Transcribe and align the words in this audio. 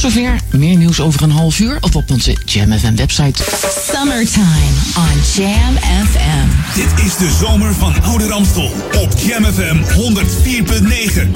Tot 0.00 0.12
zover. 0.12 0.40
Meer 0.50 0.76
nieuws 0.76 1.00
over 1.00 1.22
een 1.22 1.30
half 1.30 1.58
uur 1.60 1.76
of 1.80 1.96
op 1.96 2.10
onze 2.10 2.36
Jam 2.44 2.78
FM 2.78 2.94
website. 2.94 3.42
Summertime 3.92 4.72
on 4.96 5.20
Jam 5.34 5.76
FM. 6.06 6.74
Dit 6.74 7.04
is 7.06 7.16
de 7.16 7.36
zomer 7.40 7.74
van 7.74 8.02
Oude 8.02 8.26
Ramstel 8.26 8.72
op 9.00 9.12
Jam 9.26 9.44
FM 9.44 9.76
104.9. 9.76 11.28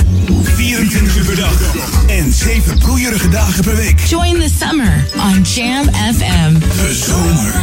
24 0.42 1.16
uur 1.16 1.24
per 1.24 1.36
dag 1.36 1.74
en 2.06 2.32
7 2.32 2.78
broeierige 2.78 3.28
dagen 3.28 3.64
per 3.64 3.76
week. 3.76 4.00
Join 4.00 4.40
the 4.40 4.50
summer 4.58 5.06
on 5.16 5.42
Jam 5.42 5.84
FM. 6.14 6.58
De 6.58 7.02
zomer. 7.06 7.54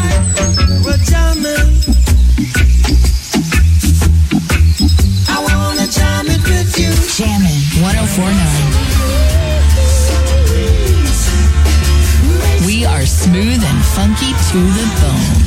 Jammin' 7.18 7.60
1049. 7.80 8.89
We 12.80 12.86
are 12.86 13.06
smooth 13.06 13.62
and 13.62 13.86
funky 13.88 14.32
to 14.32 14.60
the 14.78 14.86
bone. 15.02 15.40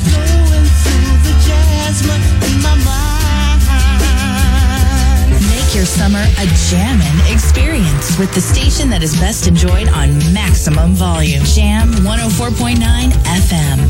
Make 5.48 5.74
your 5.74 5.86
summer 5.86 6.20
a 6.20 6.46
jammin' 6.68 7.32
experience 7.32 8.18
with 8.18 8.34
the 8.34 8.42
station 8.42 8.90
that 8.90 9.02
is 9.02 9.16
best 9.16 9.46
enjoyed 9.46 9.88
on 9.88 10.18
maximum 10.34 10.92
volume. 10.92 11.42
Jam 11.44 11.92
104.9 12.04 12.76
FM. 13.24 13.88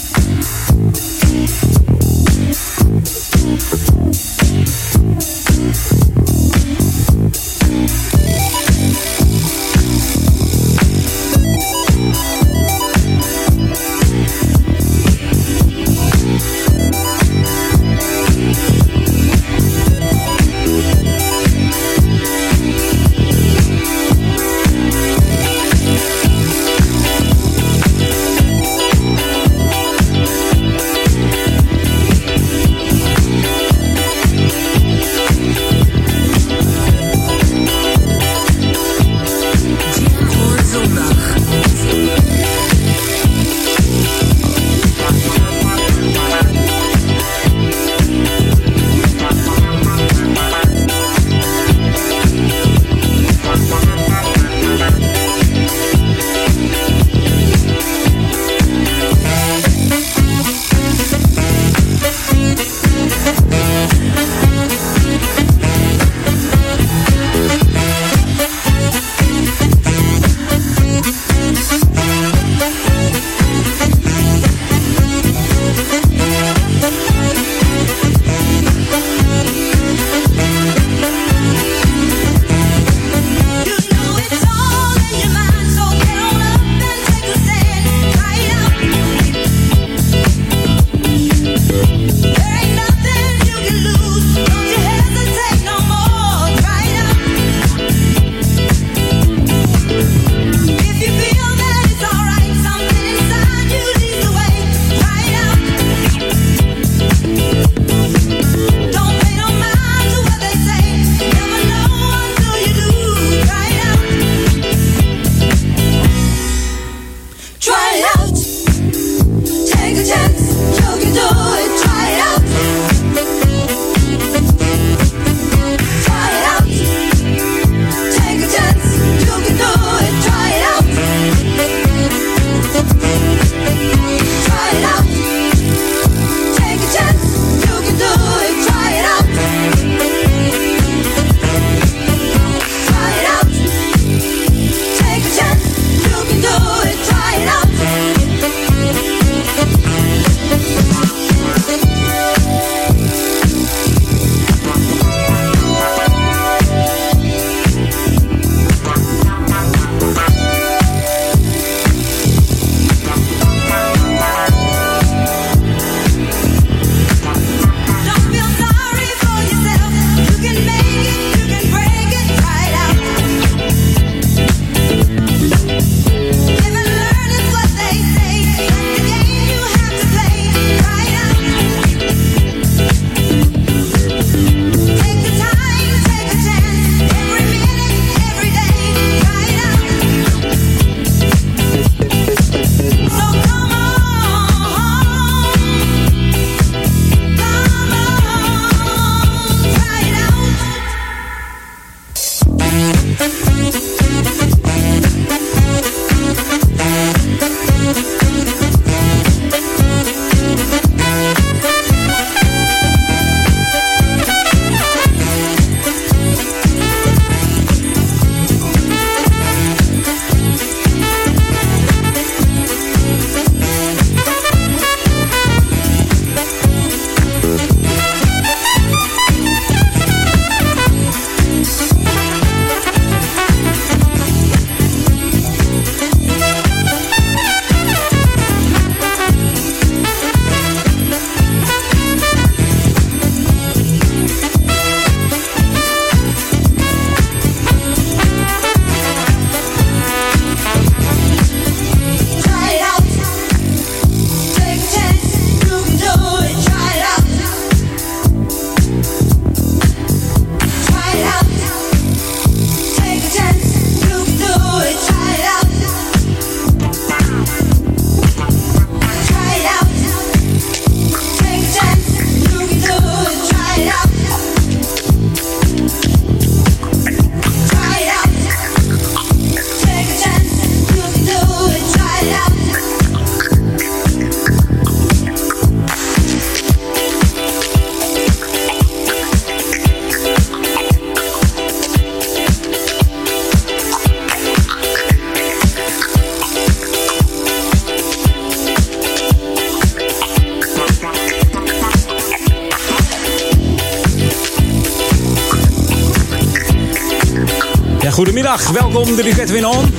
Goedemiddag, 308.59 308.91
welkom, 308.91 309.15
de 309.15 309.29
is 309.29 309.37
Edwin 309.37 309.65
On. 309.65 309.93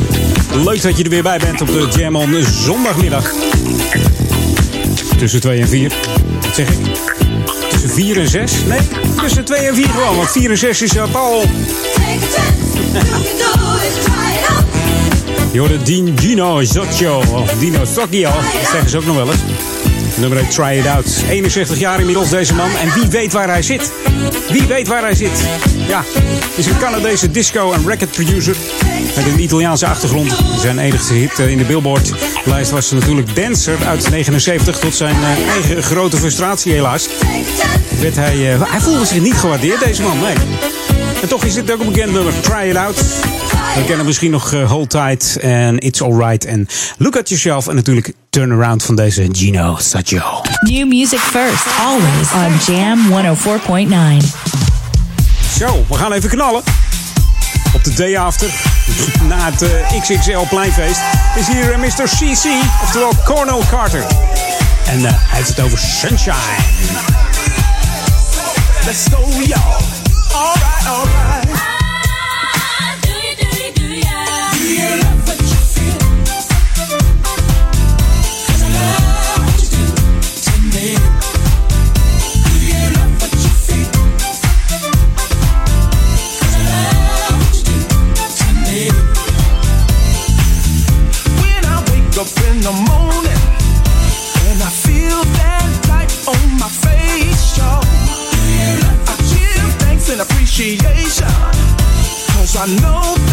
Leuk 0.65 0.83
dat 0.83 0.97
je 0.97 1.05
er 1.05 1.11
weer 1.11 1.23
bij 1.23 1.39
bent 1.39 1.61
op 1.61 1.67
de 1.67 1.89
Jam 1.97 2.17
On 2.17 2.45
zondagmiddag. 2.65 3.33
Tussen 5.19 5.41
2 5.41 5.61
en 5.61 5.69
4, 5.69 5.93
wat 6.41 6.55
zeg 6.55 6.69
ik? 6.69 6.79
Tussen 7.71 7.91
4 7.91 8.19
en 8.19 8.29
6? 8.29 8.53
Nee, 8.67 8.79
tussen 9.21 9.45
2 9.45 9.59
en 9.59 9.75
4 9.75 9.89
gewoon, 9.89 10.17
want 10.17 10.31
4 10.31 10.51
en 10.51 10.59
6 10.59 10.83
is 10.83 10.93
Paul. 11.13 11.45
Je 15.53 15.59
hoorde 15.59 15.83
Dean 15.83 16.19
Gino 16.19 16.63
Zocchio, 16.63 17.23
of 17.33 17.53
Dino 17.59 17.85
Socchio, 17.85 18.31
dat 18.31 18.71
zeggen 18.71 18.91
ze 18.91 18.97
ook 18.97 19.07
nog 19.07 19.17
wel 19.17 19.27
eens. 19.27 19.41
Nummer 20.17 20.49
Try 20.49 20.79
It 20.79 20.87
Out. 20.87 21.07
61 21.29 21.79
jaar 21.79 22.01
inmiddels 22.01 22.31
deze 22.31 22.55
man. 22.55 22.71
En 22.77 22.93
wie 22.95 23.11
weet 23.11 23.33
waar 23.33 23.49
hij 23.49 23.63
zit? 23.63 23.93
Wie 24.49 24.67
weet 24.67 24.89
waar 24.89 25.03
hij 25.03 25.15
zit? 25.15 25.45
Ja, 25.89 26.05
is 26.57 26.67
een 26.67 26.79
Canadese 26.79 27.31
disco- 27.31 27.73
en 27.73 27.87
record 27.87 28.11
producer. 28.11 28.57
Met 29.17 29.27
een 29.27 29.41
Italiaanse 29.41 29.87
achtergrond. 29.87 30.37
Zijn 30.61 30.79
enigste 30.79 31.13
hit 31.13 31.39
eh, 31.39 31.49
in 31.49 31.59
de 31.59 31.65
Billboard-lijst 31.65 32.71
was 32.71 32.91
natuurlijk 32.91 33.35
Dancer 33.37 33.87
uit 33.87 34.11
79. 34.11 34.79
Tot 34.79 34.95
zijn 34.95 35.17
eh, 35.17 35.49
eigen 35.49 35.83
grote 35.83 36.17
frustratie 36.17 36.73
helaas. 36.73 37.09
Werd 38.01 38.17
hij, 38.17 38.55
uh, 38.55 38.71
hij 38.71 38.81
voelde 38.81 39.07
zich 39.07 39.21
niet 39.21 39.35
gewaardeerd, 39.35 39.85
deze 39.85 40.03
man. 40.03 40.21
Nee. 40.21 40.35
En 41.23 41.29
toch 41.29 41.45
is 41.45 41.55
dit 41.55 41.73
ook 41.73 41.81
een 41.81 41.93
bekend 41.93 42.13
nummer. 42.13 42.41
Try 42.41 42.69
It 42.69 42.77
Out. 42.77 42.97
We 43.75 43.85
kennen 43.87 44.07
misschien 44.07 44.31
nog 44.31 44.51
Hold 44.51 44.91
Tight 44.91 45.37
en 45.37 45.79
It's 45.79 46.03
Alright 46.03 46.45
en 46.45 46.67
Look 46.99 47.17
at 47.17 47.29
Yourself. 47.29 47.69
En 47.69 47.75
natuurlijk 47.75 48.13
Turnaround 48.31 48.83
van 48.83 48.95
deze 48.95 49.29
Gino 49.33 49.77
Saggio. 49.81 50.41
New 50.61 50.87
music 50.87 51.19
first, 51.19 51.67
always 51.81 52.33
on 52.33 52.75
Jam 52.75 52.99
104.9. 53.11 54.42
Zo, 55.59 55.85
we 55.89 55.95
gaan 55.95 56.13
even 56.13 56.29
knallen. 56.29 56.63
Op 57.75 57.85
de 57.85 57.95
day 57.95 58.19
after, 58.19 58.49
na 59.29 59.51
het 59.51 59.63
uh, 59.63 60.01
XXL 60.01 60.47
pleinfeest, 60.49 61.01
is 61.37 61.47
hier 61.47 61.73
uh, 61.73 61.79
Mr. 61.79 62.05
CC, 62.05 62.45
oftewel 62.83 63.13
Cornel 63.25 63.65
Carter. 63.71 64.05
En 64.87 65.01
hij 65.01 65.19
heeft 65.27 65.49
het 65.49 65.61
over 65.61 65.79
Sunshine. 65.79 66.63
Let's 68.85 69.05
go, 69.11 69.29
y'all. 69.45 69.83
Alright, 70.33 70.87
alright. 70.87 71.42
I 102.55 102.67
know 102.67 103.32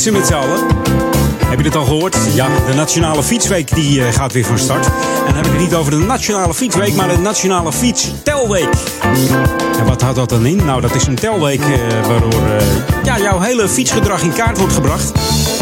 fietsen 0.00 0.20
met 0.20 0.26
z'n 0.26 0.34
allen. 0.34 0.66
Heb 1.46 1.58
je 1.58 1.64
het 1.64 1.76
al 1.76 1.84
gehoord? 1.84 2.16
Ja, 2.34 2.48
de 2.66 2.74
Nationale 2.74 3.22
Fietsweek 3.22 3.74
die 3.74 4.04
eh, 4.04 4.12
gaat 4.12 4.32
weer 4.32 4.44
van 4.44 4.58
start. 4.58 4.86
En 4.86 5.24
dan 5.26 5.34
heb 5.34 5.46
ik 5.46 5.52
het 5.52 5.60
niet 5.60 5.74
over 5.74 5.90
de 5.90 5.96
Nationale 5.96 6.54
Fietsweek, 6.54 6.94
maar 6.94 7.08
de 7.08 7.18
Nationale 7.18 7.72
Fietstelweek. 7.72 8.68
En 9.78 9.86
wat 9.86 10.02
houdt 10.02 10.16
dat 10.16 10.28
dan 10.28 10.46
in? 10.46 10.56
Nou, 10.56 10.80
dat 10.80 10.94
is 10.94 11.06
een 11.06 11.14
telweek 11.14 11.60
eh, 11.60 12.06
waardoor 12.06 12.32
eh, 12.32 13.04
ja, 13.04 13.18
jouw 13.18 13.40
hele 13.40 13.68
fietsgedrag 13.68 14.22
in 14.22 14.32
kaart 14.32 14.58
wordt 14.58 14.72
gebracht. 14.72 15.12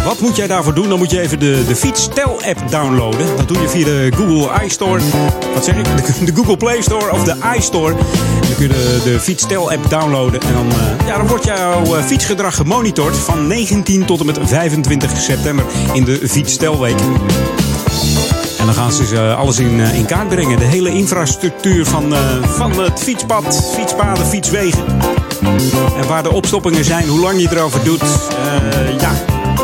Wat 0.04 0.20
moet 0.20 0.36
jij 0.36 0.46
daarvoor 0.46 0.74
doen? 0.74 0.88
Dan 0.88 0.98
moet 0.98 1.10
je 1.10 1.20
even 1.20 1.38
de, 1.38 1.64
de 1.66 1.76
Fietstel-app 1.76 2.70
downloaden. 2.70 3.26
Dat 3.36 3.48
doe 3.48 3.60
je 3.60 3.68
via 3.68 3.84
de 3.84 4.12
Google 4.16 4.64
iStore. 4.64 5.00
Wat 5.54 5.64
zeg 5.64 5.76
ik? 5.76 5.84
De, 6.26 6.32
Google 6.34 6.56
Play 6.56 6.82
Store 6.82 7.12
of 7.12 7.24
de 7.24 7.36
iStore. 7.56 7.94
Dan 8.40 8.54
kun 8.56 8.68
je 8.68 8.68
de, 8.68 9.00
de 9.04 9.20
Fietstel-app 9.20 9.90
downloaden. 9.90 10.40
En 10.40 10.52
dan, 10.52 10.70
eh, 10.70 11.06
ja, 11.06 11.16
dan 11.16 11.26
wordt 11.26 11.44
jouw 11.44 12.02
fietsgedrag 12.02 12.54
gemonitord 12.54 13.16
van 13.16 13.46
19 13.46 14.04
tot 14.04 14.20
en 14.20 14.26
met 14.26 14.38
25 14.42 15.20
september 15.20 15.64
in 15.92 16.04
de 16.04 16.20
Fietsstelweek. 16.28 16.98
Dan 18.68 18.76
gaan 18.76 18.92
ze 18.92 19.16
eh, 19.16 19.38
alles 19.38 19.58
in, 19.58 19.80
eh, 19.80 19.94
in 19.94 20.06
kaart 20.06 20.28
brengen. 20.28 20.58
De 20.58 20.64
hele 20.64 20.90
infrastructuur 20.90 21.87
van, 21.87 22.14
eh, 22.14 22.20
van 22.42 22.78
het 22.78 23.00
fietspad, 23.00 23.72
fietspaden, 23.75 24.26
fietswegen. 24.26 24.84
En 25.96 26.06
waar 26.08 26.22
de 26.22 26.32
opstoppingen 26.32 26.84
zijn, 26.84 27.08
hoe 27.08 27.20
lang 27.20 27.40
je 27.40 27.48
erover 27.50 27.84
doet. 27.84 28.02
Ja, 29.00 29.10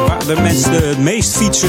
waar 0.06 0.26
de 0.26 0.40
mensen 0.40 0.88
het 0.88 0.98
meest 0.98 1.36
fietsen. 1.36 1.68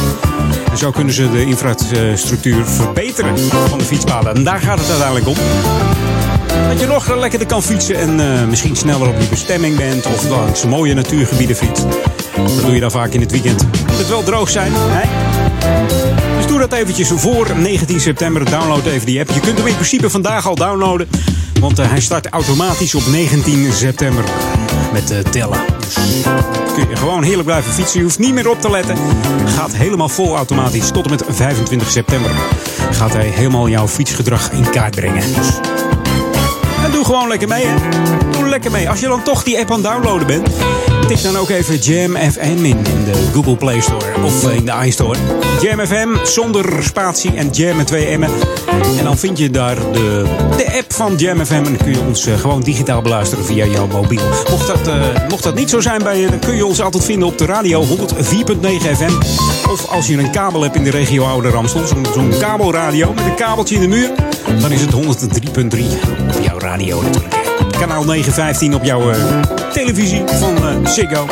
En 0.71 0.77
zo 0.77 0.91
kunnen 0.91 1.13
ze 1.13 1.31
de 1.31 1.45
infrastructuur 1.45 2.65
verbeteren 2.65 3.39
van 3.69 3.77
de 3.77 3.85
fietspaden. 3.85 4.35
En 4.35 4.43
daar 4.43 4.59
gaat 4.59 4.79
het 4.79 4.89
uiteindelijk 4.89 5.27
om. 5.27 5.35
Dat 6.69 6.79
je 6.79 6.87
nog 6.87 7.15
lekkerder 7.15 7.47
kan 7.47 7.63
fietsen 7.63 7.95
en 7.95 8.49
misschien 8.49 8.75
sneller 8.75 9.07
op 9.07 9.19
je 9.19 9.27
bestemming 9.27 9.77
bent. 9.77 10.05
Of 10.05 10.29
langs 10.29 10.65
mooie 10.65 10.93
natuurgebieden 10.93 11.55
fietst. 11.55 11.85
Dat 12.35 12.61
doe 12.65 12.73
je 12.73 12.79
dan 12.79 12.91
vaak 12.91 13.11
in 13.11 13.21
het 13.21 13.31
weekend. 13.31 13.63
Moet 13.87 13.97
het 13.97 14.09
wel 14.09 14.23
droog 14.23 14.49
zijn, 14.49 14.71
hè? 14.75 15.03
Doe 16.55 16.67
dat 16.67 16.79
eventjes 16.79 17.11
voor 17.15 17.57
19 17.57 17.99
september. 17.99 18.49
Download 18.49 18.85
even 18.85 19.05
die 19.05 19.19
app. 19.19 19.29
Je 19.29 19.39
kunt 19.39 19.57
hem 19.57 19.67
in 19.67 19.73
principe 19.73 20.09
vandaag 20.09 20.47
al 20.47 20.55
downloaden. 20.55 21.07
Want 21.59 21.79
eh, 21.79 21.89
hij 21.89 22.01
start 22.01 22.29
automatisch 22.29 22.95
op 22.95 23.05
19 23.07 23.73
september 23.73 24.23
met 24.93 25.11
eh, 25.11 25.19
tellen. 25.19 25.59
Dus 25.79 25.93
kun 26.73 26.89
je 26.89 26.95
gewoon 26.95 27.23
heerlijk 27.23 27.45
blijven 27.45 27.73
fietsen. 27.73 27.99
Je 27.99 28.05
hoeft 28.05 28.19
niet 28.19 28.33
meer 28.33 28.49
op 28.49 28.61
te 28.61 28.69
letten. 28.69 28.97
Gaat 29.45 29.75
helemaal 29.75 30.09
vol 30.09 30.35
automatisch. 30.35 30.91
Tot 30.91 31.03
en 31.03 31.09
met 31.09 31.23
25 31.27 31.89
september 31.89 32.31
gaat 32.91 33.13
hij 33.13 33.25
helemaal 33.25 33.69
jouw 33.69 33.87
fietsgedrag 33.87 34.51
in 34.51 34.69
kaart 34.69 34.95
brengen. 34.95 35.33
Dus 35.33 35.47
en 36.83 36.91
doe 36.91 37.05
gewoon 37.05 37.27
lekker 37.27 37.47
mee, 37.47 37.65
hè. 37.65 37.75
Doe 38.31 38.49
lekker 38.49 38.71
mee. 38.71 38.89
Als 38.89 38.99
je 38.99 39.07
dan 39.07 39.23
toch 39.23 39.43
die 39.43 39.59
app 39.59 39.71
aan 39.71 39.83
het 39.83 39.85
downloaden 39.85 40.27
bent, 40.27 40.49
tik 41.07 41.21
dan 41.21 41.37
ook 41.37 41.49
even 41.49 41.77
Jam 41.77 42.15
FM 42.15 42.65
in, 42.65 42.83
de 42.83 43.29
Google 43.33 43.55
Play 43.55 43.81
Store 43.81 44.23
of 44.23 44.51
in 44.51 44.65
de 44.65 44.73
iStore. 44.85 45.17
Jam 45.61 45.79
FM 45.79 46.25
zonder 46.25 46.83
spatie 46.83 47.31
en 47.35 47.49
Jam 47.49 47.77
met 47.77 47.87
twee 47.87 48.17
M'en. 48.17 48.29
En 48.97 49.03
dan 49.03 49.17
vind 49.17 49.37
je 49.37 49.49
daar 49.49 49.75
de, 49.75 50.25
de 50.57 50.77
app 50.77 50.93
van 50.93 51.15
Jam 51.15 51.45
FM 51.45 51.53
en 51.53 51.63
dan 51.63 51.77
kun 51.77 51.91
je 51.91 51.99
ons 51.99 52.25
eh, 52.25 52.37
gewoon 52.37 52.61
digitaal 52.61 53.01
beluisteren 53.01 53.45
via 53.45 53.65
jouw 53.65 53.87
mobiel. 53.87 54.21
Mocht 54.49 54.67
dat, 54.67 54.87
eh, 54.87 55.27
mocht 55.29 55.43
dat 55.43 55.55
niet 55.55 55.69
zo 55.69 55.79
zijn 55.79 56.03
bij 56.03 56.19
je, 56.19 56.29
dan 56.29 56.39
kun 56.39 56.55
je 56.55 56.65
ons 56.65 56.81
altijd 56.81 57.05
vinden 57.05 57.27
op 57.27 57.37
de 57.37 57.45
radio 57.45 57.83
104.9 57.83 58.95
FM. 58.95 59.13
Of 59.69 59.87
als 59.89 60.07
je 60.07 60.17
een 60.17 60.31
kabel 60.31 60.61
hebt 60.61 60.75
in 60.75 60.83
de 60.83 60.91
regio 60.91 61.23
Oude 61.23 61.49
Ramstel, 61.49 61.87
zo'n 61.87 62.05
zo'n 62.13 62.33
kabelradio 62.39 63.13
met 63.13 63.25
een 63.25 63.35
kabeltje 63.35 63.75
in 63.75 63.81
de 63.81 63.87
muur, 63.87 64.11
dan 64.61 64.71
is 64.71 64.81
het 64.81 64.91
103.3 64.91 64.99
op 66.37 66.43
jouw 66.43 66.59
radio 66.59 67.01
natuurlijk. 67.01 67.44
Kanaal 67.79 68.03
915 68.03 68.75
op 68.75 68.83
jouw 68.83 69.11
eh, 69.11 69.17
televisie 69.73 70.23
van 70.25 70.57
eh 70.57 70.75
Ziggo. 70.83 71.27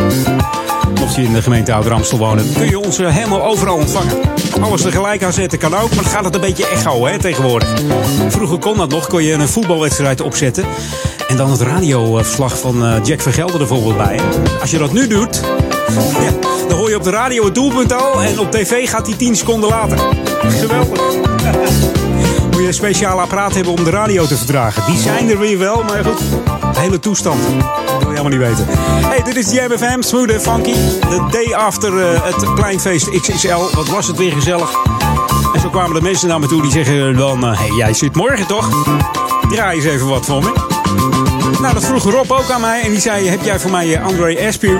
Mocht 0.99 1.15
je 1.15 1.21
in 1.23 1.33
de 1.33 1.41
gemeente 1.41 1.73
Oude 1.73 1.89
Ramstel 1.89 2.17
wonen, 2.17 2.53
kun 2.53 2.69
je 2.69 2.79
ons 2.79 2.99
eh, 2.99 3.15
helemaal 3.15 3.43
overal 3.43 3.75
ontvangen. 3.75 4.17
Alles 4.61 4.81
tegelijk 4.81 5.23
aanzetten 5.23 5.59
kan 5.59 5.75
ook, 5.75 5.95
maar 5.95 6.03
gaat 6.03 6.25
het 6.25 6.35
een 6.35 6.41
beetje 6.41 6.67
echo 6.67 7.05
hè, 7.05 7.19
tegenwoordig. 7.19 7.69
Vroeger 8.27 8.57
kon 8.57 8.77
dat 8.77 8.89
nog, 8.89 9.07
kon 9.07 9.23
je 9.23 9.33
een 9.33 9.47
voetbalwedstrijd 9.47 10.21
opzetten. 10.21 10.65
En 11.27 11.37
dan 11.37 11.51
het 11.51 11.61
radioverslag 11.61 12.59
van 12.59 13.01
Jack 13.03 13.21
Vergelder 13.21 13.61
er 13.61 13.67
bijvoorbeeld 13.67 13.97
bij. 13.97 14.19
Als 14.61 14.71
je 14.71 14.77
dat 14.77 14.93
nu 14.93 15.07
doet, 15.07 15.41
ja, 16.21 16.31
dan 16.67 16.77
hoor 16.77 16.89
je 16.89 16.95
op 16.95 17.03
de 17.03 17.09
radio 17.09 17.45
het 17.45 17.55
doelpunt 17.55 17.93
al. 17.93 18.21
En 18.21 18.39
op 18.39 18.51
tv 18.51 18.89
gaat 18.89 19.05
die 19.05 19.15
10 19.15 19.35
seconden 19.35 19.69
later. 19.69 19.97
Geweldig. 20.47 21.01
Speciaal 22.71 23.19
apparaat 23.21 23.53
hebben 23.53 23.73
om 23.73 23.83
de 23.83 23.89
radio 23.89 24.25
te 24.25 24.37
verdragen. 24.37 24.83
Die 24.85 24.97
zijn 25.01 25.29
er 25.29 25.39
weer 25.39 25.57
wel, 25.57 25.83
maar 25.83 26.05
goed. 26.05 26.19
De 26.73 26.79
hele 26.79 26.99
toestand. 26.99 27.41
Dat 27.43 27.99
wil 27.99 27.99
je 27.99 28.05
helemaal 28.07 28.29
niet 28.29 28.39
weten. 28.39 28.65
Hey, 29.07 29.21
dit 29.23 29.35
is 29.35 29.51
Jam 29.51 29.71
FM, 29.77 30.01
Smooth 30.01 30.31
and 30.31 30.41
Funky. 30.41 30.73
The 30.99 31.25
day 31.31 31.53
after 31.53 31.99
eh, 32.13 32.23
het 32.23 32.55
pleinfeest 32.55 33.09
XXL. 33.09 33.75
Wat 33.75 33.87
was 33.87 34.07
het 34.07 34.17
weer 34.17 34.31
gezellig. 34.31 34.75
En 35.53 35.59
zo 35.59 35.69
kwamen 35.69 35.93
de 35.95 36.01
mensen 36.01 36.27
naar 36.27 36.39
me 36.39 36.47
toe 36.47 36.61
die 36.61 36.71
zeggen 36.71 37.15
dan... 37.15 37.43
eh, 37.45 37.59
hey, 37.59 37.69
jij 37.77 37.93
zit 37.93 38.15
morgen 38.15 38.47
toch? 38.47 38.85
Draai 39.49 39.75
eens 39.75 39.85
even 39.85 40.07
wat 40.07 40.25
voor 40.25 40.43
me. 40.43 40.51
Nou, 41.61 41.73
dat 41.73 41.85
vroeg 41.85 42.03
Rob 42.03 42.31
ook 42.31 42.49
aan 42.49 42.61
mij. 42.61 42.81
En 42.81 42.89
die 42.89 42.99
zei, 42.99 43.27
heb 43.27 43.43
jij 43.43 43.59
voor 43.59 43.71
mij 43.71 43.95
eh, 43.95 44.05
André 44.05 44.47
Aspire? 44.47 44.79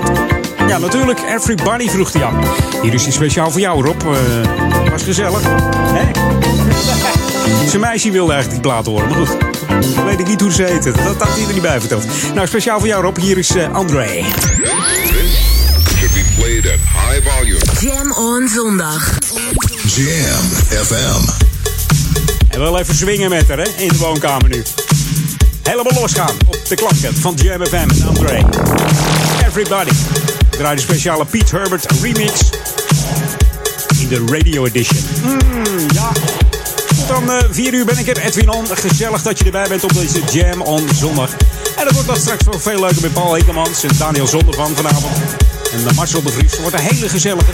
Ja, 0.68 0.78
natuurlijk. 0.78 1.18
Everybody 1.34 1.88
vroeg 1.88 2.12
hij 2.12 2.24
aan. 2.24 2.38
Hier 2.82 2.94
is 2.94 3.02
hij 3.02 3.12
speciaal 3.12 3.50
voor 3.50 3.60
jou, 3.60 3.84
Rob. 3.84 4.02
Eh, 4.02 4.90
was 4.90 5.02
gezellig. 5.02 5.40
Zijn 7.68 7.80
meisje 7.80 8.10
wilde 8.10 8.32
eigenlijk 8.32 8.62
die 8.62 8.72
plaat 8.72 8.86
horen, 8.86 9.08
maar 9.08 9.26
goed. 9.26 9.36
Dan 9.94 10.04
weet 10.04 10.20
ik 10.20 10.26
niet 10.26 10.40
hoe 10.40 10.52
ze 10.52 10.62
heet. 10.62 10.82
Dat 10.84 10.96
had 10.96 11.28
hij 11.28 11.46
er 11.46 11.52
niet 11.52 11.62
bij 11.62 11.80
verteld. 11.80 12.04
Nou, 12.34 12.46
speciaal 12.46 12.78
voor 12.78 12.88
jou, 12.88 13.02
Rob. 13.02 13.16
Hier 13.16 13.38
is 13.38 13.54
eh, 13.54 13.72
André. 13.72 14.24
be 16.14 16.24
played 16.36 16.66
at 16.66 16.78
high 16.80 17.28
volume. 17.28 17.60
Jam 17.80 18.12
on 18.12 18.48
zondag. 18.48 19.18
Jam 19.86 20.44
FM. 20.84 21.42
En 22.48 22.60
wel 22.60 22.78
even 22.78 22.94
swingen 22.94 23.30
met 23.30 23.48
haar, 23.48 23.58
hè? 23.58 23.68
In 23.76 23.88
de 23.88 23.96
woonkamer 23.96 24.48
nu. 24.48 24.62
Helemaal 25.62 26.00
losgaan 26.00 26.36
op 26.46 26.68
de 26.68 26.74
klanken 26.74 27.16
van 27.16 27.34
Jam 27.34 27.66
FM 27.66 27.74
en 27.74 28.06
André. 28.06 28.44
Everybody. 29.46 29.90
Draai 30.50 30.76
de 30.76 30.82
speciale 30.82 31.24
Pete 31.24 31.56
Herbert 31.56 31.86
remix. 32.02 32.40
In 34.00 34.08
de 34.08 34.24
radio 34.26 34.64
edition. 34.64 34.98
Mm, 35.22 35.86
ja. 35.92 36.12
Dan 37.06 37.30
eh 37.30 37.44
4 37.50 37.74
uur 37.74 37.84
ben 37.84 37.98
ik 37.98 38.06
er, 38.06 38.18
Edwin 38.18 38.50
On. 38.50 38.66
Gezellig 38.66 39.22
dat 39.22 39.38
je 39.38 39.44
erbij 39.44 39.68
bent 39.68 39.84
op 39.84 39.92
deze 39.92 40.20
Jam 40.32 40.60
on 40.60 40.88
zondag. 40.94 41.30
En 41.76 41.84
dat 41.84 41.92
wordt 41.92 42.08
dat 42.08 42.18
straks 42.18 42.44
wel 42.44 42.60
veel 42.60 42.80
leuker 42.80 43.02
met 43.02 43.12
Paul 43.12 43.34
Hekelmans 43.34 43.82
en 43.82 43.90
Daniel 43.98 44.26
Zondervan 44.26 44.76
vanavond. 44.76 45.16
En 45.72 45.94
Marcel 45.94 46.22
de 46.22 46.32
Vries. 46.32 46.58
Wordt 46.60 46.78
een 46.78 46.84
hele 46.84 47.08
gezellige 47.08 47.52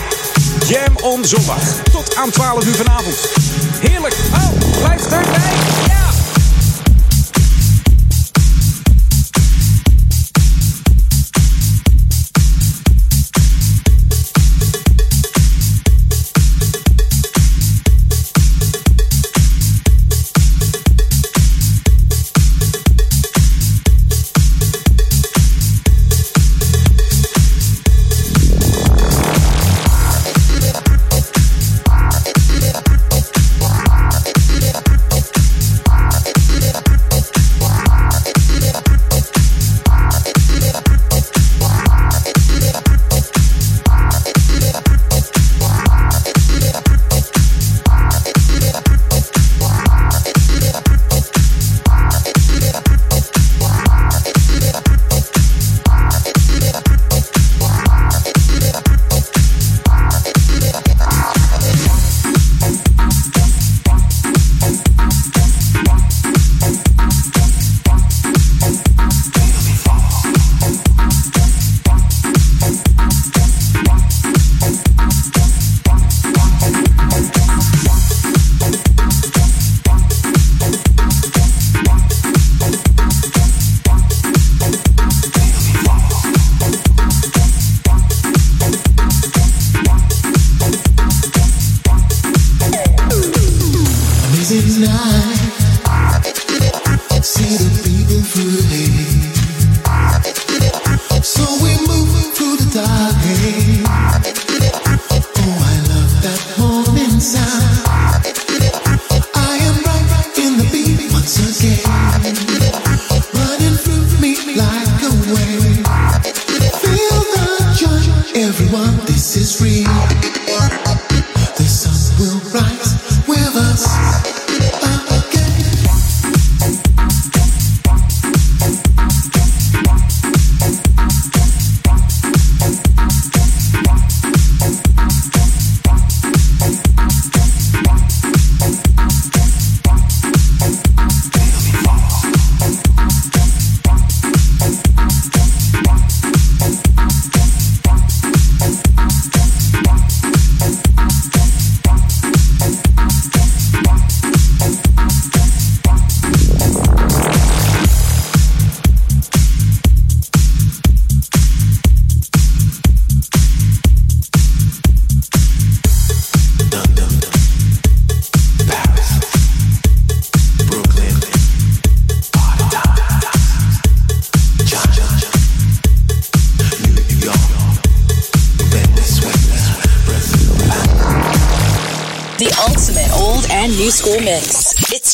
Jam 0.69 0.97
on 0.97 1.25
zondag. 1.25 1.63
Tot 1.93 2.17
aan 2.17 2.31
12 2.31 2.67
uur 2.67 2.75
vanavond. 2.75 3.17
Heerlijk. 3.81 4.15
Oh, 4.33 4.79
blijf 4.79 5.05
erbij. 5.05 5.80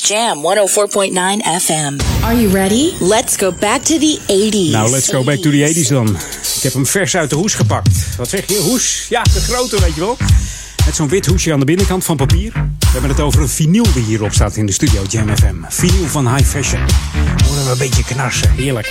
Jam 0.09 0.38
104.9 0.38 1.12
FM. 1.61 1.99
Are 2.23 2.40
you 2.40 2.53
ready? 2.53 2.92
Let's 3.01 3.37
go 3.37 3.53
back 3.53 3.83
to 3.83 3.99
the 3.99 4.19
80s. 4.27 4.71
Nou, 4.71 4.90
let's 4.90 5.09
go 5.09 5.25
back 5.25 5.38
to 5.38 5.51
the 5.51 5.73
80s 5.75 5.88
dan. 5.88 6.09
Ik 6.57 6.62
heb 6.62 6.73
hem 6.73 6.87
vers 6.87 7.16
uit 7.16 7.31
de 7.31 7.37
hoes 7.37 7.55
gepakt. 7.55 8.16
Wat 8.16 8.29
zeg 8.29 8.49
je? 8.49 8.57
Hoes? 8.57 9.07
Ja, 9.09 9.23
de 9.23 9.40
grote, 9.40 9.81
weet 9.81 9.95
je 9.95 10.01
wel. 10.01 10.16
Met 10.85 10.97
zo'n 10.97 11.09
wit 11.09 11.27
hoesje 11.27 11.53
aan 11.53 11.59
de 11.59 11.64
binnenkant 11.64 12.05
van 12.05 12.16
papier. 12.16 12.53
We 12.53 12.87
hebben 12.92 13.11
het 13.11 13.21
over 13.21 13.40
een 13.40 13.49
vinyl 13.49 13.87
die 13.95 14.03
hierop 14.03 14.33
staat 14.33 14.57
in 14.57 14.66
de 14.66 14.73
studio 14.73 15.03
Jam 15.09 15.37
FM. 15.37 15.55
Vinyl 15.69 16.07
van 16.07 16.35
High 16.35 16.49
Fashion. 16.49 16.81
Horen 17.47 17.64
we 17.64 17.71
een 17.71 17.79
beetje 17.79 18.05
knarsen. 18.05 18.51
Heerlijk. 18.51 18.90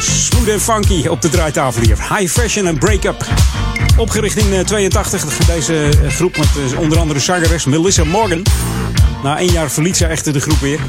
Smooth 0.00 0.48
en 0.48 0.60
funky 0.60 1.06
op 1.06 1.22
de 1.22 1.28
draaitafel 1.28 1.82
hier. 1.82 2.16
High 2.16 2.32
Fashion 2.32 2.66
en 2.66 2.78
Break-Up. 2.78 3.26
Opgericht 3.96 4.36
in 4.36 4.52
eh, 4.52 4.60
82. 4.60 5.24
Deze 5.24 5.88
eh, 6.02 6.10
groep 6.10 6.36
met 6.36 6.48
eh, 6.72 6.78
onder 6.78 6.98
andere 6.98 7.20
zangeres 7.20 7.64
Melissa 7.64 8.04
Morgan. 8.04 8.42
Na 9.22 9.38
één 9.38 9.52
jaar 9.52 9.70
verliet 9.70 9.96
ze 9.96 10.06
echter 10.06 10.32
de 10.32 10.40
groep 10.40 10.60
weer. 10.60 10.80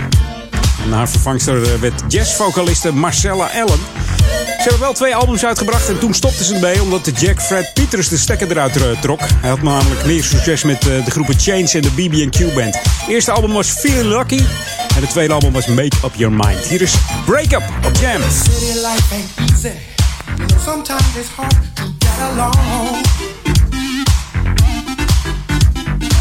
En 0.85 0.91
haar 0.91 1.09
vervangster 1.09 1.63
eh, 1.63 1.79
werd 1.79 2.03
jazzvocaliste 2.07 2.93
Marcella 2.93 3.49
Allen. 3.53 3.79
Ze 4.35 4.67
hebben 4.67 4.79
wel 4.79 4.93
twee 4.93 5.15
albums 5.15 5.45
uitgebracht 5.45 5.89
en 5.89 5.99
toen 5.99 6.13
stopten 6.13 6.45
ze 6.45 6.53
ermee 6.53 6.81
omdat 6.81 7.19
Jack 7.19 7.41
Fred 7.41 7.71
Peters 7.73 8.07
de 8.07 8.17
stekker 8.17 8.51
eruit 8.51 8.75
eh, 8.77 9.01
trok. 9.01 9.19
Hij 9.35 9.49
had 9.49 9.61
namelijk 9.61 10.05
meer 10.05 10.23
succes 10.23 10.63
met 10.63 10.87
eh, 10.87 11.05
de 11.05 11.11
groepen 11.11 11.39
Chains 11.39 11.73
en 11.73 11.81
de 11.81 11.91
BB&Q 11.91 12.53
Band. 12.53 12.75
Het 12.75 13.07
eerste 13.07 13.31
album 13.31 13.53
was 13.53 13.69
Feeling 13.69 14.17
Lucky 14.17 14.43
en 14.95 15.01
het 15.01 15.09
tweede 15.09 15.33
album 15.33 15.51
was 15.51 15.65
Make 15.65 15.95
Up 16.03 16.15
Your 16.15 16.35
Mind. 16.35 16.59
Hier 16.59 16.81
is 16.81 16.95
Break 17.25 17.51
Up 17.51 17.63
op 17.85 17.95
Jam. 17.95 18.21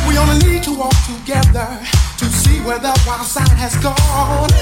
We 0.06 0.18
only 0.18 0.38
need 0.38 0.62
to 0.62 0.76
walk 0.76 0.94
together 1.06 1.99
to 2.20 2.26
see 2.26 2.60
where 2.60 2.78
that 2.78 3.00
wild 3.06 3.24
side 3.24 3.56
has 3.56 3.72
gone. 3.80 4.52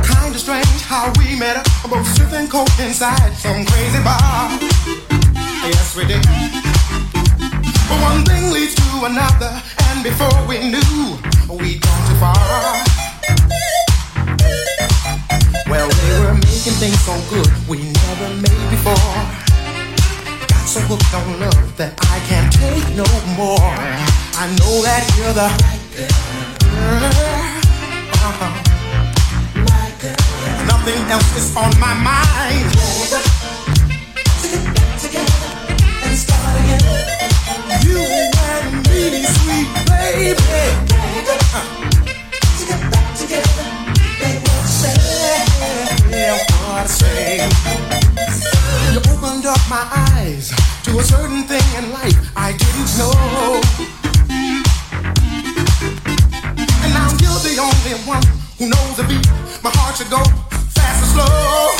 Kinda 0.00 0.38
strange 0.38 0.80
how 0.88 1.12
we 1.20 1.36
met 1.36 1.58
up, 1.60 1.68
both 1.90 2.08
sipping 2.16 2.48
coke 2.48 2.72
inside 2.80 3.36
some 3.36 3.66
crazy 3.66 4.00
bar. 4.00 4.48
Yes, 5.68 5.94
we 5.94 6.06
did. 6.08 6.24
But 7.84 8.00
one 8.00 8.24
thing 8.24 8.50
leads 8.50 8.74
to 8.80 9.04
another, 9.04 9.52
and 9.92 10.02
before 10.02 10.40
we 10.48 10.56
knew, 10.72 11.20
we'd 11.52 11.82
gone 11.84 12.02
too 12.08 12.16
far. 12.16 12.80
Well, 15.68 15.88
we 15.92 16.08
were 16.24 16.32
making 16.32 16.76
things 16.80 17.00
so 17.04 17.12
good 17.28 17.52
we 17.68 17.92
never 17.92 18.28
made 18.40 18.70
before. 18.70 19.45
So 20.66 20.80
hooked 20.80 21.14
on 21.14 21.38
love 21.38 21.76
that 21.76 21.94
I 22.10 22.18
can't 22.26 22.50
take 22.50 22.90
no 22.98 23.06
more. 23.38 23.70
I 24.34 24.50
know 24.58 24.82
that 24.82 25.06
you're 25.14 25.30
the 25.30 25.46
right 25.62 25.78
girl. 25.94 27.06
Uh-huh. 28.18 28.50
Nothing 30.66 31.06
else 31.06 31.30
is 31.38 31.54
on 31.54 31.70
my 31.78 31.94
mind. 31.94 32.66
To 34.42 34.46
get 34.50 34.66
back 34.74 34.98
together 34.98 35.54
and 36.02 36.18
start 36.18 36.58
again 36.58 36.82
You 37.86 38.02
and 38.02 38.82
me, 38.90 39.22
sweet 39.22 39.70
baby. 39.86 40.34
Yeah, 46.10 46.34
what 46.66 46.82
I 46.82 46.86
say. 46.86 48.05
Opened 49.46 49.62
up 49.62 49.70
my 49.70 49.86
eyes 50.10 50.48
to 50.82 50.98
a 50.98 51.04
certain 51.04 51.44
thing 51.44 51.62
in 51.78 51.92
life 51.92 52.32
I 52.36 52.50
didn't 52.50 52.90
know. 52.98 53.14
And 56.82 56.90
now 56.92 57.10
you're 57.22 57.42
the 57.46 57.54
only 57.62 57.94
one 58.02 58.26
who 58.58 58.68
knows 58.68 58.96
the 58.96 59.04
beat. 59.06 59.26
My 59.62 59.70
heart 59.74 59.98
should 59.98 60.10
go 60.10 60.22
fast 60.74 61.02
or 61.02 61.08
slow. 61.14 61.76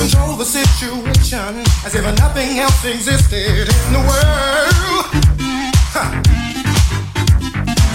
Control 0.00 0.36
the 0.36 0.46
situation 0.46 1.60
as 1.84 1.94
if 1.94 2.04
nothing 2.18 2.58
else 2.60 2.84
existed 2.86 3.68
in 3.68 3.92
the 3.92 4.00
world. 4.08 5.04
Huh. 5.92 6.10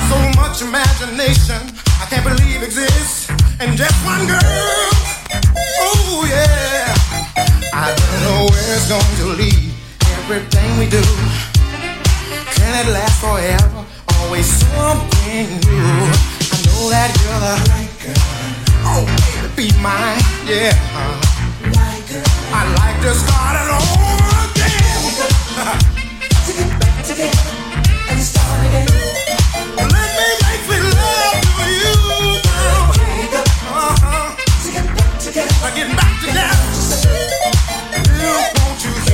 So 0.09 0.17
much 0.39 0.61
imagination 0.61 1.73
I 1.99 2.05
can't 2.05 2.23
believe 2.23 2.61
exists 2.61 3.29
in 3.59 3.75
just 3.75 4.05
one 4.05 4.27
girl. 4.27 4.98
Oh 6.12 6.26
yeah. 6.26 6.89
I 7.72 7.93
don't 7.93 8.19
know 8.26 8.50
where 8.50 8.76
it's 8.76 8.89
going 8.89 9.15
to 9.22 9.28
lead. 9.38 9.69
Everything 10.17 10.69
we 10.80 10.89
do. 10.89 11.04
Can 12.58 12.74
it 12.82 12.89
last 12.91 13.22
forever? 13.22 13.86
Always 14.17 14.48
something 14.48 15.48
new. 15.69 15.86
I 16.50 16.58
know 16.65 16.89
that 16.89 17.13
you're 17.22 17.41
the 17.45 17.56
right 17.69 17.93
girl. 18.02 18.26
Oh, 18.89 19.06
baby, 19.22 19.69
be 19.69 19.78
mine, 19.86 20.26
yeah. 20.50 20.74
I'd 22.58 22.69
like 22.82 22.98
to 23.06 23.13
start 23.13 23.56
it 23.62 23.69
over 23.78 24.34
again. 24.50 24.98
Let 27.10 27.17
me 27.19 27.59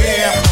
yeah. 0.05 0.44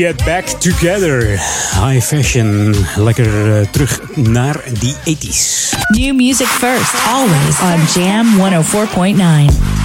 Get 0.00 0.24
Back 0.24 0.46
Together. 0.46 1.38
High 1.84 2.00
fashion. 2.00 2.74
Lekker 2.96 3.58
eh, 3.60 3.66
terug 3.70 4.00
naar 4.14 4.64
die 4.78 4.94
80s. 4.94 5.70
New 5.88 6.14
music 6.14 6.46
first, 6.46 6.94
always 7.08 7.60
on 7.60 8.02
Jam 8.02 8.26
104.9. 8.38 9.80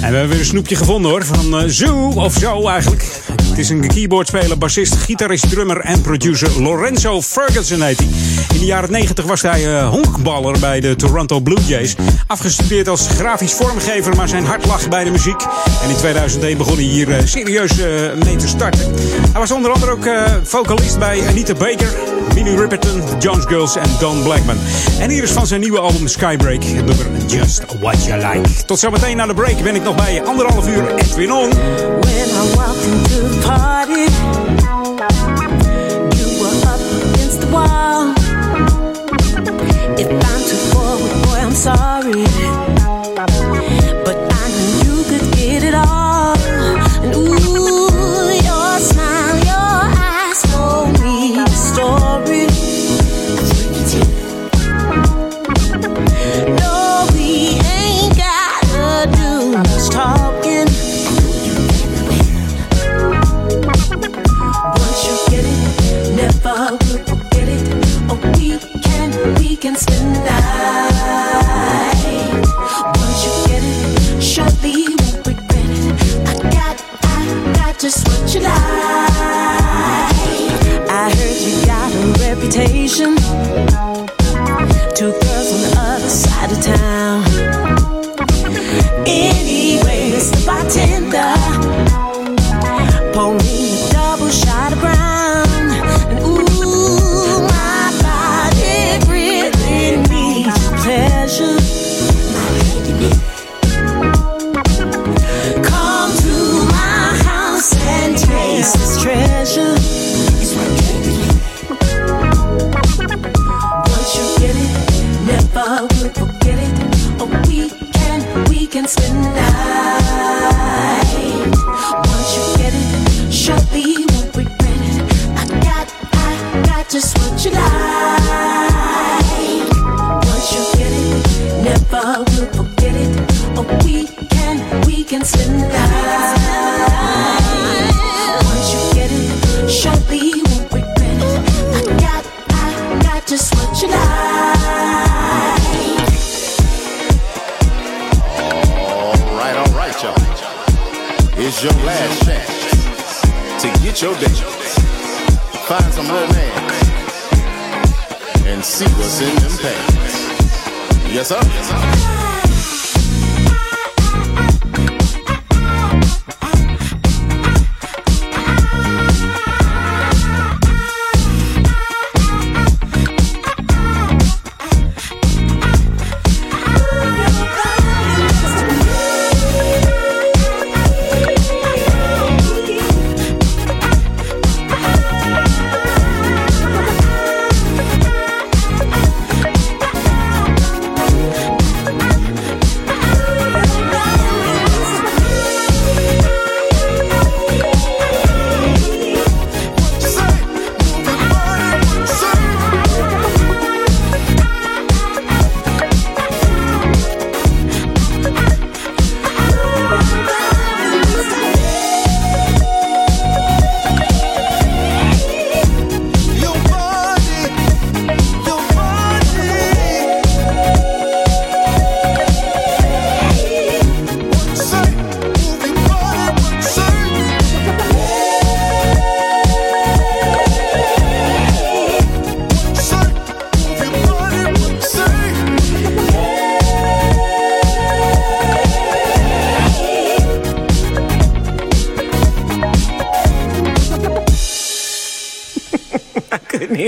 En 0.00 0.10
we 0.10 0.16
hebben 0.16 0.28
weer 0.28 0.38
een 0.38 0.44
snoepje 0.44 0.76
gevonden 0.76 1.10
hoor, 1.10 1.24
van 1.24 1.62
uh, 1.62 1.62
Zoo, 1.66 2.12
of 2.14 2.34
zo 2.34 2.68
eigenlijk. 2.68 3.29
Het 3.50 3.58
is 3.58 3.68
een 3.68 3.88
keyboardspeler, 3.88 4.58
bassist, 4.58 4.94
gitarist, 4.94 5.50
drummer 5.50 5.80
en 5.80 6.00
producer. 6.00 6.62
Lorenzo 6.62 7.22
Ferguson 7.22 7.82
heet 7.82 7.98
hij. 7.98 8.08
In 8.52 8.58
de 8.58 8.64
jaren 8.64 8.90
90 8.90 9.24
was 9.24 9.42
hij 9.42 9.76
eh, 9.76 9.88
honkballer 9.88 10.58
bij 10.58 10.80
de 10.80 10.96
Toronto 10.96 11.40
Blue 11.40 11.64
Jays. 11.66 11.94
Afgestudeerd 12.26 12.88
als 12.88 13.08
grafisch 13.08 13.52
vormgever, 13.52 14.16
maar 14.16 14.28
zijn 14.28 14.44
hart 14.44 14.66
lag 14.66 14.88
bij 14.88 15.04
de 15.04 15.10
muziek. 15.10 15.42
En 15.82 15.90
in 15.90 15.96
2001 15.96 16.58
begon 16.58 16.74
hij 16.74 16.84
hier 16.84 17.16
eh, 17.16 17.24
serieus 17.24 17.78
eh, 17.78 17.86
mee 18.24 18.36
te 18.36 18.48
starten. 18.48 18.94
Hij 19.32 19.40
was 19.40 19.50
onder 19.50 19.72
andere 19.72 19.92
ook 19.92 20.08
vocalist 20.42 20.98
bij 20.98 21.26
Anita 21.28 21.54
Baker, 21.54 21.94
Minnie 22.34 22.56
Riperton, 22.56 23.02
Jones 23.18 23.44
Girls 23.44 23.76
en 23.76 23.90
Don 23.98 24.22
Blackman. 24.22 24.56
En 25.00 25.10
hier 25.10 25.22
is 25.22 25.30
van 25.30 25.46
zijn 25.46 25.60
nieuwe 25.60 25.78
album 25.78 26.08
Skybreak 26.08 26.64
nummer 26.64 27.06
Just 27.26 27.62
What 27.80 28.04
You 28.04 28.34
Like. 28.34 28.64
Tot 28.66 28.78
zometeen 28.78 29.16
na 29.16 29.26
de 29.26 29.34
break 29.34 29.62
ben 29.62 29.74
ik 29.74 29.82
nog 29.82 29.96
bij 29.96 30.22
anderhalf 30.22 30.68
uur 30.68 30.94
Edwin 30.94 31.32
On. 31.32 31.50
party 33.42 34.49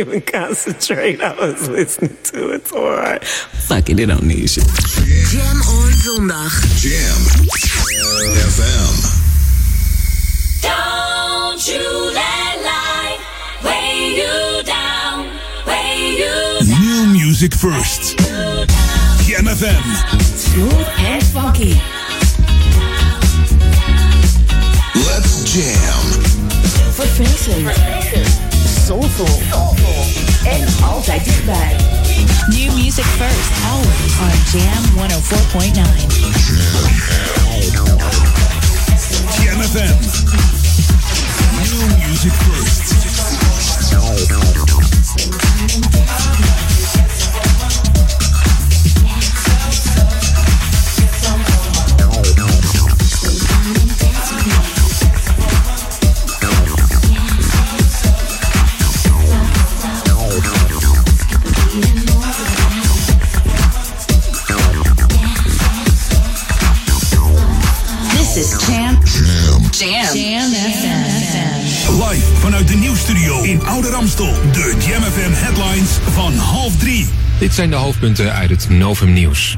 even 0.02 0.20
concentrate. 0.22 1.20
I 1.20 1.34
was 1.34 1.68
listening 1.68 2.16
to 2.24 2.50
it 2.50 2.66
so 2.66 2.80
hard. 2.80 3.24
Fuck 3.24 3.88
it, 3.88 4.00
it 4.00 4.06
don't 4.06 4.24
need 4.24 4.50
shit. 4.50 4.66
Jam 5.30 5.56
on 5.62 5.92
zondag. 6.02 6.50
Jam 6.82 7.22
FM. 8.50 8.94
Don't 10.62 11.62
you 11.68 11.86
let 12.14 12.54
life 12.72 13.22
weigh 13.64 14.18
you 14.18 14.62
down, 14.64 15.30
weigh 15.66 16.18
you 16.18 16.34
New 16.80 17.12
music 17.12 17.54
first. 17.54 18.18
Jam 18.18 19.46
FM. 19.46 19.82
Smooth 20.20 20.88
and 20.98 21.22
funky. 21.26 21.74
Let's 25.06 25.52
jam. 25.52 26.02
Verfrissend. 26.96 28.41
Soulful. 28.86 29.42
En 30.44 30.66
altijd 30.82 31.24
dichtbij. 31.24 31.76
New 32.46 32.72
music 32.74 33.04
first, 33.04 33.50
always 33.70 34.12
on 34.20 34.30
Jam 34.52 34.84
104.9. 34.96 35.72
Jam 39.42 39.62
FM. 39.62 39.94
New 41.58 41.86
music 42.08 42.32
first. 42.32 42.92
De 74.02 74.74
Jam 74.86 75.02
FM 75.02 75.32
headlines 75.32 75.90
van 76.10 76.32
half 76.32 76.76
drie. 76.76 77.08
Dit 77.38 77.54
zijn 77.54 77.70
de 77.70 77.76
hoofdpunten 77.76 78.32
uit 78.32 78.50
het 78.50 78.68
Novum 78.70 79.12
Nieuws. 79.12 79.56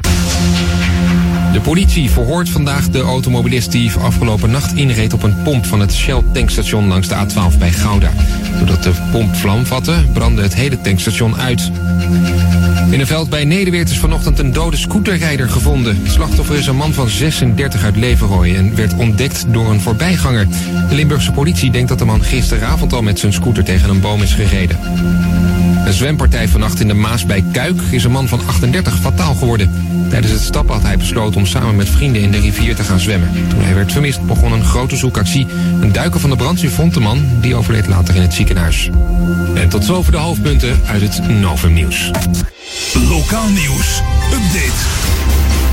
De 1.53 1.61
politie 1.61 2.09
verhoort 2.11 2.49
vandaag 2.49 2.89
de 2.89 2.99
automobilist 2.99 3.71
die 3.71 3.91
afgelopen 3.91 4.51
nacht 4.51 4.73
inreed 4.73 5.13
op 5.13 5.23
een 5.23 5.41
pomp 5.43 5.65
van 5.65 5.79
het 5.79 5.93
Shell 5.93 6.23
tankstation 6.33 6.87
langs 6.87 7.07
de 7.07 7.15
A12 7.15 7.57
bij 7.57 7.71
Gouda. 7.71 8.11
Doordat 8.57 8.83
de 8.83 8.91
pomp 9.11 9.35
vlam 9.35 9.65
vatte, 9.65 10.05
brandde 10.13 10.41
het 10.41 10.55
hele 10.55 10.81
tankstation 10.81 11.35
uit. 11.35 11.71
In 12.95 13.01
een 13.01 13.07
veld 13.07 13.29
bij 13.29 13.45
Nederweert 13.45 13.89
is 13.89 13.97
vanochtend 13.97 14.39
een 14.39 14.51
dode 14.51 14.77
scooterrijder 14.77 15.49
gevonden. 15.49 15.97
Het 16.03 16.11
slachtoffer 16.11 16.55
is 16.55 16.67
een 16.67 16.75
man 16.75 16.93
van 16.93 17.09
36 17.09 17.83
uit 17.83 17.95
Leverrooy 17.95 18.55
en 18.55 18.75
werd 18.75 18.93
ontdekt 18.93 19.45
door 19.53 19.69
een 19.69 19.81
voorbijganger. 19.81 20.47
De 20.89 20.95
Limburgse 20.95 21.31
politie 21.31 21.71
denkt 21.71 21.89
dat 21.89 21.99
de 21.99 22.05
man 22.05 22.23
gisteravond 22.23 22.93
al 22.93 23.01
met 23.01 23.19
zijn 23.19 23.33
scooter 23.33 23.63
tegen 23.63 23.89
een 23.89 23.99
boom 23.99 24.21
is 24.21 24.33
gereden. 24.33 24.77
Een 25.85 25.93
zwempartij 25.93 26.47
vannacht 26.47 26.79
in 26.79 26.87
de 26.87 26.93
Maas 26.93 27.25
bij 27.25 27.43
Kuik 27.51 27.81
is 27.89 28.03
een 28.03 28.11
man 28.11 28.27
van 28.27 28.41
38 28.45 28.99
fataal 28.99 29.35
geworden. 29.35 29.71
Tijdens 30.09 30.33
het 30.33 30.41
stappen 30.41 30.73
had 30.73 30.83
hij 30.83 30.97
besloten 30.97 31.39
om 31.39 31.45
samen 31.45 31.75
met 31.75 31.89
vrienden 31.89 32.21
in 32.21 32.31
de 32.31 32.39
rivier 32.39 32.75
te 32.75 32.83
gaan 32.83 32.99
zwemmen. 32.99 33.31
Toen 33.49 33.61
hij 33.61 33.75
werd 33.75 33.91
vermist 33.91 34.25
begon 34.25 34.51
een 34.51 34.63
grote 34.63 34.95
zoekactie. 34.95 35.47
Een 35.81 35.91
duiker 35.91 36.19
van 36.19 36.29
de 36.29 36.35
brandweer 36.35 36.71
vond 36.71 36.93
de 36.93 36.99
man, 36.99 37.27
die 37.41 37.55
overleed 37.55 37.87
later 37.87 38.15
in 38.15 38.21
het 38.21 38.33
ziekenhuis. 38.33 38.89
En 39.53 39.69
tot 39.69 39.85
zover 39.85 40.11
de 40.11 40.17
hoofdpunten 40.17 40.79
uit 40.85 41.01
het 41.01 41.27
Novum 41.27 41.73
Nieuws. 41.73 42.11
Lokaal 43.09 43.47
nieuws. 43.47 44.01
Update. 44.33 44.83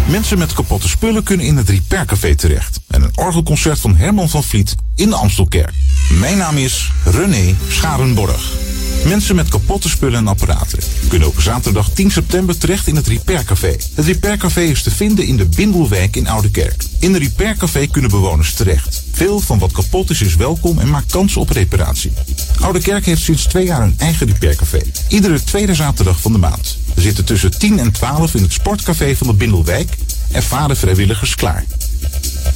Mensen 0.09 0.38
met 0.38 0.53
kapotte 0.53 0.88
spullen 0.88 1.22
kunnen 1.22 1.46
in 1.46 1.57
het 1.57 1.68
Repair 1.68 2.05
Café 2.05 2.35
terecht. 2.35 2.81
En 2.88 3.03
een 3.03 3.12
orgelconcert 3.14 3.81
van 3.81 3.96
Herman 3.96 4.29
van 4.29 4.44
Vliet 4.44 4.75
in 4.94 5.09
de 5.09 5.16
Amstelkerk. 5.16 5.72
Mijn 6.20 6.37
naam 6.37 6.57
is 6.57 6.90
René 7.05 7.55
Scharenborg. 7.68 8.72
Mensen 9.05 9.37
met 9.37 9.49
kapotte 9.49 9.88
spullen 9.88 10.19
en 10.19 10.27
apparaten 10.27 10.79
kunnen 11.09 11.29
op 11.29 11.41
zaterdag 11.41 11.91
10 11.91 12.11
september 12.11 12.59
terecht 12.59 12.87
in 12.87 12.97
het 12.97 13.07
Repair 13.07 13.45
Café. 13.45 13.77
Het 13.95 14.07
Repair 14.07 14.37
Café 14.37 14.61
is 14.61 14.83
te 14.83 14.91
vinden 14.91 15.27
in 15.27 15.37
de 15.37 15.45
Bindelwijk 15.45 16.17
in 16.17 16.29
Oudekerk. 16.29 16.85
In 16.99 17.12
het 17.12 17.23
Repair 17.23 17.57
Café 17.57 17.87
kunnen 17.87 18.11
bewoners 18.11 18.55
terecht. 18.55 19.03
Veel 19.12 19.41
van 19.41 19.59
wat 19.59 19.73
kapot 19.73 20.11
is 20.11 20.23
is 20.23 20.37
welkom 20.37 20.79
en 20.79 20.91
maakt 20.91 21.12
kans 21.12 21.37
op 21.37 21.51
reparatie. 21.51 22.12
Oudekerk 22.61 23.07
heeft 23.07 23.23
sinds 23.23 23.45
twee 23.45 23.65
jaar 23.65 23.83
een 23.83 23.95
eigen 23.99 24.27
Repair 24.27 24.57
Café. 24.57 24.81
Iedere 25.09 25.45
tweede 25.45 25.75
zaterdag 25.75 26.21
van 26.21 26.33
de 26.33 26.38
maand. 26.38 26.79
We 26.95 27.01
zitten 27.01 27.25
tussen 27.25 27.59
10 27.59 27.79
en 27.79 27.93
12 27.93 28.35
in 28.35 28.43
het 28.43 28.53
sportcafé 28.53 29.17
van 29.17 29.27
de 29.27 29.35
Bindelwijk. 29.35 29.97
Ervaren 30.33 30.77
vrijwilligers 30.77 31.35
klaar. 31.35 31.65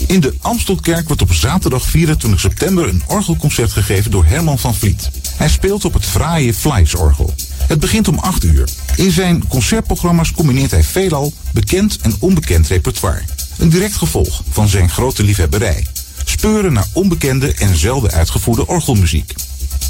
In 0.06 0.20
de 0.20 0.34
Amstelkerk 0.40 1.06
wordt 1.06 1.22
op 1.22 1.32
zaterdag 1.32 1.86
24 1.86 2.40
september 2.40 2.88
een 2.88 3.02
orgelconcert 3.06 3.72
gegeven 3.72 4.10
door 4.10 4.24
Herman 4.24 4.58
van 4.58 4.74
Vliet. 4.74 5.10
Hij 5.36 5.48
speelt 5.48 5.84
op 5.84 5.94
het 5.94 6.04
fraaie 6.04 6.54
Fleiss-orgel. 6.54 7.34
Het 7.66 7.80
begint 7.80 8.08
om 8.08 8.18
8 8.18 8.44
uur. 8.44 8.68
In 8.96 9.10
zijn 9.10 9.48
concertprogramma's 9.48 10.32
combineert 10.32 10.70
hij 10.70 10.84
veelal 10.84 11.32
bekend 11.50 11.98
en 12.02 12.16
onbekend 12.18 12.66
repertoire. 12.66 13.22
Een 13.58 13.68
direct 13.68 13.96
gevolg 13.96 14.42
van 14.50 14.68
zijn 14.68 14.90
grote 14.90 15.22
liefhebberij. 15.22 15.86
Speuren 16.24 16.72
naar 16.72 16.86
onbekende 16.92 17.54
en 17.54 17.76
zelden 17.76 18.10
uitgevoerde 18.10 18.66
orgelmuziek. 18.66 19.34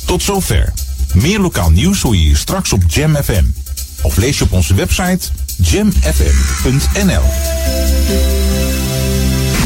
Tot 0.04 0.22
zover. 0.22 0.72
Meer 1.14 1.40
lokaal 1.40 1.70
nieuws 1.70 2.02
hoor 2.02 2.16
je 2.16 2.20
hier 2.20 2.36
straks 2.36 2.72
op 2.72 2.82
Jam 2.86 3.16
FM. 3.16 3.44
Of 4.02 4.16
lees 4.16 4.38
je 4.38 4.44
op 4.44 4.52
onze 4.52 4.74
website 4.74 5.28
jamfm.nl. 5.56 7.22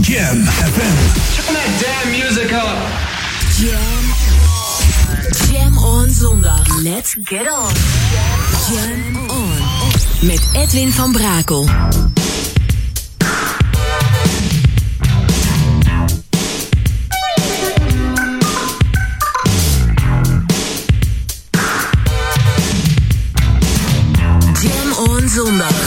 Jam 0.00 0.44
FM. 0.46 0.96
Turn 1.34 1.54
that 1.54 1.80
damn 1.80 2.10
music 2.10 2.50
up. 2.50 2.78
Jam. 3.58 3.99
Zondag. 6.20 6.82
Let's 6.82 7.16
get 7.24 7.48
on. 7.48 7.72
Jam 8.68 9.30
on. 9.30 9.56
Met 10.20 10.40
Edwin 10.52 10.92
van 10.92 11.12
Brakel. 11.12 11.68
Zondag. 25.34 25.79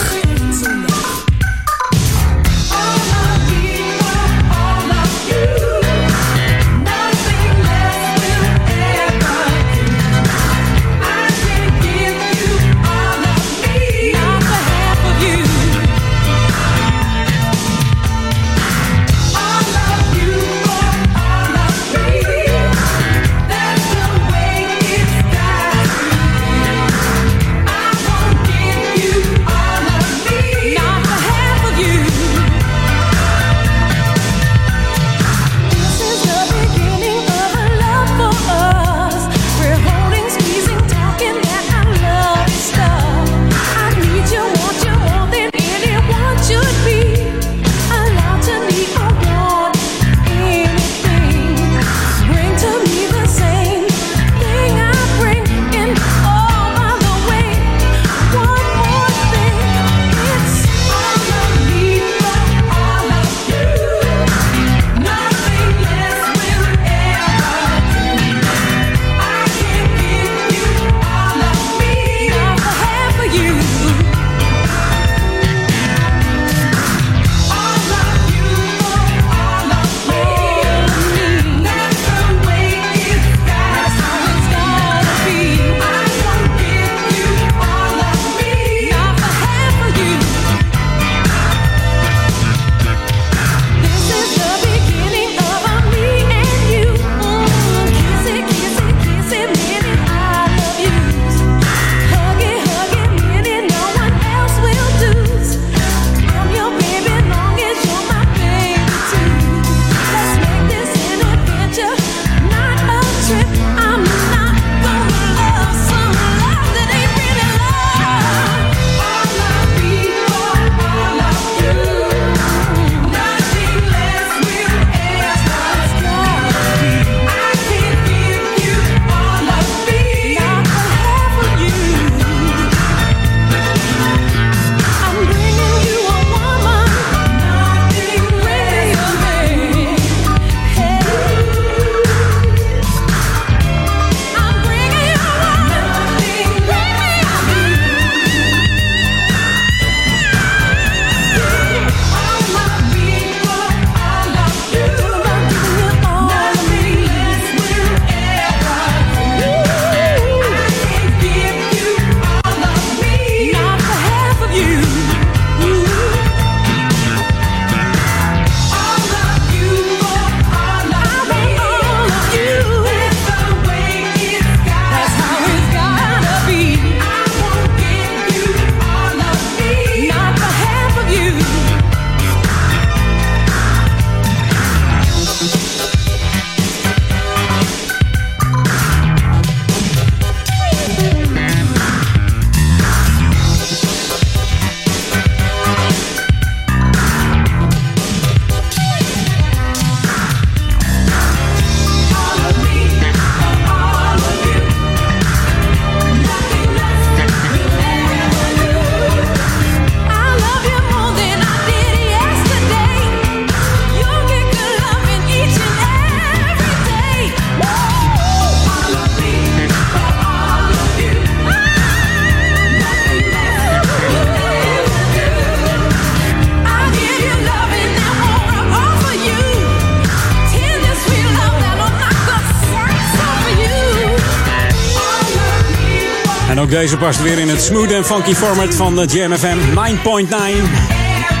Deze 236.80 236.96
past 236.96 237.22
weer 237.22 237.38
in 237.38 237.48
het 237.48 237.62
smooth 237.62 237.92
en 237.92 238.04
funky 238.04 238.34
format 238.34 238.74
van 238.74 238.96
de 238.96 239.04
Jam 239.06 239.32
FM 239.32 239.58
9.9. 239.58 240.34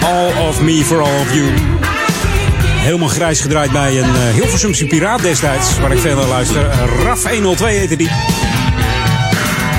All 0.04 0.48
of 0.48 0.60
me 0.60 0.84
for 0.84 1.00
all 1.00 1.20
of 1.20 1.34
you. 1.34 1.46
Helemaal 2.62 3.08
grijs 3.08 3.40
gedraaid 3.40 3.72
bij 3.72 3.98
een 4.02 4.10
uh, 4.10 4.34
Hilversumse 4.34 4.86
piraat 4.86 5.22
destijds, 5.22 5.78
waar 5.78 5.92
ik 5.92 5.98
veel 5.98 6.16
naar 6.16 6.26
luister. 6.26 6.70
RAF 7.02 7.30
102 7.30 7.76
heette 7.76 7.96
die. 7.96 8.08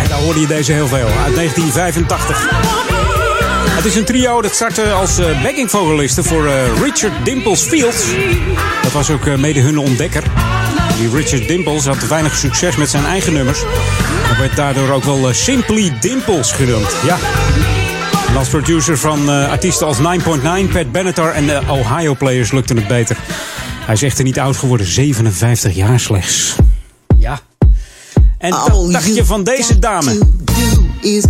En 0.02 0.10
daar 0.10 0.20
hoorde 0.20 0.40
je 0.40 0.48
deze 0.48 0.72
heel 0.72 0.88
veel, 0.88 1.08
uit 1.08 1.36
1985. 1.36 2.50
Het 3.70 3.86
is 3.86 3.96
een 3.96 4.06
trio 4.06 4.42
dat 4.42 4.56
startte 4.56 4.92
als 4.92 5.20
uh, 5.20 5.44
backing 5.44 5.70
vocalisten 5.70 6.24
voor 6.24 6.50
Richard 6.84 7.26
Dimples 7.26 7.62
Fields. 7.62 8.04
Dat 8.82 8.92
was 8.92 9.10
ook 9.10 9.38
mede 9.38 9.60
hun 9.60 9.78
ontdekker. 9.78 10.24
Die 10.98 11.10
Richard 11.10 11.48
Dimples 11.48 11.86
had 11.86 12.08
weinig 12.08 12.36
succes 12.36 12.76
met 12.76 12.90
zijn 12.90 13.06
eigen 13.06 13.34
nummers. 13.34 13.60
Hij 13.66 14.38
werd 14.38 14.56
daardoor 14.56 14.90
ook 14.90 15.04
wel 15.04 15.34
Simply 15.34 15.94
Dimples 16.00 16.52
genoemd. 16.52 16.96
Ja. 17.06 17.18
En 18.28 18.38
als 18.38 18.48
producer 18.48 18.98
van 18.98 19.30
artiesten 19.30 19.88
als 19.88 19.98
9.9, 19.98 20.04
Pat 20.72 20.92
Benatar 20.92 21.34
en 21.34 21.46
de 21.46 21.62
Ohio 21.68 22.16
Players 22.16 22.52
lukte 22.52 22.74
het 22.74 22.88
beter. 22.88 23.18
Hij 23.86 23.94
is 23.94 24.02
echter 24.02 24.24
niet 24.24 24.40
oud 24.40 24.58
geworden, 24.58 24.88
57 24.88 25.76
jaar 25.76 26.00
slechts. 26.00 26.56
Ja. 27.18 27.40
En 28.38 28.50
wat 28.50 28.92
dacht 28.92 29.16
je 29.16 29.26
van 29.26 29.44
deze 29.44 29.80
dame? 29.80 30.18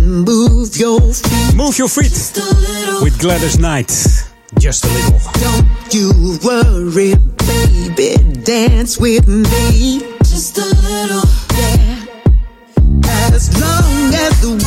move 0.00 0.78
your 0.78 1.00
feet. 1.12 1.54
Move 1.54 1.76
your 1.76 1.90
feet 1.90 2.32
with 3.02 3.12
Gladys 3.18 3.56
Knight. 3.56 4.24
Just 4.58 4.84
a 4.84 4.88
little. 4.88 5.20
Don't 5.40 5.92
you 5.92 6.38
worry, 6.40 7.14
baby. 7.76 8.16
Dance 8.42 8.98
with 8.98 9.26
me. 9.28 10.00
Just 10.18 10.58
a 10.58 10.64
little. 10.64 11.24
Yeah. 11.54 12.04
As 13.34 13.50
long 13.60 14.14
as 14.14 14.40
the 14.40 14.65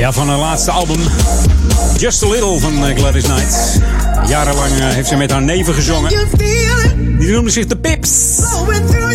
Ja, 0.00 0.12
van 0.12 0.28
haar 0.28 0.38
laatste 0.38 0.70
album. 0.70 1.00
Just 1.96 2.22
a 2.22 2.28
Little 2.28 2.58
van 2.58 2.86
eh, 2.86 2.96
Gladys 2.96 3.24
Knight. 3.24 3.80
Jarenlang 4.26 4.78
eh, 4.78 4.88
heeft 4.88 5.08
ze 5.08 5.16
met 5.16 5.30
haar 5.30 5.42
neven 5.42 5.74
gezongen. 5.74 6.10
Die 7.18 7.32
noemden 7.32 7.52
zich 7.52 7.66
de 7.66 7.76
Pips. 7.76 8.36
through. 8.86 9.10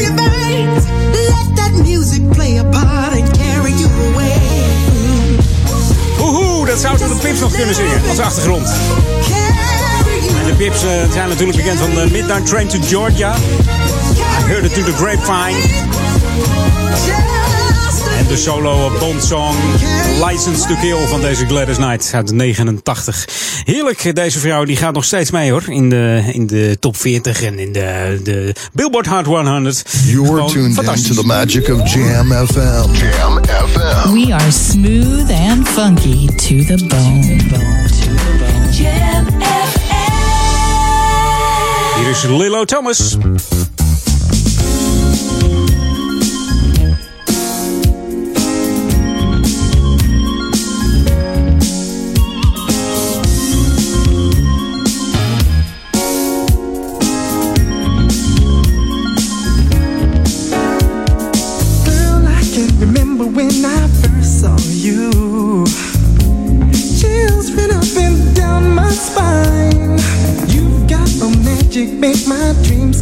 Woehoe, 6.18 6.66
dat 6.66 6.80
zouden 6.80 7.08
de 7.08 7.16
Pips 7.16 7.40
nog 7.40 7.56
kunnen 7.56 7.76
zingen 7.76 8.02
als 8.10 8.20
achtergrond. 8.20 8.68
En 10.40 10.46
de 10.46 10.54
Pips 10.58 10.84
eh, 10.84 11.12
zijn 11.12 11.30
natuurlijk 11.30 11.58
bekend 11.58 11.80
van 11.80 11.90
de 11.90 12.08
Midnight 12.12 12.46
Train 12.46 12.68
to 12.68 12.78
Georgia. 12.82 13.36
I 14.40 14.48
heard 14.48 14.64
it 14.64 14.74
to 14.74 14.84
the 14.84 14.94
grapevine. 14.94 15.58
En 18.18 18.28
de 18.28 18.38
solo 18.38 18.92
Bond 19.00 19.24
song 19.24 19.56
License 20.30 20.68
to 20.68 20.76
Kill 20.82 21.08
van 21.08 21.22
deze 21.22 21.46
Gladys 21.46 21.76
Knight 21.76 22.12
uit 22.14 22.32
89. 22.32 23.26
Heerlijk, 23.64 24.16
deze 24.16 24.40
vrouw 24.40 24.64
die 24.66 24.76
gaat 24.76 24.94
nog 24.94 25.06
steeds 25.06 25.32
mee 25.32 25.52
hoor. 25.52 25.64
In 25.68 25.90
de, 25.90 26.24
in 26.32 26.48
de 26.48 26.78
top 26.80 26.98
40 26.98 27.42
en 27.44 27.60
in 27.60 27.72
de, 27.72 28.20
de 28.24 28.54
Billboard 28.74 29.06
Hot 29.08 29.26
100. 29.26 29.84
You're 30.06 30.26
Gewoon 30.28 30.48
tuned 30.52 30.66
in 30.68 30.74
fantastisch. 30.74 31.08
to 31.16 31.22
the 31.22 31.28
magic 31.28 31.70
of 31.70 31.94
Jam 31.94 32.32
FM. 32.48 32.92
Jam 32.94 33.40
FM. 33.46 34.12
We 34.14 34.34
are 34.34 34.52
smooth 34.52 35.32
and 35.32 35.68
funky 35.68 36.26
to 36.28 36.76
the 36.76 36.86
bone. 36.88 37.36
Jam 38.72 39.26
FM. 39.42 39.94
Hier 42.00 42.10
is 42.10 42.24
Lilo 42.24 42.66
Thomas. 42.66 43.18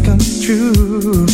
comes 0.04 0.46
true. 0.46 1.33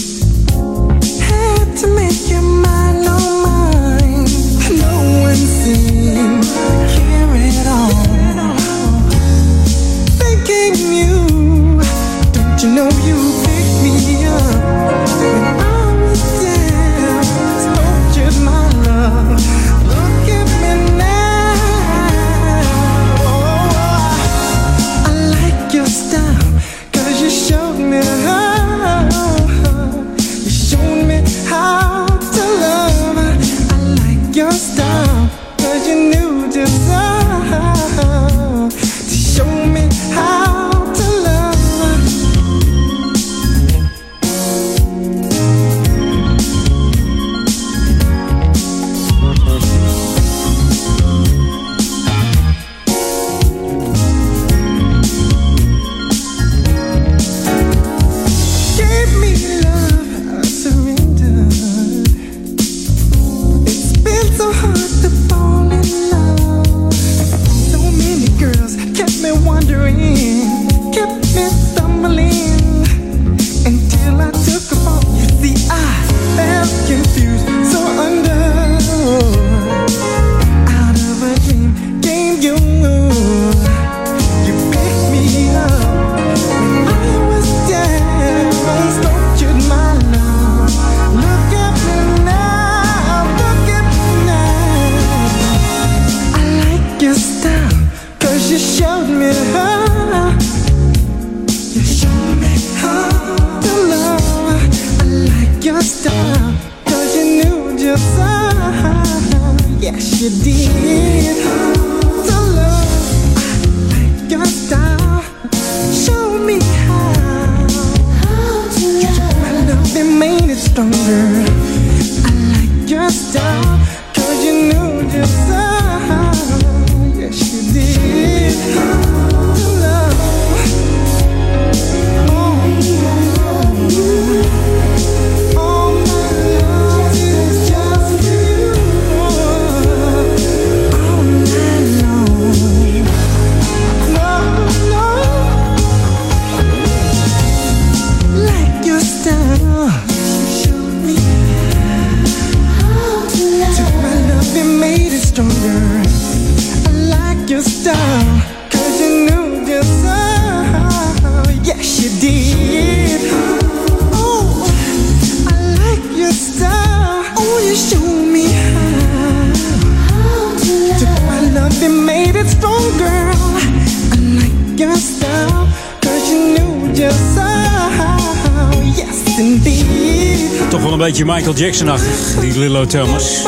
Beetje 181.26 181.36
Michael 181.36 181.56
Jackson-achtig, 181.56 182.40
die 182.40 182.60
Lilo 182.60 182.86
Thomas. 182.86 183.44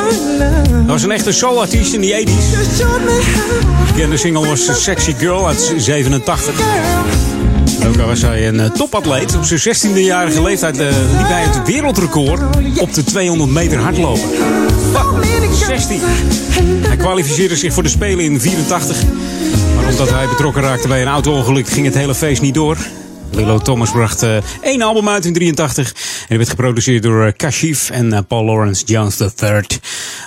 Dat 0.70 0.86
was 0.86 1.04
een 1.04 1.12
echte 1.12 1.32
soul-artiest 1.32 1.94
in 1.94 2.02
de 2.02 2.26
80s. 3.96 4.10
De 4.10 4.18
single 4.18 4.48
was 4.48 4.84
Sexy 4.84 5.14
Girl 5.18 5.48
uit 5.48 5.74
87. 5.78 6.56
En 7.80 7.88
ook 7.88 7.98
al 7.98 8.08
was 8.08 8.22
hij 8.22 8.48
een 8.48 8.60
eh, 8.60 8.72
topatleet. 8.72 9.36
Op 9.36 9.44
zijn 9.44 9.76
16e-jarige 9.76 10.42
leeftijd 10.42 10.80
eh, 10.80 10.88
liep 11.18 11.28
hij 11.28 11.42
het 11.42 11.68
wereldrecord 11.68 12.42
op 12.80 12.94
de 12.94 13.04
200 13.04 13.52
meter 13.52 13.80
hardlopen. 13.80 14.30
Wat? 14.92 15.26
16. 15.68 16.00
Hij 16.88 16.98
kwalificeerde 16.98 17.56
zich 17.56 17.74
voor 17.74 17.84
de 17.84 17.90
Spelen 17.90 18.26
in 18.26 18.42
84. 18.42 19.04
Maar 19.76 19.88
omdat 19.90 20.10
hij 20.10 20.28
betrokken 20.28 20.62
raakte 20.62 20.88
bij 20.88 21.02
een 21.02 21.08
auto-ongeluk 21.08 21.70
ging 21.70 21.86
het 21.86 21.96
hele 21.96 22.16
feest 22.16 22.42
niet 22.42 22.54
door. 22.54 22.78
Lilo 23.32 23.58
Thomas 23.58 23.92
bracht 23.92 24.24
eh, 24.24 24.38
één 24.62 24.82
album 24.82 25.10
uit 25.10 25.26
in 25.26 25.34
83. 25.34 25.90
En 25.90 26.26
die 26.28 26.38
werd 26.38 26.50
geproduceerd 26.50 27.04
door 27.04 27.26
eh, 27.26 27.34
Kashif 27.36 27.90
en 27.90 28.14
eh, 28.14 28.20
Paul 28.28 28.46
Lawrence 28.46 28.86
Jones 28.86 29.20
III. 29.20 29.64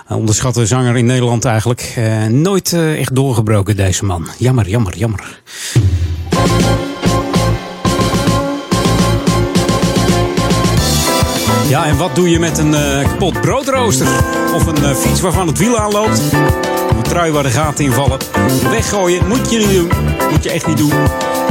Een 0.09 0.17
onderschatte 0.17 0.67
zanger 0.67 0.97
in 0.97 1.07
Nederland 1.07 1.45
eigenlijk. 1.45 1.99
Nooit 2.31 2.73
echt 2.73 3.15
doorgebroken 3.15 3.77
deze 3.77 4.05
man. 4.05 4.29
Jammer, 4.39 4.69
jammer, 4.69 4.97
jammer. 4.97 5.41
Ja, 11.69 11.87
en 11.87 11.97
wat 11.97 12.15
doe 12.15 12.31
je 12.31 12.39
met 12.39 12.59
een 12.59 12.75
kapot 13.03 13.41
broodrooster? 13.41 14.07
Of 14.55 14.67
een 14.67 14.97
fiets 14.97 15.21
waarvan 15.21 15.47
het 15.47 15.59
wiel 15.59 15.79
aanloopt? 15.79 16.21
Een 16.97 17.03
trui 17.03 17.33
waar 17.33 17.43
de 17.43 17.51
gaten 17.51 17.85
in 17.85 17.93
vallen? 17.93 18.19
Weggooien 18.71 19.29
moet 19.29 19.51
je 19.51 19.59
niet 19.59 19.71
doen. 19.71 19.91
Moet 20.31 20.43
je 20.45 20.51
echt 20.51 20.67
niet 20.67 20.79
doen. 20.79 20.93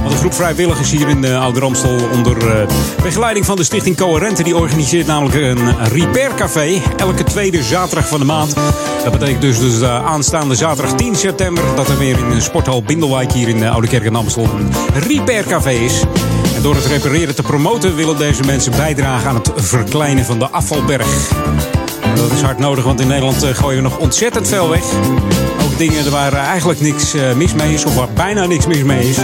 Want 0.03 0.15
een 0.15 0.21
groep 0.21 0.33
vrijwilligers 0.33 0.91
hier 0.91 1.09
in 1.09 1.21
de 1.21 1.37
Oude 1.37 1.59
Ramstel 1.59 1.97
onder 2.13 2.59
eh, 2.59 2.67
begeleiding 3.03 3.45
van 3.45 3.55
de 3.55 3.63
stichting 3.63 3.97
Coherente... 3.97 4.43
die 4.43 4.55
organiseert 4.55 5.07
namelijk 5.07 5.35
een 5.35 5.87
repaircafé 5.87 6.81
elke 6.97 7.23
tweede 7.23 7.63
zaterdag 7.63 8.07
van 8.07 8.19
de 8.19 8.25
maand. 8.25 8.55
Dat 9.03 9.11
betekent 9.11 9.41
dus, 9.41 9.59
dus 9.59 9.79
de 9.79 9.87
aanstaande 9.87 10.55
zaterdag 10.55 10.95
10 10.95 11.15
september... 11.15 11.63
dat 11.75 11.89
er 11.89 11.97
weer 11.97 12.17
in 12.17 12.25
een 12.25 12.41
sporthal 12.41 12.83
Bindelwijk 12.83 13.31
hier 13.31 13.47
in 13.47 13.59
de 13.59 13.69
Oude 13.69 13.87
Kerk 13.87 14.03
in 14.03 14.15
Amstel 14.15 14.43
een 14.43 14.71
repaircafé 15.07 15.71
is. 15.71 16.01
En 16.55 16.61
door 16.61 16.75
het 16.75 16.85
repareren 16.85 17.35
te 17.35 17.41
promoten 17.41 17.95
willen 17.95 18.17
deze 18.17 18.43
mensen 18.43 18.71
bijdragen 18.71 19.29
aan 19.29 19.35
het 19.35 19.51
verkleinen 19.55 20.25
van 20.25 20.39
de 20.39 20.49
afvalberg. 20.49 21.31
Dat 22.15 22.31
is 22.31 22.41
hard 22.41 22.59
nodig, 22.59 22.83
want 22.83 22.99
in 22.99 23.07
Nederland 23.07 23.43
eh, 23.43 23.53
gooien 23.53 23.83
we 23.83 23.89
nog 23.89 23.97
ontzettend 23.97 24.47
veel 24.47 24.69
weg. 24.69 24.83
Ook 25.63 25.77
dingen 25.77 26.11
waar 26.11 26.33
eigenlijk 26.33 26.79
niks 26.81 27.13
eh, 27.13 27.33
mis 27.33 27.53
mee 27.53 27.73
is, 27.73 27.85
of 27.85 27.95
waar 27.95 28.09
bijna 28.13 28.45
niks 28.45 28.65
mis 28.65 28.83
mee 28.83 29.09
is. 29.09 29.17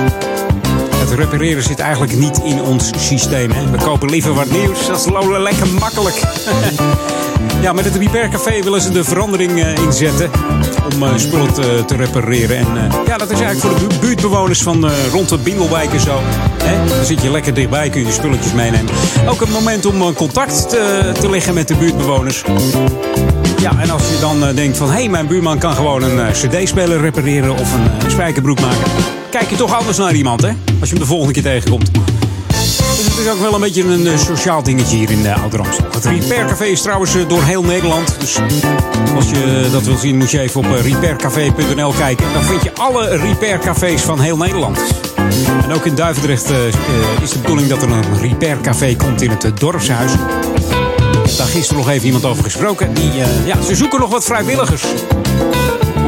Repareren 1.16 1.64
zit 1.64 1.80
eigenlijk 1.80 2.16
niet 2.16 2.40
in 2.44 2.62
ons 2.62 2.92
systeem. 2.98 3.52
Hè? 3.52 3.70
We 3.72 3.78
kopen 3.78 4.10
liever 4.10 4.34
wat 4.34 4.52
nieuws. 4.52 4.88
Dat 4.88 5.00
is 5.00 5.06
lo- 5.06 5.40
lekker 5.40 5.68
makkelijk. 5.80 6.22
ja, 7.62 7.74
met 7.74 7.86
het 7.86 7.96
Repair 7.96 8.30
Café 8.30 8.64
willen 8.64 8.82
ze 8.82 8.92
de 8.92 9.04
verandering 9.04 9.64
eh, 9.64 9.84
inzetten. 9.84 10.30
Om 10.94 11.04
eh, 11.04 11.10
spullen 11.16 11.54
te, 11.86 11.96
repareren. 11.96 12.58
En 12.58 12.68
eh, 12.78 12.98
ja, 13.08 13.18
dat 13.18 13.32
is 13.32 13.40
eigenlijk 13.40 13.60
voor 13.80 13.88
de 13.90 13.96
bu- 13.96 14.00
buurtbewoners 14.08 14.62
van 14.62 14.90
rond 15.12 15.30
de 15.30 15.38
Bingelwijk 15.38 15.94
en 15.94 16.00
zo. 16.00 16.20
Hè? 16.64 16.96
Dan 16.96 17.06
zit 17.06 17.22
je 17.22 17.32
lekker 17.32 17.54
dichtbij, 17.54 17.90
kun 17.90 18.00
je 18.02 18.08
je 18.08 18.14
spulletjes 18.14 18.54
meenemen. 18.54 18.94
Ook 19.28 19.42
een 19.42 19.52
moment 19.52 19.86
om 19.86 20.14
contact 20.14 20.70
te, 20.70 21.12
te 21.20 21.30
leggen 21.30 21.54
met 21.54 21.68
de 21.68 21.76
buurtbewoners. 21.76 22.44
Ja, 23.60 23.72
en 23.80 23.90
als 23.90 24.02
je 24.02 24.18
dan 24.20 24.56
denkt 24.56 24.78
van... 24.78 24.88
hé, 24.90 24.94
hey, 24.94 25.10
mijn 25.10 25.28
buurman 25.28 25.58
kan 25.60 25.74
gewoon 25.74 26.04
een 26.04 26.32
cd-speler 26.32 27.02
repareren... 27.02 27.52
of 27.52 27.74
een 27.74 28.12
spijkerbroek 28.12 28.60
maken. 28.60 28.92
Kijk 29.30 29.50
je 29.50 29.56
toch 29.56 29.78
anders 29.78 29.98
naar 29.98 30.14
iemand, 30.14 30.42
hè? 30.42 30.52
Als 30.80 30.90
je 30.90 30.96
hem 30.96 31.00
de 31.00 31.06
volgende 31.06 31.34
keer 31.34 31.44
tegenkomt. 31.44 31.92
Dus 31.94 33.06
het 33.06 33.18
is 33.18 33.30
ook 33.32 33.40
wel 33.40 33.54
een 33.54 33.62
beetje 33.62 33.84
een 33.84 34.08
eh, 34.08 34.18
sociaal 34.18 34.64
dingetje 34.64 34.98
hier 34.98 35.12
in 35.12 35.20
uh, 35.20 35.42
Oud-Ramstel. 35.42 35.86
Het 35.92 36.06
Repair 36.06 36.46
Café 36.46 36.66
is 36.66 36.82
trouwens 36.82 37.16
eh, 37.16 37.28
door 37.28 37.44
heel 37.44 37.64
Nederland. 37.64 38.16
Dus 38.20 38.38
als 39.16 39.30
je 39.30 39.70
dat 39.72 39.84
wil 39.84 39.98
zien, 39.98 40.18
moet 40.18 40.32
je 40.32 40.40
even 40.40 40.60
op 40.60 40.76
eh, 40.76 40.82
repaircafé.nl 40.82 41.92
kijken. 41.92 42.34
Dan 42.34 42.44
vind 42.44 42.64
je 42.64 42.72
alle 42.74 43.08
Repair 43.18 43.60
Cafés 43.60 44.02
van 44.02 44.20
heel 44.20 44.38
Nederland. 44.38 44.80
En 45.64 45.72
ook 45.72 45.86
in 45.86 45.96
Duivendrecht 45.96 46.52
eh, 46.52 46.68
eh, 46.68 46.74
is 47.22 47.32
de 47.32 47.40
bedoeling 47.40 47.68
dat 47.70 47.82
er 47.82 47.90
een 47.92 48.20
Repair 48.22 48.58
Café 48.62 48.96
komt 48.96 49.22
in 49.22 49.30
het 49.30 49.44
eh, 49.44 49.52
dorpshuis. 49.56 50.12
Daar 51.38 51.48
gisteren 51.48 51.78
nog 51.78 51.90
even 51.90 52.06
iemand 52.06 52.26
over 52.26 52.44
gesproken. 52.44 52.94
Die, 52.94 53.12
eh, 53.12 53.46
ja, 53.46 53.62
ze 53.62 53.76
zoeken 53.76 54.00
nog 54.00 54.10
wat 54.10 54.24
vrijwilligers. 54.24 54.84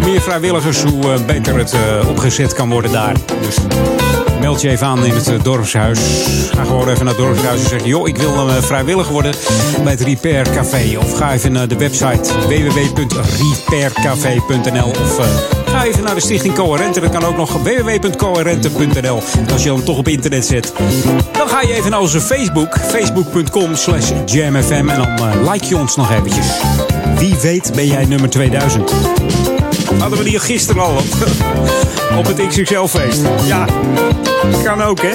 Hoe 0.01 0.09
meer 0.09 0.21
vrijwilligers, 0.21 0.83
hoe 0.83 1.13
eh, 1.13 1.25
beter 1.25 1.57
het 1.57 1.73
eh, 1.73 2.09
opgezet 2.09 2.53
kan 2.53 2.69
worden 2.69 2.91
daar. 2.91 3.15
Dus 3.41 3.57
meld 4.39 4.61
je 4.61 4.69
even 4.69 4.87
aan 4.87 5.05
in 5.05 5.13
het 5.13 5.27
eh, 5.27 5.43
dorpshuis. 5.43 5.99
Ga 6.51 6.63
gewoon 6.63 6.89
even 6.89 7.05
naar 7.05 7.13
het 7.13 7.23
dorpshuis 7.23 7.63
en 7.63 7.69
zeg: 7.69 7.85
joh, 7.85 8.07
ik 8.07 8.17
wil 8.17 8.49
vrijwilliger 8.61 9.13
worden 9.13 9.35
bij 9.83 9.91
het 9.91 10.01
Repair 10.01 10.49
Café. 10.49 10.97
Of 10.97 11.17
ga 11.17 11.33
even 11.33 11.51
naar 11.51 11.67
de 11.67 11.77
website 11.77 12.33
www.repaircafé.nl 12.47 14.89
of 14.89 15.19
ga 15.65 15.85
even 15.85 16.03
naar 16.03 16.15
de 16.15 16.21
Stichting 16.21 16.55
Coherente. 16.55 16.99
Dat 16.99 17.11
kan 17.11 17.23
ook 17.23 17.37
nog 17.37 17.53
www.coherente.nl. 17.53 19.21
En 19.37 19.51
als 19.51 19.63
je 19.63 19.69
dan 19.69 19.83
toch 19.83 19.97
op 19.97 20.07
internet 20.07 20.45
zet, 20.45 20.73
dan 21.31 21.47
ga 21.47 21.61
je 21.61 21.73
even 21.73 21.91
naar 21.91 21.99
onze 21.99 22.21
Facebook. 22.21 22.77
Facebook.com 22.77 23.75
slash 23.75 24.11
jamfm. 24.25 24.89
En 24.89 24.97
dan 24.97 25.09
like 25.51 25.67
je 25.67 25.77
ons 25.77 25.95
nog 25.95 26.11
eventjes. 26.11 26.47
Wie 27.15 27.35
weet 27.41 27.71
ben 27.75 27.87
jij 27.87 28.05
nummer 28.05 28.29
2000. 28.29 28.93
Hadden 29.99 30.17
we 30.17 30.23
die 30.23 30.39
gisteren 30.39 30.81
al 30.81 30.95
op, 30.95 31.05
op 32.19 32.27
het 32.27 32.47
XXL-feest. 32.47 33.21
Ja, 33.45 33.65
kan 34.63 34.81
ook, 34.81 35.01
hè? 35.01 35.13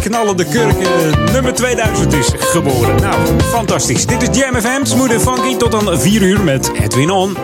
Knallende 0.00 0.44
kurk, 0.44 0.78
eh, 0.78 1.32
nummer 1.32 1.54
2000 1.54 2.12
is 2.12 2.26
geboren. 2.38 3.00
Nou, 3.00 3.14
fantastisch. 3.52 4.06
Dit 4.06 4.22
is 4.22 4.38
Jam 4.38 4.60
FM, 4.60 4.84
smooth 4.84 5.12
en 5.12 5.20
funky. 5.20 5.56
Tot 5.56 5.70
dan 5.70 6.00
4 6.00 6.22
uur 6.22 6.40
met 6.40 6.70
Edwin 6.72 7.10
On. 7.10 7.36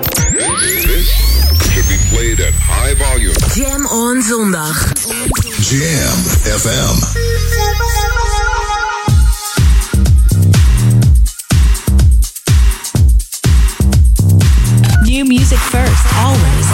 Should 1.73 1.89
be 1.89 1.99
played 2.11 2.41
at 2.41 2.55
high 2.55 3.03
volume. 3.03 3.35
Jam 3.55 3.87
on 3.87 4.23
zondag. 4.23 4.93
Jam 5.61 6.19
FM. 6.59 7.36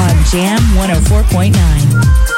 On 0.02 0.24
Jam 0.24 0.58
104.9. 0.76 2.31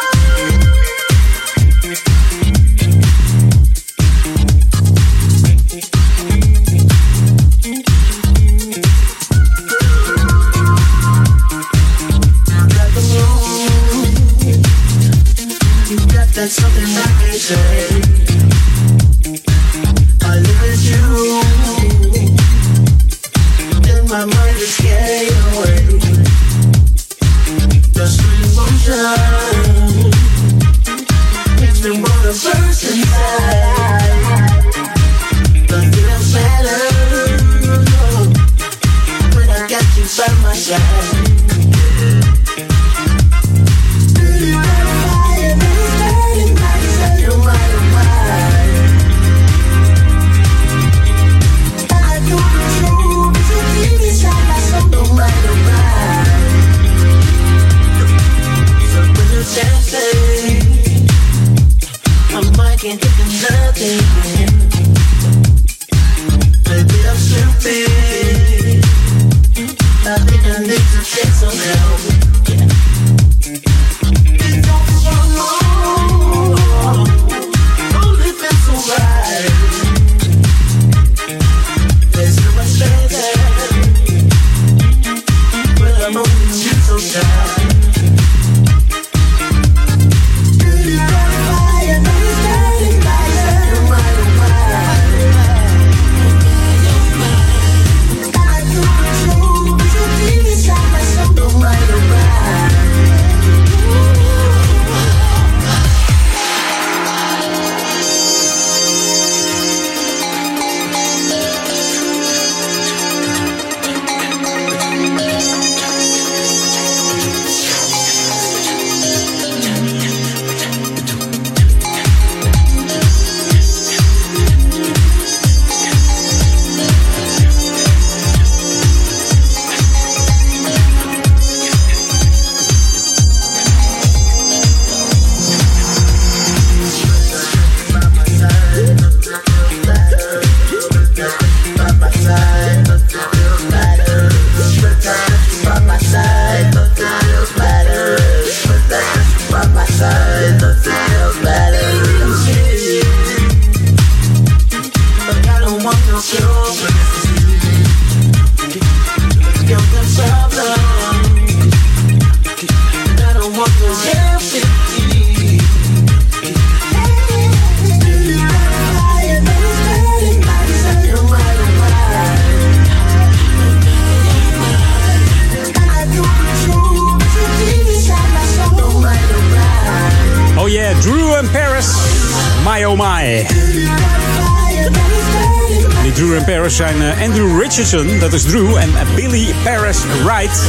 dat 188.24 188.32
is 188.32 188.42
Drew, 188.42 188.76
en 188.76 188.90
Billy 189.14 189.54
Paris 189.64 189.98
Wright. 190.22 190.62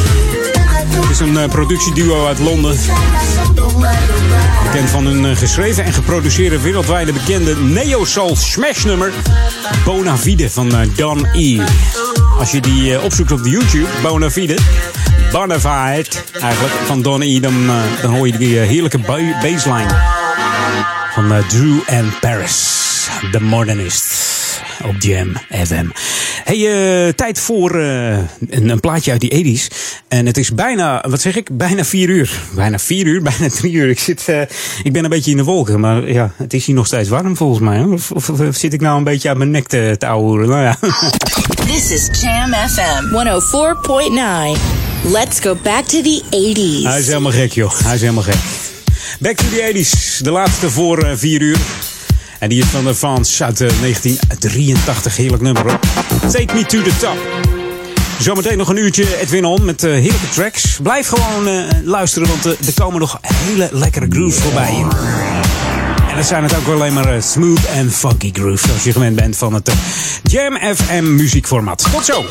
Het 0.89 1.09
is 1.09 1.19
een 1.19 1.37
eh, 1.37 1.49
productieduo 1.49 2.27
uit 2.27 2.39
Londen. 2.39 2.77
Bekend 4.63 4.89
van 4.89 5.05
hun 5.05 5.25
eh, 5.25 5.37
geschreven 5.37 5.83
en 5.83 5.93
geproduceerde 5.93 6.61
wereldwijde 6.61 7.13
bekende 7.13 7.55
neo-soul 7.55 8.35
smash 8.35 8.83
nummer 8.83 9.11
Bona 9.85 10.17
Fide 10.17 10.49
van 10.49 10.75
eh, 10.75 10.87
Don 10.95 11.27
E. 11.33 11.61
Als 12.39 12.51
je 12.51 12.59
die 12.61 13.01
opzoekt 13.01 13.31
op 13.31 13.45
YouTube, 13.45 13.87
Bona 14.01 14.31
Fide, 14.31 14.57
Bonafide 15.31 16.07
eigenlijk, 16.41 16.73
van 16.85 17.01
Don 17.01 17.21
E, 17.21 17.39
dan, 17.39 17.71
hoor 18.01 18.27
je 18.27 18.37
die 18.37 18.57
heerlijke 18.57 18.97
ba- 18.99 19.39
bassline 19.41 19.95
van 21.13 21.33
Drew 21.47 21.79
and 21.87 22.19
Paris, 22.19 23.07
The 23.31 23.39
Modernist. 23.41 24.23
Op 24.83 24.95
Jam 24.99 25.33
FM. 25.65 25.85
Hey, 26.45 27.07
eh, 27.07 27.13
tijd 27.13 27.39
voor 27.39 27.79
eh, 27.79 28.17
een, 28.49 28.69
een 28.69 28.79
plaatje 28.79 29.11
uit 29.11 29.21
die 29.21 29.59
80s. 29.59 29.75
En 30.07 30.25
het 30.25 30.37
is 30.37 30.53
bijna, 30.53 31.05
wat 31.09 31.21
zeg 31.21 31.35
ik? 31.35 31.57
Bijna 31.57 31.85
vier 31.85 32.09
uur. 32.09 32.39
Bijna 32.55 32.79
vier 32.79 33.05
uur, 33.05 33.21
bijna 33.31 33.49
drie 33.49 33.73
uur. 33.73 33.89
Ik, 33.89 33.99
zit, 33.99 34.23
eh, 34.27 34.41
ik 34.83 34.93
ben 34.93 35.03
een 35.03 35.09
beetje 35.09 35.31
in 35.31 35.37
de 35.37 35.43
wolken, 35.43 35.79
maar 35.79 36.11
ja, 36.11 36.31
het 36.37 36.53
is 36.53 36.65
hier 36.65 36.75
nog 36.75 36.85
steeds 36.85 37.09
warm 37.09 37.37
volgens 37.37 37.59
mij. 37.59 37.83
Of, 37.83 38.11
of, 38.11 38.29
of 38.29 38.55
zit 38.55 38.73
ik 38.73 38.81
nou 38.81 38.97
een 38.97 39.03
beetje 39.03 39.29
aan 39.29 39.37
mijn 39.37 39.51
nek 39.51 39.67
te, 39.67 39.95
te 39.97 40.07
ouwehoeren? 40.07 40.49
Nou 40.49 40.61
ja. 40.61 40.77
This 41.71 41.91
is 41.91 42.21
Jam 42.21 42.53
FM 42.53 43.05
104.9. 44.55 45.11
Let's 45.11 45.39
go 45.39 45.57
back 45.63 45.85
to 45.85 46.01
the 46.01 46.21
80s. 46.25 46.87
Hij 46.87 46.99
is 46.99 47.07
helemaal 47.07 47.31
gek, 47.31 47.51
joh. 47.51 47.79
Hij 47.83 47.95
is 47.95 48.01
helemaal 48.01 48.23
gek. 48.23 48.39
Back 49.19 49.35
to 49.35 49.45
the 49.49 49.71
80s. 49.73 50.21
De 50.21 50.31
laatste 50.31 50.69
voor 50.69 51.17
vier 51.17 51.41
uur. 51.41 51.57
En 52.39 52.49
die 52.49 52.61
is 52.61 52.67
van 52.67 52.83
de 52.83 52.95
fans 52.95 53.43
uit 53.43 53.61
eh, 53.61 53.69
1983. 53.81 55.15
Heerlijk 55.17 55.41
nummer. 55.43 55.79
Take 56.31 56.53
me 56.53 56.65
to 56.65 56.81
the 56.81 56.97
top. 56.99 57.17
Zometeen 58.19 58.57
nog 58.57 58.69
een 58.69 58.77
uurtje 58.77 59.19
Edwin 59.21 59.45
On 59.45 59.65
met 59.65 59.83
eh, 59.83 59.91
heerlijke 59.91 60.29
tracks. 60.33 60.79
Blijf 60.81 61.07
gewoon 61.07 61.47
eh, 61.47 61.63
luisteren, 61.83 62.27
want 62.27 62.45
eh, 62.45 62.67
er 62.67 62.73
komen 62.73 62.99
nog 62.99 63.19
hele 63.21 63.69
lekkere 63.71 64.05
grooves 64.09 64.39
voorbij. 64.41 64.85
En 66.09 66.15
dat 66.15 66.25
zijn 66.25 66.43
het 66.43 66.55
ook 66.55 66.67
alleen 66.67 66.93
maar 66.93 67.15
eh, 67.15 67.21
smooth 67.21 67.65
en 67.65 67.91
funky 67.91 68.29
grooves. 68.33 68.61
Zoals 68.61 68.83
je 68.83 68.91
gewend 68.91 69.15
bent 69.15 69.37
van 69.37 69.53
het 69.53 69.67
eh, 69.67 69.75
Jam 70.23 70.75
FM 70.75 71.15
muziekformaat. 71.15 71.87
Tot 71.91 72.05
zo! 72.05 72.25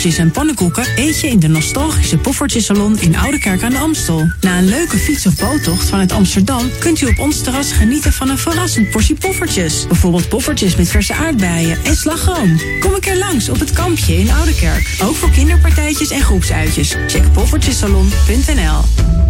Poffertjes 0.00 0.26
en 0.26 0.32
pannenkoeken 0.32 0.86
eet 0.96 1.20
je 1.20 1.28
in 1.28 1.38
de 1.38 1.48
nostalgische 1.48 2.18
Poffertjesalon 2.18 2.98
in 2.98 3.16
Oudekerk 3.16 3.62
aan 3.62 3.70
de 3.70 3.78
Amstel. 3.78 4.32
Na 4.40 4.58
een 4.58 4.68
leuke 4.68 4.96
fiets- 4.96 5.26
of 5.26 5.36
boottocht 5.36 5.88
vanuit 5.88 6.12
Amsterdam 6.12 6.70
kunt 6.78 7.00
u 7.00 7.06
op 7.06 7.18
ons 7.18 7.42
terras 7.42 7.72
genieten 7.72 8.12
van 8.12 8.28
een 8.28 8.38
verrassend 8.38 8.90
portie 8.90 9.14
poffertjes. 9.14 9.86
Bijvoorbeeld 9.86 10.28
poffertjes 10.28 10.76
met 10.76 10.88
verse 10.88 11.14
aardbeien 11.14 11.78
en 11.84 11.96
slagroom. 11.96 12.60
Kom 12.80 12.94
een 12.94 13.00
keer 13.00 13.18
langs 13.18 13.48
op 13.48 13.58
het 13.58 13.72
kampje 13.72 14.18
in 14.18 14.30
Oudekerk. 14.30 14.96
Ook 15.02 15.14
voor 15.14 15.30
kinderpartijtjes 15.30 16.10
en 16.10 16.22
groepsuitjes. 16.22 16.96
Check 17.06 17.32
poffertjesalon.nl 17.32 18.80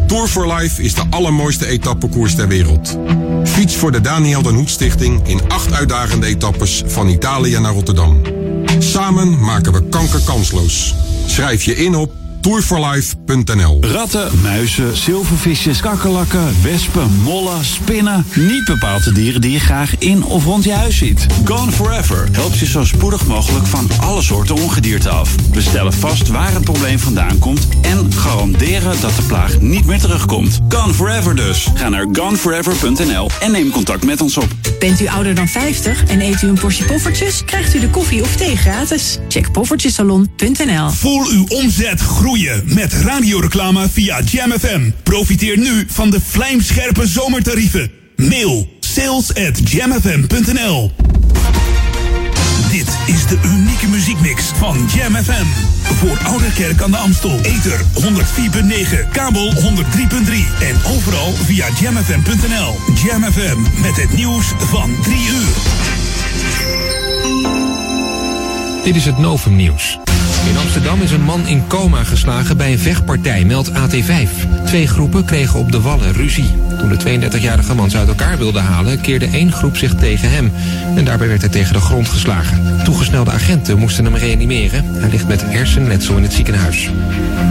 Tour 0.06 0.28
for 0.28 0.54
Life 0.54 0.82
is 0.82 0.94
de 0.94 1.04
allermooiste 1.10 1.66
etappekoers 1.66 2.34
ter 2.34 2.48
wereld. 2.48 2.98
Fiets 3.44 3.76
voor 3.76 3.92
de 3.92 4.00
Daniel 4.00 4.42
den 4.42 4.54
Hoed 4.54 4.70
Stichting 4.70 5.28
in 5.28 5.40
acht 5.48 5.72
uitdagende 5.72 6.26
etappes 6.26 6.82
van 6.86 7.08
Italië 7.08 7.58
naar 7.58 7.72
Rotterdam. 7.72 8.29
Samen 8.82 9.40
maken 9.40 9.72
we 9.72 9.88
kanker 9.88 10.20
kansloos. 10.24 10.94
Schrijf 11.26 11.62
je 11.62 11.76
in 11.76 11.94
op 11.94 12.12
tourforlife.nl. 12.40 13.78
Ratten, 13.80 14.40
muizen, 14.42 14.96
zilvervisjes, 14.96 15.80
kakkerlakken, 15.80 16.62
wespen, 16.62 17.20
mollen, 17.22 17.64
spinnen. 17.64 18.26
Niet 18.34 18.64
bepaald 18.64 19.04
de 19.04 19.12
dieren 19.12 19.40
die 19.40 19.50
je 19.50 19.60
graag 19.60 19.98
in 19.98 20.24
of 20.24 20.44
rond 20.44 20.64
je 20.64 20.72
huis 20.72 20.96
ziet. 20.96 21.26
Gone 21.44 21.72
Forever 21.72 22.28
helpt 22.32 22.58
je 22.58 22.66
zo 22.66 22.84
spoedig 22.84 23.26
mogelijk 23.26 23.66
van 23.66 23.88
alle 24.00 24.22
soorten 24.22 24.54
ongedierte 24.54 25.08
af. 25.08 25.34
We 25.52 25.60
stellen 25.60 25.92
vast 25.92 26.28
waar 26.28 26.52
het 26.52 26.64
probleem 26.64 26.98
vandaan 26.98 27.38
komt 27.38 27.68
en 27.80 28.12
garanderen 28.12 29.00
dat 29.00 29.16
de 29.16 29.22
plaag 29.22 29.60
niet 29.60 29.86
meer 29.86 30.00
terugkomt. 30.00 30.60
Gone 30.68 30.94
Forever 30.94 31.36
dus. 31.36 31.68
Ga 31.74 31.88
naar 31.88 32.06
goneforever.nl 32.12 33.30
en 33.40 33.52
neem 33.52 33.70
contact 33.70 34.04
met 34.04 34.20
ons 34.20 34.36
op. 34.36 34.48
Bent 34.80 35.00
u 35.00 35.06
ouder 35.06 35.34
dan 35.34 35.48
50 35.48 36.04
en 36.06 36.20
eet 36.20 36.42
u 36.42 36.48
een 36.48 36.58
portie 36.58 36.84
poffertjes? 36.84 37.44
Krijgt 37.44 37.74
u 37.74 37.80
de 37.80 37.88
koffie 37.88 38.22
of 38.22 38.36
thee 38.36 38.56
gratis. 38.56 39.18
Check 39.28 39.52
poffertjesalon.nl 39.52 40.90
Voel 40.90 41.26
uw 41.30 41.46
omzet 41.48 42.00
groeien 42.00 42.62
met 42.64 42.92
radioreclame 42.92 43.88
via 43.88 44.20
Jam 44.24 44.50
FM. 44.50 44.90
Profiteer 45.02 45.58
nu 45.58 45.84
van 45.88 46.10
de 46.10 46.20
vlijmscherpe 46.20 47.06
zomertarieven. 47.06 47.90
Mail 48.16 48.68
sales 48.80 49.34
at 49.34 49.70
jamfm.nl 49.70 50.92
Dit 52.70 52.88
is 53.06 53.26
de 53.26 53.38
unieke 53.44 53.88
muziekmix 53.88 54.44
van 54.44 54.88
Jam 54.94 55.14
FM. 55.14 55.69
Voor 55.95 56.18
Ouderkerk 56.24 56.82
aan 56.82 56.91
de 56.91 56.97
Amstel. 56.97 57.41
Ether 57.43 57.80
104.9, 57.80 59.09
kabel 59.12 59.53
103.3 59.53 59.61
en 60.61 60.76
overal 60.97 61.32
via 61.32 61.66
jamfm.nl. 61.80 62.76
Jam 63.05 63.22
FM 63.32 63.80
met 63.80 63.97
het 63.97 64.12
nieuws 64.12 64.47
van 64.59 64.91
3 65.03 65.16
uur. 65.16 65.78
Dit 68.84 68.97
is 68.97 69.05
het 69.05 69.18
Novum 69.18 69.57
Nieuws. 69.57 69.99
In 70.49 70.57
Amsterdam 70.57 71.03
is 71.03 71.11
een 71.11 71.24
man 71.24 71.47
in 71.47 71.66
coma 71.66 72.05
geslagen 72.05 72.57
bij 72.57 72.72
een 72.72 72.78
vechtpartij, 72.78 73.45
meldt 73.45 73.70
AT5. 73.70 74.49
Twee 74.64 74.86
groepen 74.86 75.24
kregen 75.24 75.58
op 75.58 75.72
de 75.72 75.80
wallen 75.80 76.12
ruzie. 76.12 76.50
Toen 76.78 76.88
de 76.88 77.28
32-jarige 77.30 77.74
man 77.74 77.90
ze 77.90 77.98
uit 77.98 78.08
elkaar 78.08 78.38
wilde 78.38 78.61
halen, 78.61 79.00
keerde 79.00 79.26
één 79.26 79.52
groep 79.52 79.76
zich 79.76 79.94
tegen 79.94 80.30
hem. 80.30 80.52
En 80.96 81.04
daarbij 81.04 81.28
werd 81.28 81.40
hij 81.40 81.50
tegen 81.50 81.72
de 81.72 81.80
grond 81.80 82.08
geslagen. 82.08 82.84
Toegesnelde 82.84 83.30
agenten 83.30 83.78
moesten 83.78 84.04
hem 84.04 84.14
reanimeren. 84.14 84.84
Hij 84.94 85.11
ligt 85.11 85.28
met 85.28 85.42
hersenletsel 85.42 86.16
in 86.16 86.22
het 86.22 86.32
ziekenhuis. 86.32 86.90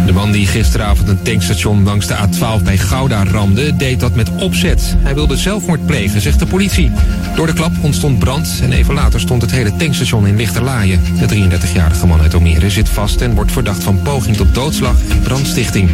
De 0.06 0.12
man 0.12 0.32
die 0.32 0.48
gisteravond 0.48 1.10
een 1.10 1.22
tankstation 1.22 1.84
langs 1.84 2.08
de 2.08 2.16
A12 2.16 2.64
bij 2.64 2.78
Gouda 2.78 3.24
ramde, 3.24 3.76
deed 3.76 4.00
dat 4.00 4.16
met 4.16 4.30
opzet. 4.36 4.96
Hij 5.00 5.14
wilde 5.14 5.38
zelfmoord 5.38 5.86
plegen, 5.86 6.22
zegt 6.22 6.40
de 6.40 6.46
politie. 6.46 6.92
Door 7.36 7.48
de 7.48 7.54
klap 7.54 7.72
ontstond 7.82 8.20
brand 8.20 8.60
en 8.62 8.72
even 8.72 8.94
later 8.94 9.20
stond 9.20 9.42
het 9.42 9.52
hele 9.52 9.76
tankstation 9.76 10.28
in 10.28 10.36
Lichterlaaien. 10.36 11.02
De 11.20 11.50
33-jarige 11.58 12.08
man 12.08 12.22
uit 12.22 12.34
Almere 12.34 12.70
zit 12.70 12.90
vast 12.90 13.22
en 13.22 13.34
wordt 13.34 13.52
verdacht 13.52 13.84
van 13.84 14.02
poging 14.02 14.36
tot 14.36 14.56
doodslag 14.56 14.96
en 15.10 15.22
brandstichting. 15.22 15.90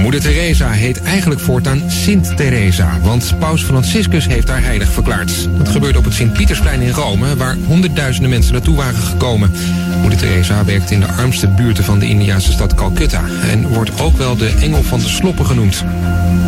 Moeder 0.00 0.20
Teresa 0.20 0.70
heet 0.70 1.02
eigenlijk 1.02 1.40
voortaan 1.40 1.90
Sint 1.90 2.36
Teresa, 2.36 3.00
want 3.02 3.34
paus 3.38 3.62
Franciscus 3.62 4.26
heeft 4.26 4.48
haar 4.48 4.62
heilig 4.62 4.92
verklaard. 4.92 5.48
Dat 5.58 5.68
gebeurde 5.68 5.98
op 5.98 6.04
het 6.04 6.14
Sint-Pietersplein 6.14 6.80
in 6.80 6.90
Rome, 6.90 7.36
waar 7.36 7.56
honderdduizenden 7.66 8.30
mensen 8.30 8.52
naartoe 8.52 8.76
waren 8.76 9.00
gekomen. 9.00 9.52
Moeder 10.00 10.18
Teresa 10.18 10.64
werkt 10.64 10.90
in 10.90 11.00
de 11.00 11.06
armste 11.06 11.48
buurten 11.48 11.84
van 11.84 11.98
de 11.98 12.08
Indiase 12.08 12.52
stad 12.52 12.74
Calcutta 12.74 13.24
en 13.50 13.68
wordt 13.68 14.00
ook 14.00 14.16
wel 14.16 14.36
de 14.36 14.48
engel 14.48 14.82
van 14.82 14.98
de 14.98 15.08
sloppen 15.08 15.46
genoemd. 15.46 15.84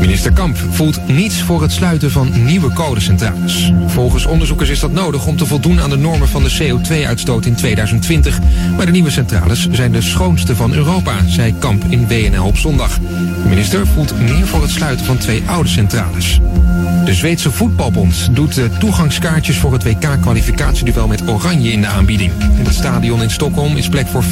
Minister 0.00 0.32
Kamp 0.32 0.56
voelt 0.70 1.06
niets 1.06 1.42
voor 1.42 1.62
het 1.62 1.72
sluiten 1.72 2.10
van 2.10 2.44
nieuwe 2.44 2.72
kolencentrales. 2.72 3.72
Volgens 3.86 4.26
onderzoekers 4.26 4.68
is 4.68 4.80
dat 4.80 4.92
nodig 4.92 5.26
om 5.26 5.36
te 5.36 5.46
voldoen 5.46 5.80
aan 5.80 5.90
de 5.90 5.96
normen 5.96 6.28
van 6.28 6.42
de 6.42 6.56
CO2-uitstoot 6.58 7.46
in 7.46 7.54
2020. 7.54 8.38
Maar 8.76 8.86
de 8.86 8.92
nieuwe 8.92 9.10
centrales 9.10 9.68
zijn 9.70 9.92
de 9.92 10.02
schoonste 10.02 10.56
van 10.56 10.72
Europa, 10.72 11.14
zei 11.26 11.54
Kamp 11.58 11.84
in 11.88 12.08
WNL 12.08 12.44
op 12.44 12.56
zondag. 12.56 12.98
De 12.98 13.48
minister 13.48 13.86
voelt 13.86 14.20
meer 14.20 14.46
voor 14.46 14.62
het 14.62 14.70
sluiten 14.70 15.06
van 15.06 15.18
twee 15.18 15.42
oude 15.46 15.68
centrales. 15.68 16.40
De 17.04 17.14
Zweedse 17.14 17.50
voetbalbond 17.50 18.28
doet 18.32 18.54
de 18.54 18.70
toegangskaartjes 18.78 19.56
voor 19.56 19.72
het 19.72 19.84
WK-kwalificatieduel 19.84 21.06
met 21.06 21.28
Oranje 21.28 21.72
in 21.72 21.80
de 21.80 21.86
aanbieding. 21.86 22.32
In 22.58 22.64
het 22.64 22.74
stadion 22.74 23.22
in 23.22 23.30
Stockholm 23.30 23.76
is 23.76 23.88
plek 23.88 24.06
voor 24.06 24.24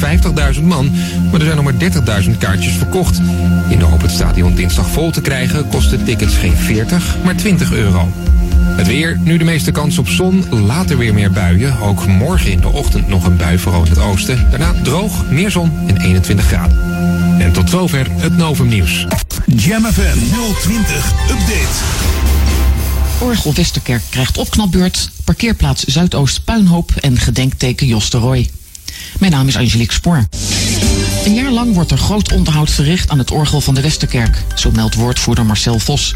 50.000 0.55 0.63
man, 0.63 0.91
maar 1.31 1.39
er 1.39 1.45
zijn 1.45 1.55
nog 1.55 1.65
maar 1.65 2.23
30.000 2.23 2.37
kaartjes 2.37 2.73
verkocht. 2.73 3.21
In 3.69 3.79
de 3.79 3.85
hoop 3.85 4.01
het 4.01 4.11
stadion 4.11 4.55
dinsdag 4.55 4.89
vol 4.89 5.11
te 5.11 5.21
krijgen 5.21 5.56
kosten 5.63 6.03
tickets 6.03 6.35
geen 6.35 6.57
40, 6.57 7.15
maar 7.23 7.35
20 7.35 7.71
euro. 7.71 8.11
Het 8.77 8.87
weer, 8.87 9.19
nu 9.23 9.37
de 9.37 9.43
meeste 9.43 9.71
kans 9.71 9.97
op 9.97 10.07
zon, 10.07 10.45
later 10.49 10.97
weer 10.97 11.13
meer 11.13 11.31
buien. 11.31 11.79
Ook 11.79 12.07
morgen 12.07 12.51
in 12.51 12.59
de 12.59 12.67
ochtend 12.67 13.07
nog 13.07 13.25
een 13.25 13.37
bui, 13.37 13.59
vooral 13.59 13.83
in 13.83 13.89
het 13.89 13.99
oosten. 13.99 14.47
Daarna 14.49 14.73
droog, 14.83 15.29
meer 15.29 15.51
zon 15.51 15.71
en 15.87 15.97
21 16.01 16.45
graden. 16.45 16.77
En 17.39 17.51
tot 17.51 17.69
zover 17.69 18.07
het 18.09 18.37
Novum 18.37 18.67
Nieuws. 18.67 19.05
Jam 19.45 19.85
FM 19.85 20.17
020 20.61 21.11
Update. 21.29 22.05
Orgel 23.19 23.53
Westerkerk 23.53 24.01
krijgt 24.09 24.37
opknapbeurt, 24.37 25.09
parkeerplaats 25.23 25.83
Zuidoost 25.83 26.43
Puinhoop 26.43 26.91
en 26.95 27.17
gedenkteken 27.17 27.87
Jos 27.87 28.09
de 28.09 28.17
Roy. 28.17 28.49
Mijn 29.19 29.31
naam 29.31 29.47
is 29.47 29.57
Angelique 29.57 29.93
Spoor. 29.93 30.27
Een 31.27 31.33
jaar 31.33 31.51
lang 31.51 31.73
wordt 31.73 31.91
er 31.91 31.97
groot 31.97 32.31
onderhoud 32.31 32.69
verricht 32.69 33.09
aan 33.09 33.17
het 33.17 33.31
orgel 33.31 33.61
van 33.61 33.73
de 33.75 33.81
Westerkerk, 33.81 34.43
zo 34.55 34.71
meldt 34.71 34.95
woordvoerder 34.95 35.45
Marcel 35.45 35.79
Vos. 35.79 36.15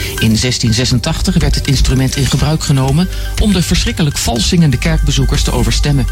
In 0.00 0.36
1686 0.36 1.36
werd 1.36 1.54
het 1.54 1.66
instrument 1.66 2.16
in 2.16 2.26
gebruik 2.26 2.62
genomen 2.62 3.08
om 3.42 3.52
de 3.52 3.62
verschrikkelijk 3.62 4.16
vals 4.18 4.48
zingende 4.48 4.78
kerkbezoekers 4.78 5.42
te 5.42 5.50
overstemmen. 5.50 6.06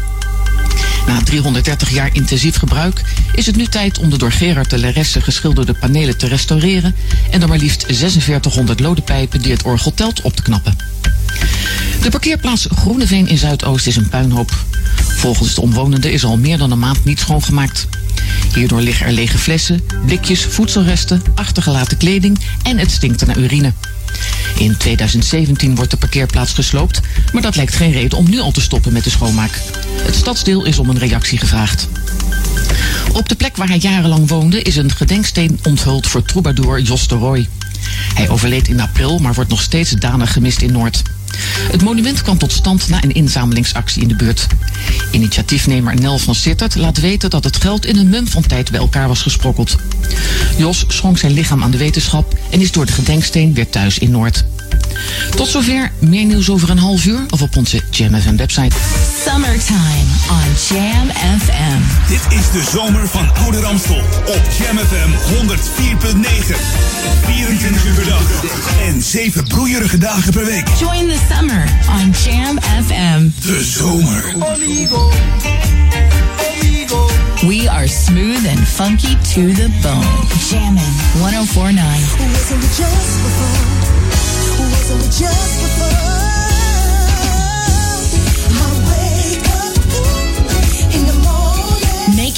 Na 1.07 1.23
330 1.23 1.89
jaar 1.89 2.09
intensief 2.13 2.57
gebruik 2.57 3.01
is 3.33 3.45
het 3.45 3.55
nu 3.55 3.65
tijd 3.65 3.99
om 3.99 4.09
de 4.09 4.17
door 4.17 4.31
Gerard 4.31 4.69
de 4.69 4.77
Leresse 4.77 5.21
geschilderde 5.21 5.73
panelen 5.73 6.17
te 6.17 6.27
restaureren 6.27 6.95
en 7.31 7.39
de 7.39 7.47
maar 7.47 7.57
liefst 7.57 7.85
4600 7.85 8.79
lodepijpen 8.79 9.41
die 9.41 9.51
het 9.51 9.63
orgel 9.63 9.93
telt 9.93 10.21
op 10.21 10.35
te 10.35 10.41
knappen. 10.41 10.75
De 12.01 12.09
parkeerplaats 12.09 12.67
Groeneveen 12.75 13.27
in 13.27 13.37
Zuidoost 13.37 13.87
is 13.87 13.95
een 13.95 14.09
puinhoop. 14.09 14.51
Volgens 15.17 15.53
de 15.55 15.61
omwonenden 15.61 16.11
is 16.11 16.23
er 16.23 16.29
al 16.29 16.37
meer 16.37 16.57
dan 16.57 16.71
een 16.71 16.79
maand 16.79 17.05
niet 17.05 17.19
schoongemaakt. 17.19 17.87
Hierdoor 18.53 18.81
liggen 18.81 19.05
er 19.05 19.11
lege 19.11 19.37
flessen, 19.37 19.81
blikjes, 20.05 20.45
voedselresten, 20.45 21.21
achtergelaten 21.35 21.97
kleding 21.97 22.39
en 22.63 22.77
het 22.77 22.91
stinkt 22.91 23.21
er 23.21 23.27
naar 23.27 23.37
urine. 23.37 23.73
In 24.57 24.77
2017 24.77 25.75
wordt 25.75 25.91
de 25.91 25.97
parkeerplaats 25.97 26.53
gesloopt, 26.53 26.99
maar 27.33 27.41
dat 27.41 27.55
lijkt 27.55 27.75
geen 27.75 27.91
reden 27.91 28.17
om 28.17 28.29
nu 28.29 28.39
al 28.39 28.51
te 28.51 28.61
stoppen 28.61 28.93
met 28.93 29.03
de 29.03 29.09
schoonmaak. 29.09 29.59
Het 30.01 30.15
stadsdeel 30.15 30.65
is 30.65 30.79
om 30.79 30.89
een 30.89 30.99
reactie 30.99 31.37
gevraagd. 31.37 31.87
Op 33.13 33.29
de 33.29 33.35
plek 33.35 33.57
waar 33.57 33.67
hij 33.67 33.77
jarenlang 33.77 34.27
woonde 34.27 34.61
is 34.61 34.75
een 34.75 34.91
gedenksteen 34.91 35.59
onthuld 35.63 36.07
voor 36.07 36.23
troubadour 36.23 36.79
Jos 36.79 37.07
de 37.07 37.15
Roy. 37.15 37.47
Hij 38.13 38.29
overleed 38.29 38.67
in 38.67 38.79
april, 38.79 39.19
maar 39.19 39.33
wordt 39.33 39.49
nog 39.49 39.61
steeds 39.61 39.91
danig 39.91 40.33
gemist 40.33 40.61
in 40.61 40.71
Noord. 40.71 41.01
Het 41.71 41.83
monument 41.83 42.21
kwam 42.21 42.37
tot 42.37 42.51
stand 42.51 42.89
na 42.89 43.03
een 43.03 43.13
inzamelingsactie 43.13 44.01
in 44.01 44.07
de 44.07 44.15
buurt. 44.15 44.47
Initiatiefnemer 45.11 45.95
Nel 45.95 46.17
van 46.17 46.35
Sittert 46.35 46.75
laat 46.75 46.99
weten 46.99 47.29
dat 47.29 47.43
het 47.43 47.55
geld 47.55 47.85
in 47.85 47.97
een 47.97 48.09
mum 48.09 48.27
van 48.27 48.41
tijd 48.41 48.71
bij 48.71 48.79
elkaar 48.79 49.07
was 49.07 49.21
gesprokkeld. 49.21 49.75
Jos 50.57 50.85
schonk 50.87 51.17
zijn 51.17 51.31
lichaam 51.31 51.63
aan 51.63 51.71
de 51.71 51.77
wetenschap 51.77 52.37
en 52.49 52.61
is 52.61 52.71
door 52.71 52.85
de 52.85 52.91
gedenksteen 52.91 53.53
weer 53.53 53.69
thuis 53.69 53.97
in 53.97 54.11
Noord. 54.11 54.45
Tot 55.35 55.47
zover, 55.47 55.91
meer 55.99 56.25
nieuws 56.25 56.49
over 56.49 56.69
een 56.69 56.77
half 56.77 57.05
uur 57.05 57.25
of 57.29 57.41
op 57.41 57.57
onze 57.57 57.81
Jam 57.89 58.21
FM 58.21 58.35
website. 58.35 58.75
Summertime 59.25 60.05
on 60.29 60.45
Jam 60.69 61.09
FM. 61.39 61.79
Dit 62.07 62.21
is 62.39 62.51
de 62.51 62.63
zomer 62.71 63.07
van 63.07 63.29
Oude 63.35 63.59
Ramstel 63.59 64.01
op 64.25 64.41
Jam 64.59 64.77
FM 64.77 65.09
104.9. 65.33 66.55
24 67.25 67.85
uur 67.85 67.93
per 67.93 68.05
dag 68.05 68.21
en 68.81 69.01
7 69.01 69.43
broeierige 69.47 69.97
dagen 69.97 70.33
per 70.33 70.45
week. 70.45 70.67
Join 70.79 71.07
the 71.07 71.17
summer 71.35 71.63
on 71.89 72.13
Jam 72.25 72.59
FM. 72.85 73.29
De 73.41 73.63
zomer. 73.63 74.35
We 77.47 77.69
are 77.69 77.87
smooth 77.87 78.45
and 78.47 78.67
funky 78.67 79.15
to 79.33 79.53
the 79.53 79.69
bone. 79.81 80.05
Jammin' 80.49 80.93
1049. 81.19 83.76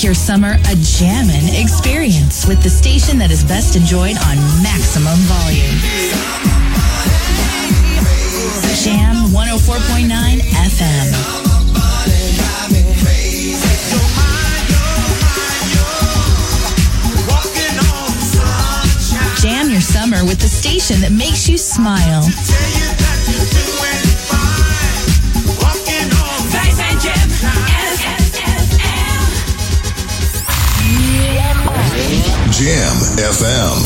your 0.09 0.13
summer 0.13 0.53
a 0.53 0.75
jammin' 0.77 1.53
experience 1.53 2.47
with 2.47 2.63
the 2.63 2.69
station 2.69 3.17
that 3.17 3.31
is 3.31 3.43
best 3.43 3.75
enjoyed 3.75 4.15
on 4.25 4.37
maximum 4.63 5.19
volume. 5.27 5.75
Jam 8.81 9.27
104.9 9.29 10.39
FM. 10.39 11.39
your 19.79 19.85
summer 19.85 20.25
with 20.25 20.39
the 20.39 20.47
station 20.47 20.99
that 20.99 21.11
makes 21.11 21.47
you 21.47 21.57
smile. 21.57 22.23
Jam 32.51 32.95
FM. 33.15 33.79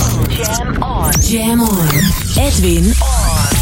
Jam 0.58 0.82
on. 0.82 1.14
Jam 1.22 1.62
on. 1.62 1.88
Edwin 2.40 2.94
on. 3.04 3.54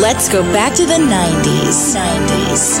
Let's 0.00 0.30
go 0.30 0.42
back 0.54 0.74
to 0.76 0.86
the 0.86 0.94
90s. 0.94 1.94
90s. 1.94 2.80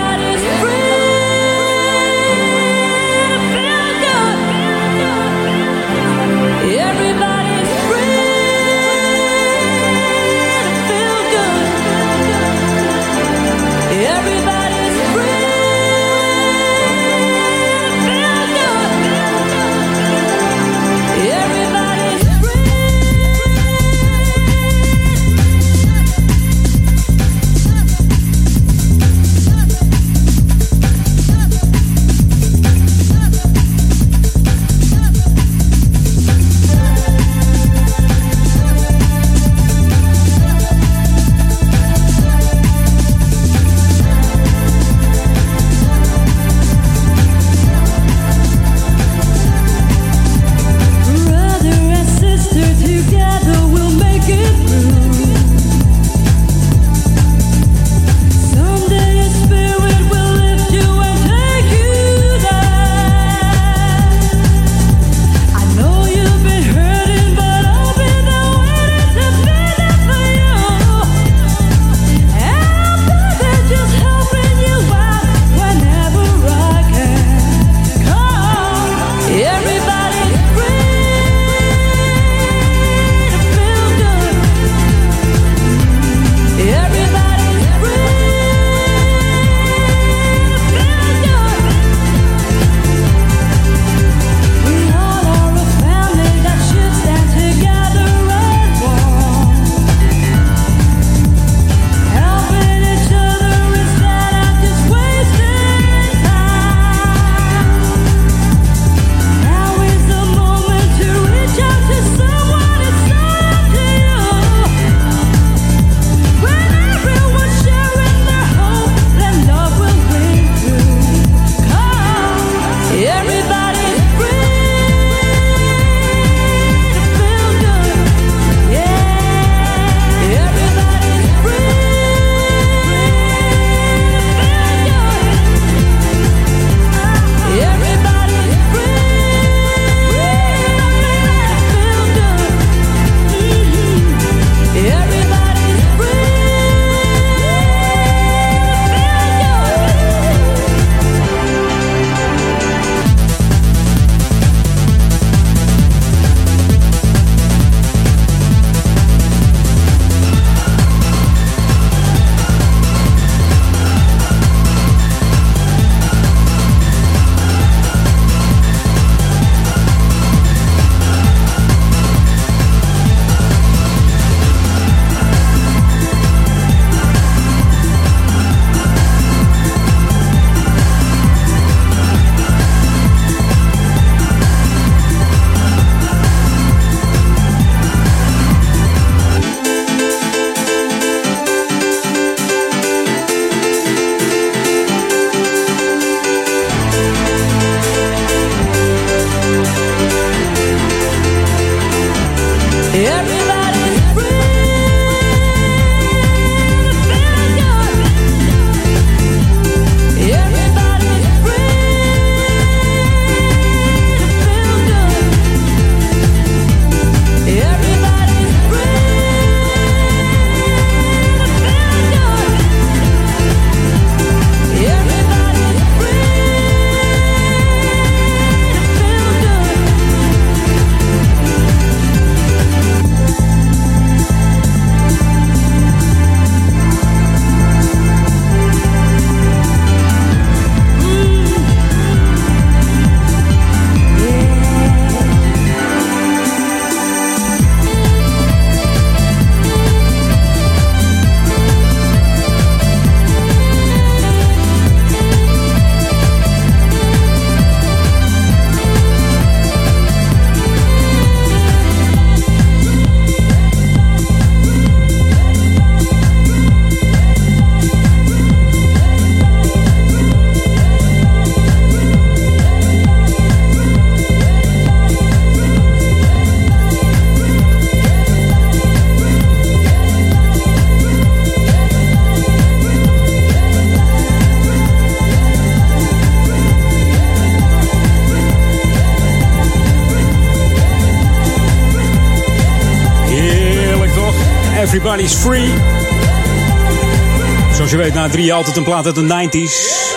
Na 298.13 298.29
drie 298.29 298.53
altijd 298.53 298.77
een 298.77 298.83
plaat 298.83 299.05
uit 299.05 299.15
de 299.15 299.21
90s. 299.21 300.09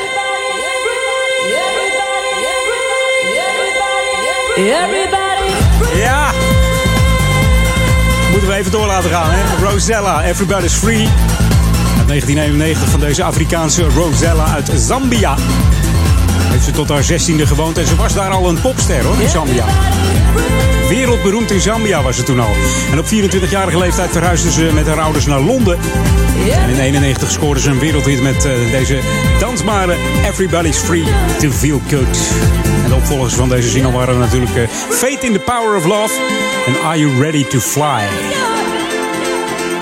Ja! 5.95 6.33
Moeten 8.31 8.49
we 8.49 8.55
even 8.55 8.71
door 8.71 8.87
laten 8.87 9.11
gaan, 9.11 9.31
hè? 9.31 9.65
Rosella, 9.65 10.23
Everybody's 10.23 10.73
Free. 10.73 11.09
Uit 11.99 12.09
1991 12.09 12.89
van 12.89 13.01
deze 13.01 13.23
Afrikaanse 13.23 13.85
Rosella 13.89 14.47
uit 14.47 14.71
Zambia. 14.77 15.37
Heeft 16.39 16.65
ze 16.65 16.71
tot 16.71 16.89
haar 16.89 17.03
16e 17.03 17.43
gewoond 17.43 17.79
en 17.79 17.87
ze 17.87 17.97
was 17.97 18.15
daar 18.15 18.31
al 18.31 18.49
een 18.49 18.61
popster 18.61 19.05
hoor, 19.05 19.21
in 19.21 19.29
Zambia. 19.29 19.65
Wereldberoemd 20.95 21.51
in 21.51 21.61
Zambia 21.61 22.03
was 22.03 22.17
ze 22.17 22.23
toen 22.23 22.41
al. 22.41 22.55
En 22.91 22.99
op 22.99 23.07
24-jarige 23.07 23.79
leeftijd 23.79 24.11
verhuisde 24.11 24.51
ze 24.51 24.71
met 24.75 24.87
haar 24.87 25.01
ouders 25.01 25.27
naar 25.27 25.41
Londen. 25.41 25.79
En 26.53 26.69
in 26.69 26.79
91 26.79 27.31
scoorde 27.31 27.61
ze 27.61 27.71
een 27.71 27.79
wereldhit 27.79 28.23
met 28.23 28.45
eh, 28.45 28.53
deze 28.71 28.99
dansbare 29.39 29.97
Everybody's 30.27 30.77
Free 30.77 31.05
to 31.39 31.51
Feel 31.51 31.81
Good. 31.89 32.19
En 32.83 32.89
de 32.89 32.95
opvolgers 32.95 33.35
van 33.35 33.49
deze 33.49 33.69
single 33.69 33.93
waren 33.93 34.19
natuurlijk 34.19 34.57
eh, 34.57 34.69
Fate 34.69 35.27
in 35.27 35.33
the 35.33 35.39
Power 35.39 35.77
of 35.77 35.85
Love 35.85 36.15
en 36.67 36.75
Are 36.85 36.99
You 36.99 37.23
Ready 37.23 37.45
to 37.45 37.59
Fly. 37.59 38.03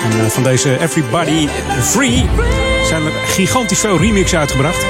En 0.03 0.19
eh, 0.19 0.25
van 0.27 0.43
deze 0.43 0.79
Everybody 0.79 1.47
Free 1.81 2.25
zijn 2.87 3.05
er 3.05 3.11
gigantisch 3.25 3.79
veel 3.79 3.97
remixen 3.97 4.39
uitgebracht. 4.39 4.85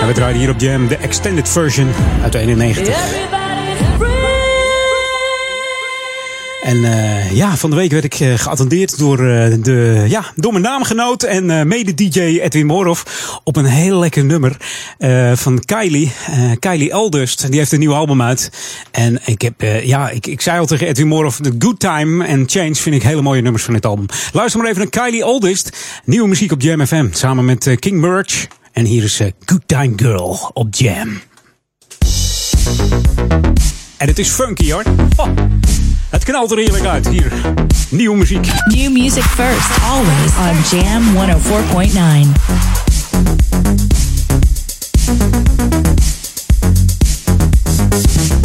En 0.00 0.06
we 0.06 0.12
draaien 0.12 0.38
hier 0.38 0.50
op 0.50 0.60
Jam 0.60 0.88
de 0.88 0.96
extended 0.96 1.48
version 1.48 1.90
uit 2.22 2.34
91. 2.34 3.39
En 6.70 6.84
eh, 6.84 7.36
ja, 7.36 7.56
van 7.56 7.70
de 7.70 7.76
week 7.76 7.90
werd 7.90 8.04
ik 8.04 8.14
eh, 8.14 8.34
geattendeerd 8.34 8.98
door, 8.98 9.18
eh, 9.18 9.54
de, 9.62 10.04
ja, 10.08 10.24
door 10.34 10.52
mijn 10.52 10.64
naamgenoot 10.64 11.22
en 11.22 11.68
mede-DJ 11.68 12.20
Edwin 12.20 12.66
Morhoff 12.66 13.40
op 13.44 13.56
een 13.56 13.64
heel 13.64 13.98
lekker 13.98 14.24
nummer 14.24 14.56
van 15.36 15.64
Kylie. 15.64 16.12
Kylie 16.58 16.90
Eldust. 16.90 17.50
Die 17.50 17.58
heeft 17.58 17.72
een 17.72 17.78
nieuw 17.78 17.94
album 17.94 18.22
uit. 18.22 18.50
En 18.90 19.20
ik 19.24 19.42
heb, 19.42 19.82
ja, 19.82 20.10
ik, 20.10 20.26
ik 20.26 20.40
zei 20.40 20.58
al 20.58 20.66
tegen 20.66 20.86
Edwin 20.86 21.08
Morhoff, 21.08 21.40
The 21.40 21.54
Good 21.58 21.80
Time 21.80 22.28
and 22.28 22.50
Change 22.50 22.74
vind 22.74 22.94
ik 22.94 23.02
hele 23.02 23.22
mooie 23.22 23.42
nummers 23.42 23.64
van 23.64 23.74
dit 23.74 23.86
album. 23.86 24.06
Luister 24.32 24.60
maar 24.60 24.70
even 24.70 24.88
naar 24.90 25.04
Kylie 25.04 25.22
Eldust. 25.22 25.76
Nieuwe 26.04 26.28
muziek 26.28 26.52
op 26.52 26.60
Jam 26.60 26.86
FM. 26.86 27.06
Samen 27.10 27.44
met 27.44 27.76
King 27.78 28.00
Merch. 28.00 28.46
En 28.72 28.84
hier 28.84 29.02
is 29.02 29.20
Good 29.44 29.62
Time 29.66 29.92
Girl 29.96 30.50
op 30.52 30.74
Jam. 30.74 31.20
En 33.96 34.08
het 34.08 34.18
is 34.18 34.28
funky 34.28 34.70
hoor. 34.72 34.84
Oh, 35.16 35.28
het 36.10 36.24
knalt 36.24 36.50
er 36.50 36.58
heerlijk 36.58 36.84
uit 36.84 37.08
hier. 37.08 37.32
Nieuwe 37.90 38.16
muziek. 38.16 38.46
New 38.64 38.92
music 38.92 39.22
first, 39.22 39.70
always 39.82 40.32
on 40.36 40.78
Jam 40.78 41.02
104.9. 41.14 42.70
What 47.90 48.30
you 48.30 48.39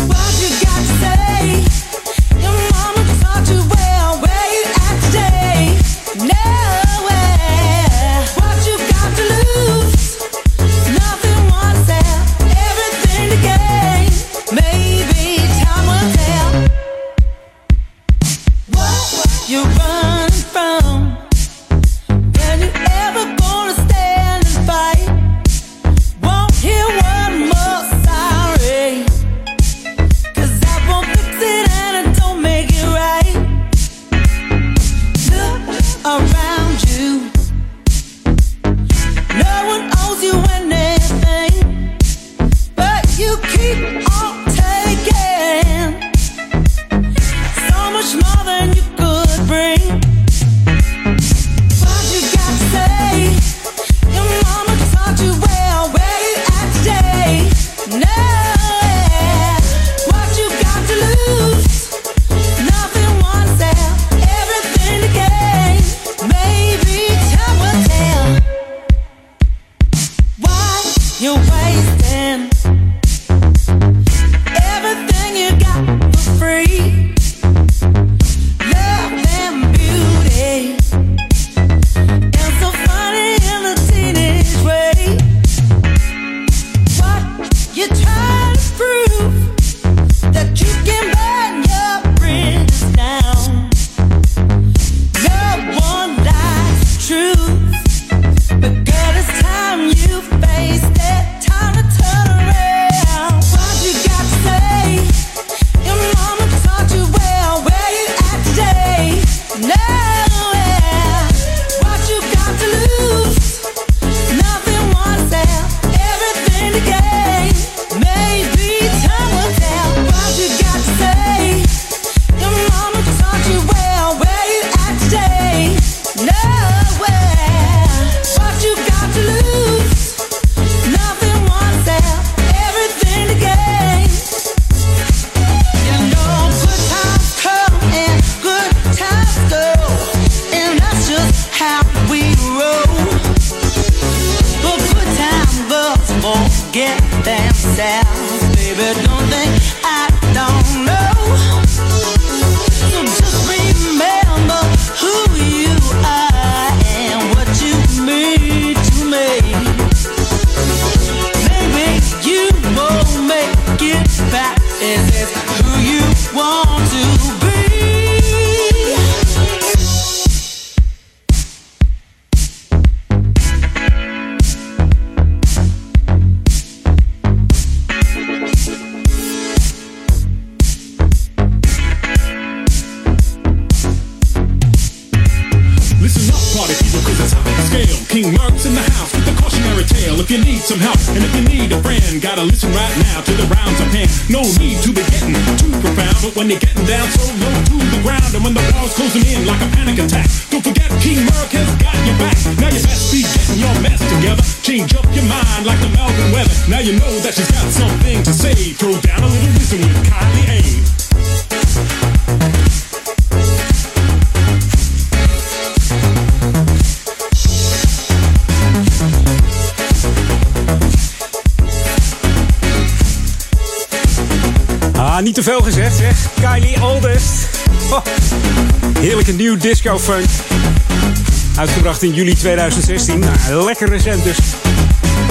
Uitgebracht 231.57 232.03
in 232.03 232.14
juli 232.14 232.36
2016. 232.36 233.19
Nou, 233.19 233.64
lekker 233.64 233.90
recent 233.90 234.23
dus. 234.23 234.38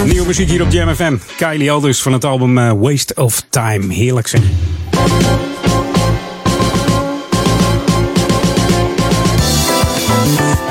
Nieuwe 0.05 0.27
muziek 0.27 0.49
hier 0.49 0.63
op 0.63 0.71
Jam 0.71 0.95
FM. 0.95 1.17
Kylie 1.37 1.73
Alders 1.73 2.03
van 2.03 2.13
het 2.13 2.25
album 2.25 2.59
eh, 2.59 2.73
Waste 2.77 3.15
of 3.15 3.43
Time. 3.49 3.95
Heerlijk 3.95 4.27
zeg. 4.27 4.41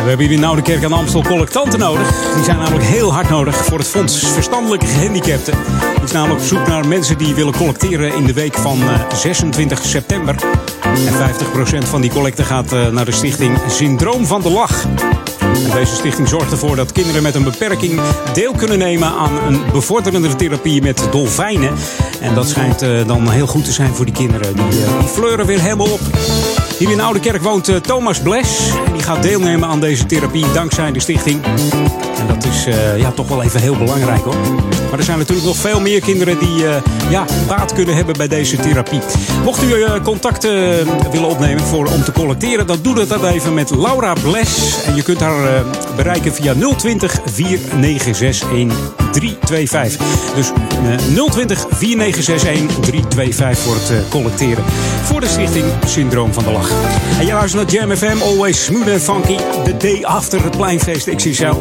We 0.04 0.10
hebben 0.10 0.28
hier 0.28 0.38
in 0.38 0.44
Oude 0.44 0.62
Kerk 0.62 0.84
aan 0.84 0.94
Amstel 0.94 1.24
collectanten 1.24 1.80
nodig. 1.80 2.34
Die 2.36 2.44
zijn 2.44 2.58
namelijk 2.58 2.86
heel 2.86 3.14
hard 3.14 3.30
nodig 3.30 3.56
voor 3.56 3.78
het 3.78 3.88
Fonds 3.88 4.28
Verstandelijke 4.28 4.86
Gehandicapten. 4.86 5.54
Is 6.04 6.12
namelijk 6.12 6.42
op 6.42 6.48
zoek 6.48 6.68
naar 6.68 6.88
mensen 6.88 7.18
die 7.18 7.36
willen 7.36 7.54
collecteren 7.54 8.16
in 8.16 8.26
de 8.26 8.34
week 8.34 8.54
van 8.54 8.82
eh, 8.82 9.14
26 9.16 9.86
september. 9.86 10.36
En 10.84 11.84
50% 11.84 11.88
van 11.88 12.02
die 12.02 12.12
collecte 12.12 12.44
gaat 12.44 12.72
eh, 12.72 12.88
naar 12.88 13.06
de 13.06 13.12
stichting 13.12 13.58
Syndroom 13.68 14.26
van 14.26 14.42
de 14.42 14.50
Lach. 14.50 14.86
Deze 15.74 15.96
stichting 15.96 16.28
zorgt 16.28 16.52
ervoor 16.52 16.76
dat 16.76 16.92
kinderen 16.92 17.24
met 17.24 17.36
een 17.36 17.44
beperking 17.44 18.02
deel 18.34 18.54
kunnen 18.54 18.78
nemen 18.78 19.08
aan 19.08 19.32
een 19.48 19.62
bevorderende 19.72 20.36
therapie 20.36 20.82
met 20.82 21.08
dolfijnen. 21.12 21.74
En 22.22 22.36
dat 22.36 22.50
schijnt 22.50 22.82
eh, 22.82 23.08
dan 23.08 23.30
heel 23.30 23.48
goed 23.48 23.66
te 23.66 23.72
zijn 23.72 23.94
voor 23.94 24.06
die 24.06 24.14
kinderen. 24.14 24.56
Die, 24.56 24.84
eh, 24.84 25.06
fleuren 25.06 25.46
weer 25.46 25.60
helemaal 25.60 25.92
op. 25.92 26.00
Hier 26.78 26.92
in 26.92 27.02
Oude 27.02 27.20
Kerk 27.20 27.42
woont 27.42 27.68
eh, 27.68 27.76
Thomas 27.76 28.22
Bles. 28.22 28.70
En 28.86 28.94
die 28.94 29.04
gaat 29.04 29.24
deelnemen 29.24 29.68
aan 29.70 29.80
deze 29.80 30.06
therapie 30.06 30.46
dankzij 30.54 30.92
de 30.92 31.00
stichting. 31.00 31.42
En 32.28 32.34
dat 32.36 32.46
is 32.46 32.66
eh, 32.66 32.98
ja, 32.98 33.12
toch 33.12 33.28
wel 33.28 33.44
even 33.44 33.62
heel 33.62 33.78
belangrijk 33.78 34.22
hoor. 34.22 34.36
Maar 34.90 35.00
er 35.00 35.04
zijn 35.04 35.18
natuurlijk 35.18 35.48
nog 35.48 35.58
veel 35.58 35.82
meer 35.82 36.02
kinderen 36.02 36.40
die 36.40 36.68
eh, 36.68 36.76
ja, 37.10 37.26
baat 37.48 37.74
kunnen 37.74 37.96
hebben 37.96 38.18
bij 38.18 38.28
deze 38.28 38.58
therapie. 38.58 39.00
Mocht 39.44 39.64
u 39.64 39.84
eh, 39.84 40.04
contact 40.04 40.44
willen 41.12 41.30
opnemen 41.30 41.64
voor, 41.64 41.88
om 41.88 42.04
te 42.04 42.12
collecteren, 42.12 42.68
dan 42.68 42.78
doe 42.82 43.06
dat 43.06 43.24
even 43.24 43.54
met 43.54 43.70
Laura 43.76 44.14
Bles. 44.14 44.84
En 44.86 44.96
je 44.96 45.04
kunt 45.04 45.20
haar 45.20 45.64
bereiken 45.96 46.34
via 46.34 46.54
020 46.78 47.20
4961 47.26 48.94
325. 49.14 50.36
Dus 50.36 50.52
eh, 50.52 51.26
020 51.32 51.66
4961 51.70 52.80
325 52.80 53.64
voor 53.64 53.76
het 53.76 54.08
collecteren. 54.10 54.64
Voor 55.04 55.20
de 55.20 55.28
stichting 55.28 55.66
Syndroom 55.86 56.34
van 56.34 56.44
de 56.44 56.52
Lach. 56.52 56.72
En 57.20 57.26
jij 57.26 57.36
luistert 57.36 57.64
naar 57.64 57.82
Jam 57.82 57.98
FM, 57.98 58.22
always 58.22 58.64
smooth 58.64 58.90
and 58.90 59.02
funky. 59.02 59.38
The 59.64 59.78
day 59.78 60.04
after 60.04 60.44
het 60.44 60.58
pleinfeest 60.58 61.16
XXL. 61.16 61.56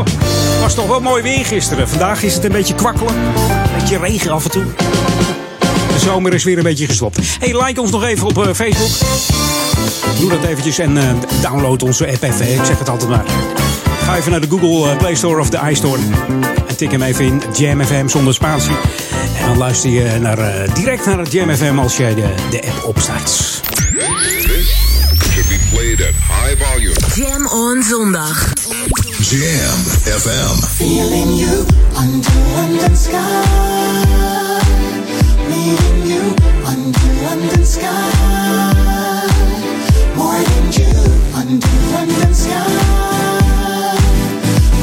Oh, 0.00 0.60
was 0.60 0.74
toch 0.74 0.86
wel 0.86 1.00
mooi 1.00 1.22
weer 1.22 1.44
gisteren. 1.44 1.88
Vandaag 1.88 2.22
is 2.22 2.34
het 2.34 2.44
een 2.44 2.52
beetje 2.52 2.74
kwakkelen. 2.74 3.14
Een 3.14 3.78
beetje 3.78 3.98
regen 3.98 4.30
af 4.30 4.44
en 4.44 4.50
toe. 4.50 4.64
De 5.92 5.98
zomer 5.98 6.34
is 6.34 6.44
weer 6.44 6.56
een 6.56 6.62
beetje 6.62 6.86
gestopt. 6.86 7.18
Hey, 7.38 7.64
like 7.66 7.80
ons 7.80 7.90
nog 7.90 8.04
even 8.04 8.26
op 8.26 8.46
eh, 8.46 8.54
Facebook. 8.54 9.08
Doe 10.18 10.30
dat 10.30 10.44
eventjes 10.44 10.78
en 10.78 10.98
eh, 10.98 11.04
download 11.42 11.82
onze 11.82 12.06
app 12.06 12.22
even. 12.22 12.52
Ik 12.52 12.64
zeg 12.64 12.78
het 12.78 12.88
altijd 12.88 13.10
maar. 13.10 13.24
Ga 14.04 14.16
even 14.16 14.30
naar 14.30 14.40
de 14.40 14.48
Google 14.48 14.90
eh, 14.90 14.96
Play 14.96 15.14
Store 15.14 15.40
of 15.40 15.50
de 15.50 15.60
iStore. 15.70 16.00
En 16.68 16.76
tik 16.76 16.90
hem 16.90 17.02
even 17.02 17.24
in 17.24 17.42
Jam 17.56 17.84
FM 17.84 18.08
zonder 18.08 18.34
spatie. 18.34 18.76
En 19.38 19.46
dan 19.46 19.58
luister 19.58 19.90
je 19.90 20.18
naar, 20.20 20.38
eh, 20.38 20.74
direct 20.74 21.06
naar 21.06 21.18
het 21.18 21.32
Jam 21.32 21.54
FM 21.56 21.78
als 21.78 21.96
jij 21.96 22.14
de, 22.14 22.34
de 22.50 22.62
app 22.62 22.84
opstart. 22.84 23.26
This 23.26 24.74
should 25.32 25.48
be 25.48 25.58
played 25.70 26.00
at 26.00 26.14
high 26.14 26.64
volume. 26.64 26.94
Jam 27.14 27.46
on 27.46 27.82
zondag. 27.82 28.52
Jam 29.20 29.76
FM. 30.08 30.56
Feeling 30.78 31.36
you 31.36 31.66
under 31.94 32.30
London 32.56 32.96
sky. 32.96 33.20
Meeting 35.46 36.06
you 36.08 36.34
under 36.64 37.08
London 37.28 37.64
sky. 37.66 37.90
More 40.16 40.40
than 40.40 40.72
you 40.72 40.88
under 41.36 41.68
London 41.92 42.32
sky. 42.32 42.64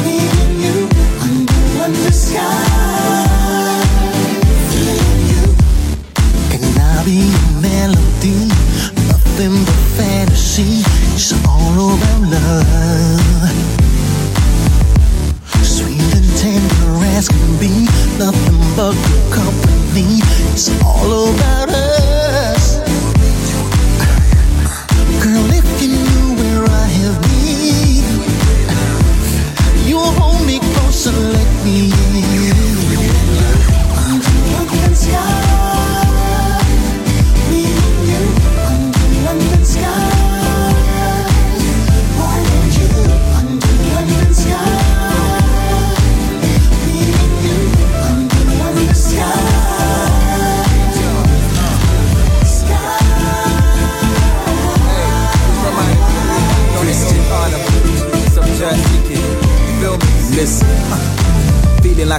Meeting 0.05 0.55
you 0.61 0.87
under 1.19 1.59
London 1.79 2.13
sky. 2.13 3.73
Feeling 4.69 5.19
you. 5.33 5.43
Can 6.51 6.63
I 6.77 7.03
be 7.03 7.33
melody? 7.59 8.53
Nothing 9.09 9.65
but 9.65 9.81
fantasy. 9.97 10.85
It's 11.15 11.33
all 11.43 11.95
about 11.95 12.21
love. 12.29 13.56
As 17.17 17.27
can 17.29 17.59
be, 17.59 17.69
nothing 18.19 18.59
but 18.75 18.93
good 19.07 19.33
company. 19.33 20.19
It's 20.53 20.69
all 20.83 21.33
about 21.33 21.69
us. 21.69 22.86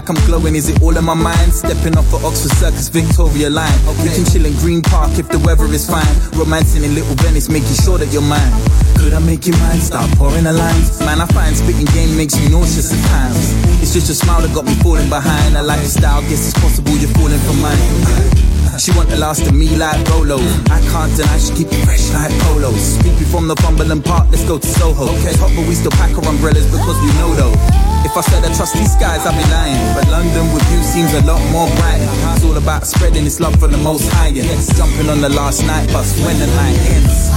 Like 0.08 0.18
I'm 0.18 0.26
glowing, 0.26 0.54
is 0.54 0.68
it 0.68 0.80
all 0.82 0.96
in 0.96 1.04
my 1.04 1.14
mind? 1.14 1.52
Stepping 1.52 1.96
off 1.96 2.12
at 2.14 2.24
Oxford 2.24 2.52
Circus, 2.56 2.88
Victoria 2.88 3.50
Line. 3.50 3.78
We 4.02 4.08
can 4.08 4.24
chill 4.24 4.46
in 4.46 4.54
Green 4.54 4.82
Park 4.82 5.18
if 5.18 5.28
the 5.28 5.38
weather 5.40 5.66
is 5.66 5.88
fine. 5.88 6.06
Romancing 6.38 6.84
in 6.84 6.94
Little 6.94 7.14
Venice, 7.16 7.48
making 7.48 7.74
sure 7.84 7.98
that 7.98 8.12
you're 8.12 8.22
mine. 8.22 8.52
Could 8.98 9.12
I 9.12 9.18
make 9.20 9.46
you 9.46 9.52
mine? 9.54 9.80
Start 9.80 10.10
pouring 10.16 10.44
the 10.44 10.52
lines. 10.52 11.00
Man, 11.00 11.20
I 11.20 11.26
find 11.26 11.56
spitting 11.56 11.86
game 11.92 12.16
makes 12.16 12.38
me 12.40 12.48
nauseous 12.48 12.92
at 12.92 13.00
times. 13.10 13.52
It's 13.82 13.92
just 13.92 14.08
your 14.08 14.16
smile 14.16 14.40
that 14.42 14.54
got 14.54 14.64
me 14.64 14.74
falling 14.80 15.08
behind. 15.08 15.56
I 15.56 15.60
like 15.60 15.80
your 15.80 15.92
style, 15.92 16.22
guess 16.22 16.48
it's 16.48 16.58
possible 16.58 16.96
you're 16.96 17.12
falling 17.12 17.40
for 17.44 17.56
mine. 17.60 18.44
She 18.78 18.92
want 18.92 19.08
the 19.08 19.18
last 19.18 19.44
of 19.44 19.54
me 19.54 19.74
like 19.76 19.98
Rolo. 20.06 20.38
I 20.70 20.78
can't 20.94 21.10
deny 21.16 21.38
she 21.38 21.52
keep 21.52 21.66
it 21.66 21.84
fresh 21.84 22.14
like 22.14 22.30
polos. 22.46 22.78
Speak 22.94 23.18
from 23.26 23.48
the 23.48 23.56
Cumberland 23.56 24.04
Park, 24.04 24.30
let's 24.30 24.46
go 24.46 24.56
to 24.56 24.66
Soho. 24.68 25.10
Okay, 25.18 25.34
hot, 25.34 25.50
but 25.56 25.66
we 25.66 25.74
still 25.74 25.90
pack 25.90 26.16
our 26.16 26.24
umbrellas 26.30 26.70
because 26.70 26.94
we 27.02 27.10
know 27.18 27.34
though. 27.34 27.87
If 28.04 28.16
I 28.16 28.20
said 28.20 28.44
I 28.44 28.54
trust 28.54 28.74
these 28.74 28.94
guys, 28.96 29.26
I'd 29.26 29.36
be 29.36 29.44
lying. 29.50 29.94
But 29.94 30.08
London 30.08 30.52
with 30.52 30.66
you 30.70 30.82
seems 30.82 31.12
a 31.14 31.22
lot 31.22 31.40
more 31.50 31.68
bright. 31.76 32.00
It's 32.34 32.44
all 32.44 32.56
about 32.56 32.86
spreading 32.86 33.24
this 33.24 33.40
love 33.40 33.58
for 33.58 33.68
the 33.68 33.78
most 33.78 34.08
high. 34.12 34.28
Yeah. 34.28 34.44
Jumping 34.76 35.08
on 35.08 35.20
the 35.20 35.28
last 35.28 35.66
night 35.66 35.90
bus 35.92 36.18
when 36.24 36.38
the 36.38 36.46
night 36.46 36.78
ends. 36.94 37.28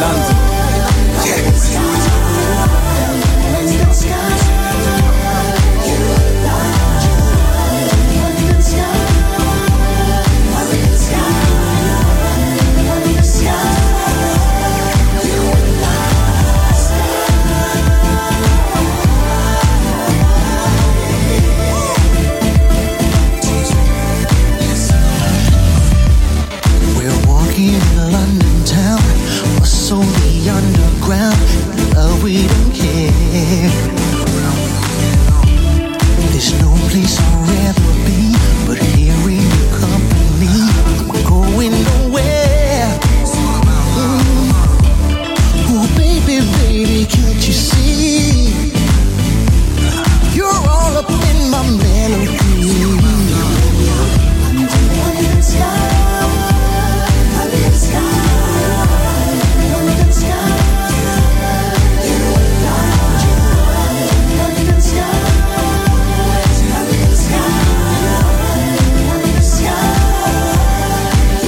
London. 0.00 0.36
We're 4.02 4.59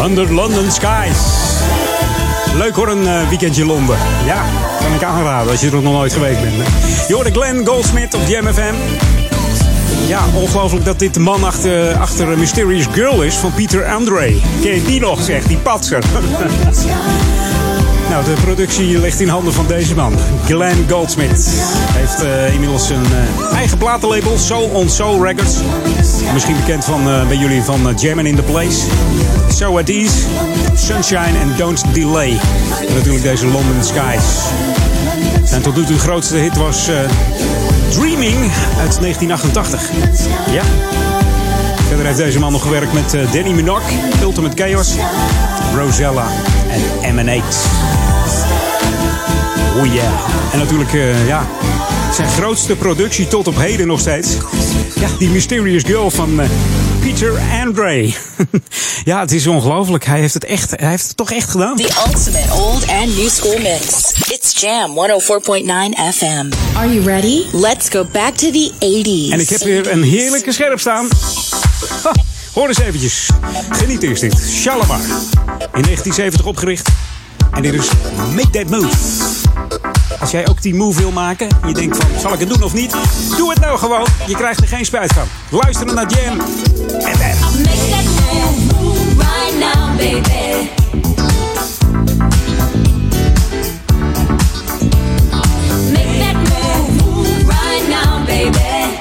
Under 0.04 0.32
London 0.32 0.70
Skies. 0.70 1.18
Leuk 2.54 2.74
hoor, 2.74 2.88
een 2.88 3.06
eh, 3.06 3.28
weekendje 3.28 3.64
Londen. 3.64 3.96
Ja, 4.26 4.44
kan 4.80 4.94
ik 4.94 5.02
aanraden 5.02 5.50
als 5.50 5.60
je 5.60 5.66
er 5.66 5.82
nog 5.82 5.92
nooit 5.92 6.12
geweest 6.12 6.40
bent. 6.40 6.54
Je 7.08 7.14
hoorde 7.14 7.30
Glenn 7.30 7.66
Goldsmith 7.66 8.14
op 8.14 8.20
Jam 8.26 8.46
FM. 8.46 8.74
Ja, 10.06 10.20
ongelooflijk 10.34 10.84
dat 10.84 10.98
dit 10.98 11.14
de 11.14 11.20
man 11.20 11.44
achter, 11.44 11.94
achter 11.94 12.38
Mysterious 12.38 12.86
Girl 12.92 13.22
is 13.22 13.34
van 13.34 13.54
Peter 13.54 13.84
Andre. 13.84 14.34
Ken 14.62 14.74
je 14.74 14.84
die 14.84 15.00
nog, 15.00 15.22
zegt 15.22 15.48
die 15.48 15.56
patser. 15.56 15.98
nou, 18.10 18.24
de 18.24 18.34
productie 18.44 18.98
ligt 18.98 19.20
in 19.20 19.28
handen 19.28 19.52
van 19.52 19.66
deze 19.66 19.94
man. 19.94 20.14
Glenn 20.44 20.86
Goldsmith. 20.88 21.46
Hij 21.90 22.00
heeft 22.00 22.22
eh, 22.22 22.52
inmiddels 22.52 22.90
een 22.90 23.04
eh, 23.04 23.56
eigen 23.56 23.78
platenlabel, 23.78 24.38
Soul 24.38 24.70
on 24.72 24.88
Soul 24.88 25.24
Records. 25.24 25.56
Misschien 26.32 26.56
bekend 26.56 26.84
van, 26.84 27.04
bij 27.04 27.36
jullie 27.36 27.62
van 27.62 27.94
Jammin' 27.96 28.26
in 28.26 28.36
the 28.36 28.42
Place. 28.42 28.80
So 29.52 29.78
at 29.78 29.88
Ease, 29.88 30.26
Sunshine 30.74 31.38
and 31.42 31.58
Don't 31.58 31.94
Delay. 31.94 32.38
En 32.88 32.94
natuurlijk 32.94 33.22
deze 33.22 33.46
London 33.46 33.84
Skies. 33.84 34.24
En 35.50 35.62
tot 35.62 35.76
nu 35.76 35.84
toe 35.84 35.94
de 35.94 36.00
grootste 36.00 36.36
hit 36.36 36.56
was 36.56 36.88
eh, 36.88 36.94
Dreaming 37.90 38.38
uit 38.78 39.00
1988. 39.00 39.90
Ja. 40.50 40.62
Verder 41.86 42.06
heeft 42.06 42.18
deze 42.18 42.38
man 42.38 42.52
nog 42.52 42.62
gewerkt 42.62 42.92
met 42.92 43.14
eh, 43.14 43.32
Danny 43.32 43.50
Minogue, 43.52 43.98
Ultimate 44.22 44.62
Chaos, 44.62 44.94
Rosella 45.76 46.26
en 46.70 47.08
Emanate. 47.08 47.56
Oh 49.76 49.86
yeah. 49.92 50.12
En 50.52 50.58
natuurlijk, 50.58 50.92
eh, 50.92 51.26
ja, 51.26 51.46
zijn 52.14 52.28
grootste 52.28 52.76
productie 52.76 53.28
tot 53.28 53.46
op 53.46 53.56
heden 53.56 53.86
nog 53.86 54.00
steeds. 54.00 54.36
Ja, 54.94 55.08
die 55.18 55.28
Mysterious 55.28 55.82
Girl 55.82 56.10
van 56.10 56.40
eh, 56.40 56.48
Peter 57.00 57.40
Andre. 57.62 58.12
ja, 59.04 59.20
het 59.20 59.32
is 59.32 59.46
ongelooflijk. 59.46 60.04
Hij 60.04 60.20
heeft 60.20 60.34
het 60.34 60.44
echt, 60.44 60.70
hij 60.70 60.88
heeft 60.88 61.06
het 61.06 61.16
toch 61.16 61.30
echt 61.30 61.50
gedaan. 61.50 61.76
The 61.76 62.02
ultimate 62.06 62.52
old 62.52 62.88
and 62.88 63.16
new 63.16 63.28
school 63.28 63.58
mix. 63.58 64.12
It's 64.28 64.60
Jam 64.60 64.90
104.9 64.90 66.14
FM. 66.14 66.50
Are 66.76 66.94
you 66.94 67.04
ready? 67.04 67.44
Let's 67.52 67.88
go 67.88 68.06
back 68.12 68.34
to 68.34 68.50
the 68.50 68.72
80s. 68.74 69.32
En 69.32 69.40
ik 69.40 69.48
heb 69.48 69.60
weer 69.62 69.92
een 69.92 70.02
heerlijke 70.02 70.52
scherp 70.52 70.80
staan. 70.80 71.08
Ha, 72.02 72.12
hoor 72.52 72.68
eens 72.68 72.80
eventjes. 72.80 73.30
Geniet 73.70 74.02
eerst 74.02 74.20
dit. 74.20 74.34
Shalimar. 74.50 75.00
In 75.74 75.82
1970 75.82 76.46
opgericht. 76.46 76.88
En 77.52 77.62
dit 77.62 77.74
is 77.74 77.88
Make 78.34 78.50
That 78.50 78.68
Move. 78.68 79.41
Als 80.22 80.30
jij 80.30 80.48
ook 80.48 80.62
die 80.62 80.74
move 80.74 80.98
wil 80.98 81.10
maken, 81.10 81.48
je 81.66 81.74
denkt 81.74 81.96
van, 81.96 82.20
zal 82.20 82.32
ik 82.32 82.38
het 82.38 82.48
doen 82.48 82.62
of 82.62 82.72
niet? 82.72 82.96
Doe 83.36 83.50
het 83.50 83.60
nou 83.60 83.78
gewoon. 83.78 84.06
Je 84.26 84.34
krijgt 84.34 84.60
er 84.60 84.68
geen 84.68 84.84
spijt 84.84 85.12
van. 85.12 85.24
Luisteren 85.50 85.94
naar 85.94 86.10
Jam. 86.10 86.40
En 86.40 87.18
dan. 87.18 87.60
Make 87.62 87.88
that 87.90 88.04
move, 88.04 88.82
move 88.82 89.14
right 89.16 89.58
now, 89.58 89.96
baby. 89.96 90.68
Make 95.92 96.18
that 96.18 96.34
move, 96.34 97.04
move 97.04 97.44
right 97.46 97.88
now, 97.88 98.26
baby. 98.26 99.00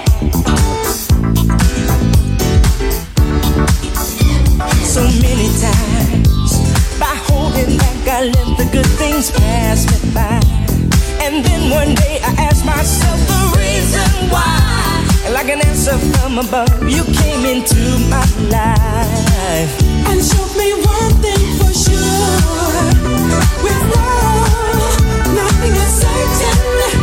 so 4.84 5.04
many 5.04 5.50
times. 5.60 6.60
By 7.00 7.16
holding 7.28 7.78
back, 7.78 8.08
I 8.08 8.24
let 8.24 8.58
the 8.58 8.70
good 8.72 8.90
things 8.98 9.32
pass 9.32 9.86
me 9.86 10.14
by. 10.14 10.51
And 11.42 11.50
then 11.50 11.72
one 11.72 11.96
day 11.96 12.20
I 12.22 12.34
asked 12.38 12.64
myself 12.64 13.18
the 13.26 13.58
reason 13.58 14.30
why. 14.30 15.04
And 15.26 15.34
like 15.34 15.50
an 15.50 15.66
answer 15.66 15.98
from 15.98 16.38
above, 16.38 16.70
you 16.88 17.04
came 17.04 17.46
into 17.48 17.82
my 18.14 18.24
life. 18.54 19.74
And 20.06 20.24
showed 20.24 20.56
me 20.56 20.70
one 20.86 21.14
thing 21.24 21.58
for 21.58 21.74
sure. 21.74 22.78
With 23.66 23.84
love, 23.98 25.34
nothing 25.34 25.74
is 25.74 26.02
certain. 26.02 27.01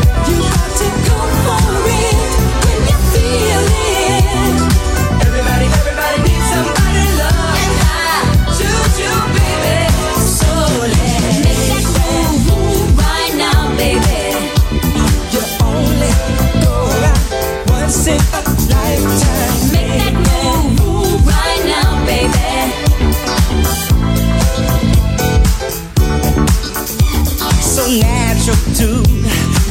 Natural 28.49 28.75
to 28.75 29.03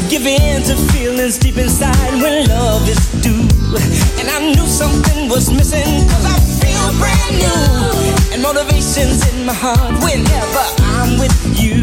give 0.09 0.25
in 0.25 0.61
to 0.63 0.75
feelings 0.93 1.37
deep 1.37 1.57
inside 1.57 2.21
when 2.21 2.47
love 2.47 2.87
is 2.87 2.99
due. 3.21 3.47
And 4.19 4.29
I 4.29 4.53
knew 4.53 4.65
something 4.65 5.29
was 5.29 5.51
missing 5.51 6.07
cause 6.09 6.25
I 6.25 6.37
feel 6.61 6.99
brand 6.99 7.37
new. 7.37 8.33
And 8.33 8.41
motivation's 8.41 9.27
in 9.33 9.45
my 9.45 9.53
heart 9.53 9.93
whenever 10.03 10.63
I'm 10.97 11.19
with 11.19 11.35
you. 11.59 11.81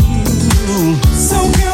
So 1.12 1.36
girl, 1.58 1.73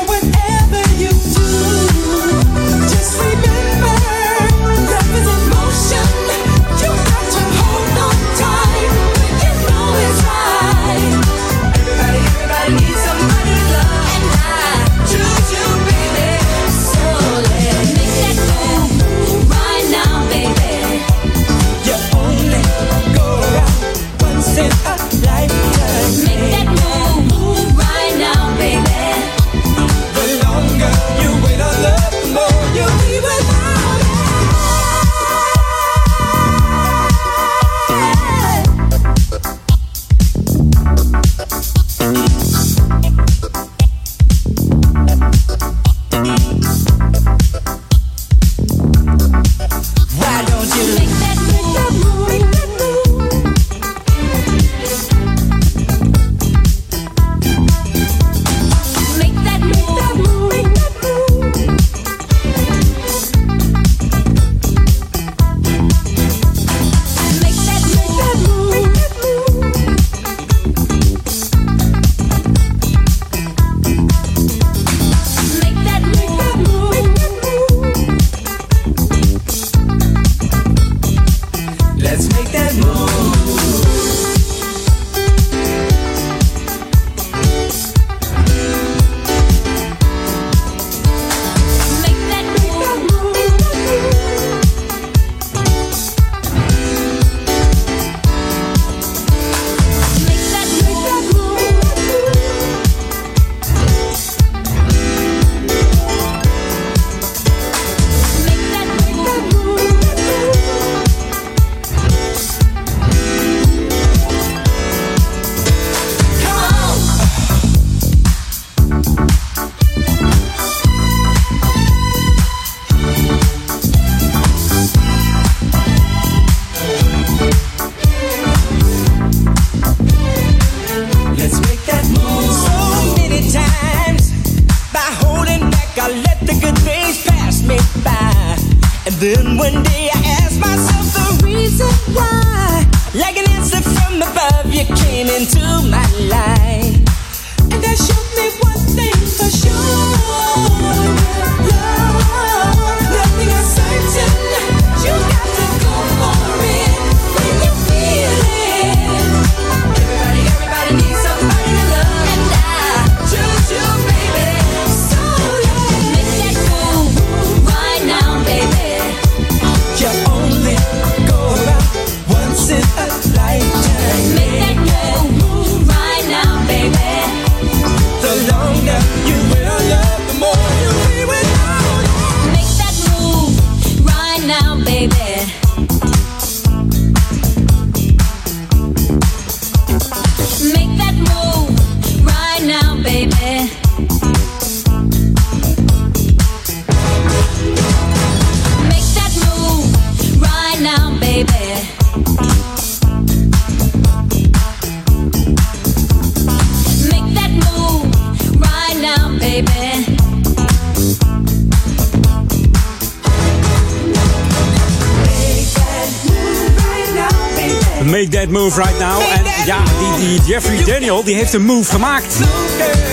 die 221.30 221.38
heeft 221.38 221.52
een 221.52 221.64
move 221.64 221.90
gemaakt. 221.90 222.34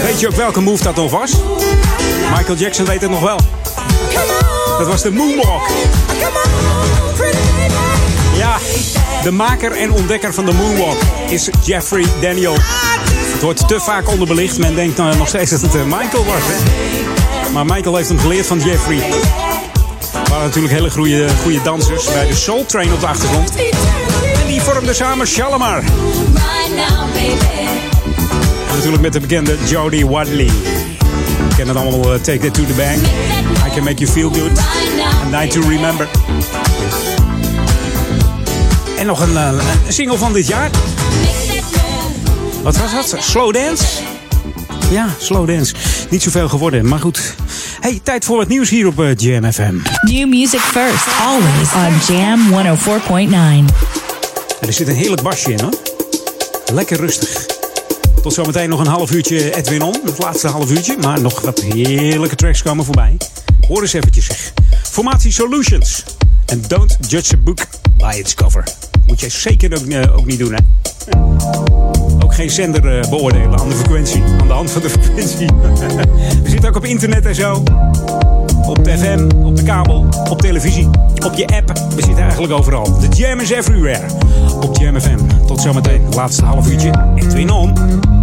Weet 0.03 0.19
je 0.19 0.27
ook 0.27 0.35
welke 0.35 0.61
move 0.61 0.83
dat 0.83 0.95
nog 0.95 1.11
was? 1.11 1.31
Michael 2.35 2.57
Jackson 2.57 2.85
weet 2.85 3.01
het 3.01 3.09
nog 3.09 3.19
wel. 3.19 3.39
Dat 4.77 4.87
was 4.87 5.01
de 5.01 5.11
Moonwalk. 5.11 5.67
Ja, 8.37 8.57
de 9.23 9.31
maker 9.31 9.71
en 9.71 9.91
ontdekker 9.91 10.33
van 10.33 10.45
de 10.45 10.53
Moonwalk 10.53 10.97
is 11.29 11.49
Jeffrey 11.63 12.05
Daniel. 12.21 12.55
Het 13.33 13.41
wordt 13.41 13.67
te 13.67 13.79
vaak 13.79 14.09
onderbelicht. 14.09 14.57
Men 14.57 14.75
denkt 14.75 14.97
nou 14.97 15.17
nog 15.17 15.27
steeds 15.27 15.51
dat 15.51 15.61
het 15.61 15.75
eh, 15.75 15.83
Michael 15.83 16.25
was. 16.25 16.41
Hè? 16.41 17.51
Maar 17.51 17.65
Michael 17.65 17.95
heeft 17.95 18.09
hem 18.09 18.19
geleerd 18.19 18.47
van 18.47 18.59
Jeffrey. 18.59 18.97
Er 20.23 20.29
waren 20.29 20.45
natuurlijk 20.45 20.73
hele 20.73 20.89
goede, 20.89 21.27
goede 21.43 21.61
dansers 21.61 22.05
bij 22.05 22.27
de 22.27 22.35
Soul 22.35 22.65
Train 22.65 22.93
op 22.93 22.99
de 22.99 23.07
achtergrond. 23.07 23.51
En 24.41 24.47
die 24.47 24.61
vormden 24.61 24.95
samen 24.95 25.27
Shalimar. 25.27 25.83
Natuurlijk 28.77 29.03
met 29.03 29.13
de 29.13 29.19
bekende 29.19 29.57
Jodie 29.69 30.07
Wadley. 30.07 30.45
We 30.45 31.55
kennen 31.55 31.75
het 31.75 31.85
allemaal 31.85 32.13
eh, 32.13 32.19
Take 32.19 32.39
That 32.39 32.53
To 32.53 32.65
The 32.65 32.73
Bank. 32.73 32.97
I 33.67 33.75
Can 33.75 33.83
Make 33.83 33.95
You 33.95 34.11
Feel 34.11 34.29
Good. 34.29 34.59
A 35.23 35.29
Night 35.29 35.51
To 35.51 35.61
Remember. 35.61 36.07
En 38.97 39.05
nog 39.05 39.19
een, 39.19 39.37
eh, 39.37 39.51
een 39.87 39.93
single 39.93 40.17
van 40.17 40.33
dit 40.33 40.47
jaar. 40.47 40.69
Wat 42.63 42.77
was 42.77 42.91
dat? 42.91 43.23
Slow 43.23 43.53
Dance? 43.53 43.85
Ja, 44.89 45.07
Slow 45.19 45.47
Dance. 45.47 45.73
Niet 46.09 46.23
zoveel 46.23 46.49
geworden, 46.49 46.87
maar 46.87 46.99
goed. 46.99 47.35
Hey, 47.79 47.99
tijd 48.03 48.25
voor 48.25 48.39
het 48.39 48.49
nieuws 48.49 48.69
hier 48.69 48.87
op 48.87 49.01
eh, 49.01 49.15
Jam 49.15 49.51
FM. 49.51 49.75
New 50.01 50.27
music 50.27 50.59
first, 50.59 51.07
always 51.25 51.73
on 51.73 52.15
Jam 52.15 52.39
104.9. 52.51 53.75
En 54.61 54.67
er 54.67 54.73
zit 54.73 54.87
een 54.87 54.95
heerlijk 54.95 55.21
basje 55.21 55.51
in 55.51 55.59
hoor. 55.59 55.73
Lekker 56.73 56.97
rustig. 56.97 57.46
Tot 58.27 58.35
zometeen 58.35 58.69
nog 58.69 58.79
een 58.79 58.87
half 58.87 59.11
uurtje 59.11 59.55
Edwin 59.55 59.81
On. 59.81 59.95
Het 60.05 60.17
laatste 60.17 60.47
half 60.47 60.71
uurtje. 60.71 60.97
Maar 61.01 61.21
nog 61.21 61.41
wat 61.41 61.59
heerlijke 61.59 62.35
tracks 62.35 62.61
komen 62.61 62.85
voorbij. 62.85 63.17
Hoor 63.67 63.81
eens 63.81 63.93
eventjes 63.93 64.25
zeg. 64.25 64.53
Formatie 64.83 65.31
Solutions. 65.31 66.03
En 66.45 66.63
don't 66.67 66.97
judge 67.07 67.35
a 67.35 67.37
book 67.37 67.59
by 67.97 68.15
its 68.17 68.33
cover. 68.33 68.63
Moet 69.05 69.19
jij 69.19 69.29
zeker 69.29 69.79
ook, 69.79 69.87
eh, 69.87 70.25
niet 70.25 70.39
doen 70.39 70.53
hè. 70.53 70.59
Ook 72.23 72.35
geen 72.35 72.49
zender 72.49 72.99
eh, 72.99 73.09
beoordelen 73.09 73.59
aan 73.59 73.69
de 73.69 73.75
frequentie. 73.75 74.23
Aan 74.39 74.47
de 74.47 74.53
hand 74.53 74.71
van 74.71 74.81
de 74.81 74.89
frequentie. 74.99 75.47
We 76.43 76.49
zitten 76.49 76.69
ook 76.69 76.75
op 76.75 76.85
internet 76.85 77.25
en 77.25 77.35
zo. 77.35 77.63
Op 78.65 78.83
de 78.83 78.97
FM, 78.97 79.45
op 79.45 79.55
de 79.55 79.63
kabel, 79.63 80.05
op 80.29 80.41
televisie, 80.41 80.87
op 81.25 81.33
je 81.33 81.47
app. 81.47 81.67
We 81.95 82.03
zitten 82.03 82.23
eigenlijk 82.23 82.53
overal. 82.53 82.99
De 82.99 83.07
Jam 83.07 83.39
is 83.39 83.49
everywhere. 83.49 84.05
Op 84.61 84.77
Jam 84.77 84.99
FM. 84.99 85.17
Tot 85.45 85.61
zometeen. 85.61 86.01
Laatste 86.15 86.45
half 86.45 86.67
uurtje. 86.67 86.91
Edwin 87.15 87.49
On. 87.49 88.16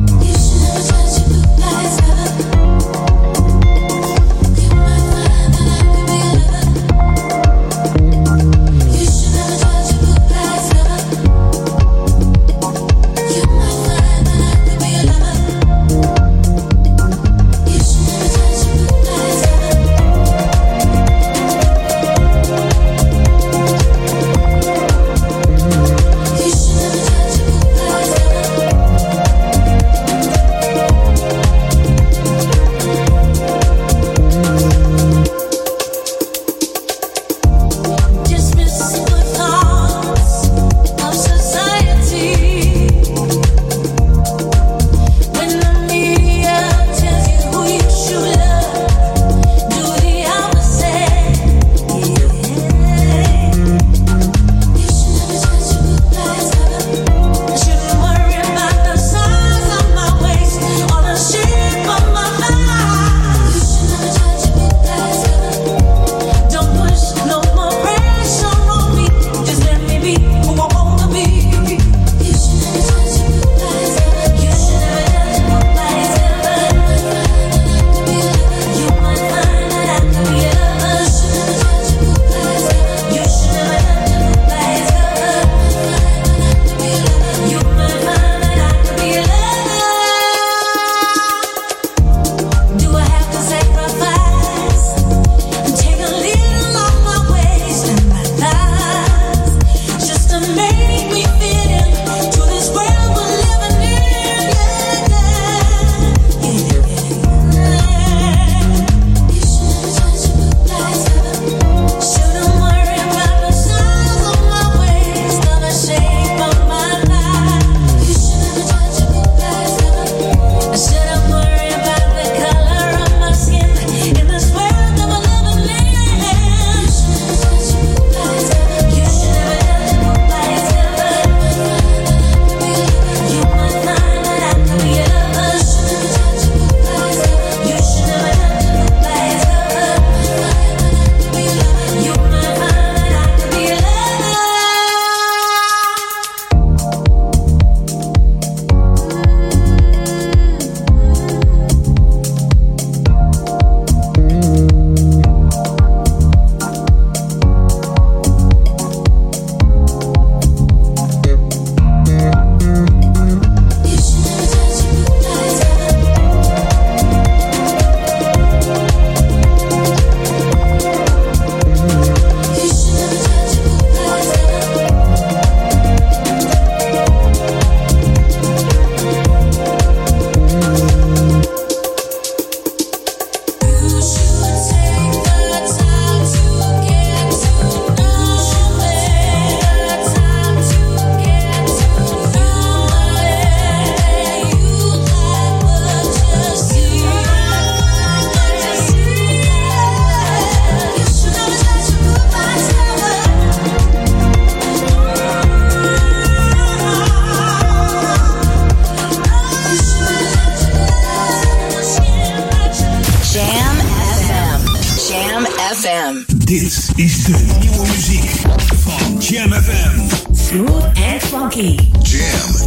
Jam 221.64 222.63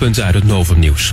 hoofdpunten 0.00 0.24
uit 0.24 0.34
het 0.34 0.44
Novum 0.44 0.78
Nieuws. 0.78 1.12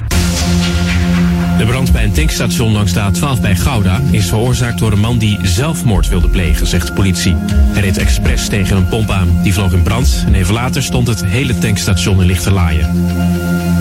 De 1.57 1.65
brand 1.65 1.91
bij 1.91 2.03
een 2.03 2.11
tankstation 2.11 2.71
langs 2.71 2.93
de 2.93 2.99
A12 2.99 3.41
bij 3.41 3.55
Gouda 3.55 4.01
is 4.11 4.27
veroorzaakt 4.27 4.79
door 4.79 4.91
een 4.91 4.99
man 4.99 5.17
die 5.17 5.39
zelfmoord 5.41 6.07
wilde 6.07 6.29
plegen, 6.29 6.67
zegt 6.67 6.87
de 6.87 6.93
politie. 6.93 7.35
Hij 7.49 7.81
reed 7.81 7.97
expres 7.97 8.47
tegen 8.47 8.77
een 8.77 8.87
pomp 8.87 9.09
aan. 9.09 9.39
Die 9.43 9.53
vloog 9.53 9.73
in 9.73 9.83
brand 9.83 10.23
en 10.25 10.33
even 10.33 10.53
later 10.53 10.83
stond 10.83 11.07
het 11.07 11.25
hele 11.25 11.57
tankstation 11.57 12.21
in 12.21 12.27
lichte 12.27 12.51
laaien. 12.51 12.91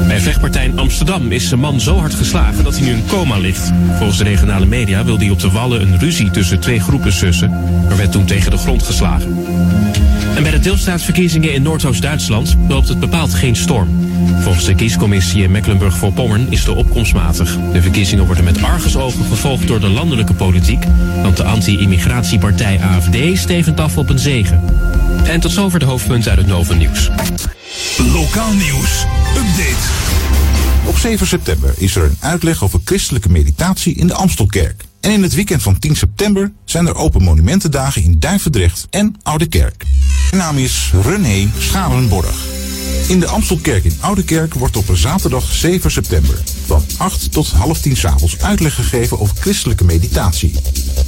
Bij 0.07 0.21
vechtpartij 0.21 0.65
in 0.65 0.79
Amsterdam 0.79 1.33
is 1.33 1.51
een 1.51 1.59
man 1.59 1.81
zo 1.81 1.99
hard 1.99 2.15
geslagen 2.15 2.65
dat 2.65 2.77
hij 2.77 2.87
nu 2.87 2.93
in 2.93 3.07
coma 3.07 3.39
ligt. 3.39 3.73
Volgens 3.97 4.19
de 4.19 4.25
regionale 4.25 4.67
media 4.67 5.05
wilde 5.05 5.25
hij 5.25 5.33
op 5.33 5.41
de 5.41 5.51
Wallen 5.51 5.81
een 5.81 5.99
ruzie 5.99 6.31
tussen 6.31 6.61
twee 6.61 6.81
groepen 6.81 7.13
sussen, 7.13 7.51
maar 7.89 7.97
werd 7.97 8.13
toen 8.13 8.25
tegen 8.25 8.51
de 8.51 8.57
grond 8.57 8.83
geslagen. 8.83 9.45
En 10.37 10.43
bij 10.43 10.51
de 10.51 10.59
deelstaatsverkiezingen 10.59 11.53
in 11.53 11.63
Noordoost-Duitsland 11.63 12.57
loopt 12.69 12.89
het 12.89 13.01
bepaald 13.01 13.35
geen 13.35 13.57
storm. 13.57 13.89
Volgens 14.41 14.65
de 14.65 14.75
kiescommissie 14.75 15.43
in 15.43 15.51
Mecklenburg-Vorpommern 15.51 16.47
is 16.51 16.65
de 16.65 16.75
opkomst 16.75 17.15
matig. 17.15 17.57
De 17.73 17.83
verkiezingen 17.83 18.27
worden 18.27 18.45
met 18.45 18.63
argusogen 18.63 19.25
gevolgd 19.25 19.67
door 19.67 19.81
de 19.81 19.89
landelijke 19.89 20.35
politiek, 20.35 20.85
want 21.23 21.37
de 21.37 21.45
anti-immigratiepartij 21.45 22.81
AFD 22.81 23.39
stevend 23.39 23.81
af 23.81 23.99
op 23.99 24.09
een 24.09 24.19
zegen. 24.19 24.63
En 25.25 25.41
tot 25.41 25.53
zover 25.53 25.79
de 25.79 25.85
hoofdpunten 25.85 26.31
uit 26.31 26.39
het 26.39 26.49
Noven 26.49 26.79
Nieuws. 26.79 27.11
Lokaal 28.13 28.53
nieuws. 28.53 29.05
Update. 29.37 30.15
Op 30.87 30.97
7 30.97 31.27
september 31.27 31.75
is 31.77 31.97
er 31.97 32.05
een 32.05 32.17
uitleg 32.21 32.63
over 32.63 32.81
christelijke 32.85 33.29
meditatie 33.29 33.95
in 33.95 34.07
de 34.07 34.15
Amstelkerk. 34.15 34.85
En 35.01 35.11
in 35.11 35.23
het 35.23 35.35
weekend 35.35 35.63
van 35.63 35.79
10 35.79 35.97
september 35.97 36.53
zijn 36.65 36.87
er 36.87 36.95
open 36.95 37.23
monumentendagen 37.23 38.03
in 38.03 38.17
Duivendrecht 38.19 38.87
en 38.91 39.15
Oude 39.23 39.47
Kerk. 39.47 39.85
Mijn 40.31 40.43
naam 40.43 40.59
is 40.59 40.93
René 41.03 41.51
Scharenborg. 41.59 42.45
In 43.09 43.21
de 43.21 43.27
Amstelkerk 43.27 43.85
in 43.85 43.97
Oude 44.01 44.25
Kerk 44.25 44.55
wordt 44.55 44.77
op 44.77 44.85
zaterdag 44.93 45.53
7 45.53 45.91
september 45.91 46.39
van 46.67 46.85
8 46.97 47.33
tot 47.33 47.51
half 47.51 47.81
10 47.81 47.97
s'avonds 47.97 48.39
uitleg 48.39 48.75
gegeven 48.75 49.21
over 49.21 49.37
christelijke 49.37 49.85
meditatie. 49.85 50.55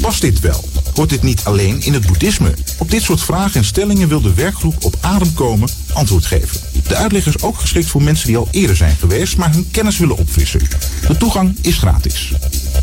Past 0.00 0.20
dit 0.20 0.40
wel? 0.40 0.64
Hoort 0.94 1.10
dit 1.10 1.22
niet 1.22 1.44
alleen 1.44 1.82
in 1.82 1.92
het 1.92 2.06
boeddhisme? 2.06 2.54
Op 2.78 2.90
dit 2.90 3.02
soort 3.02 3.20
vragen 3.20 3.60
en 3.60 3.64
stellingen 3.64 4.08
wil 4.08 4.20
de 4.20 4.34
werkgroep 4.34 4.84
op 4.84 4.94
adem 5.00 5.34
komen 5.34 5.68
antwoord 5.92 6.26
geven. 6.26 6.60
De 6.88 6.96
uitleg 6.96 7.26
is 7.26 7.42
ook 7.42 7.58
geschikt 7.58 7.86
voor 7.86 8.02
mensen 8.02 8.26
die 8.26 8.36
al 8.36 8.48
eerder 8.50 8.76
zijn 8.76 8.96
geweest, 8.96 9.36
maar 9.36 9.52
hun 9.52 9.70
kennis 9.70 9.98
willen 9.98 10.16
opfrissen. 10.16 10.60
De 11.08 11.16
toegang 11.16 11.56
is 11.60 11.78
gratis. 11.78 12.32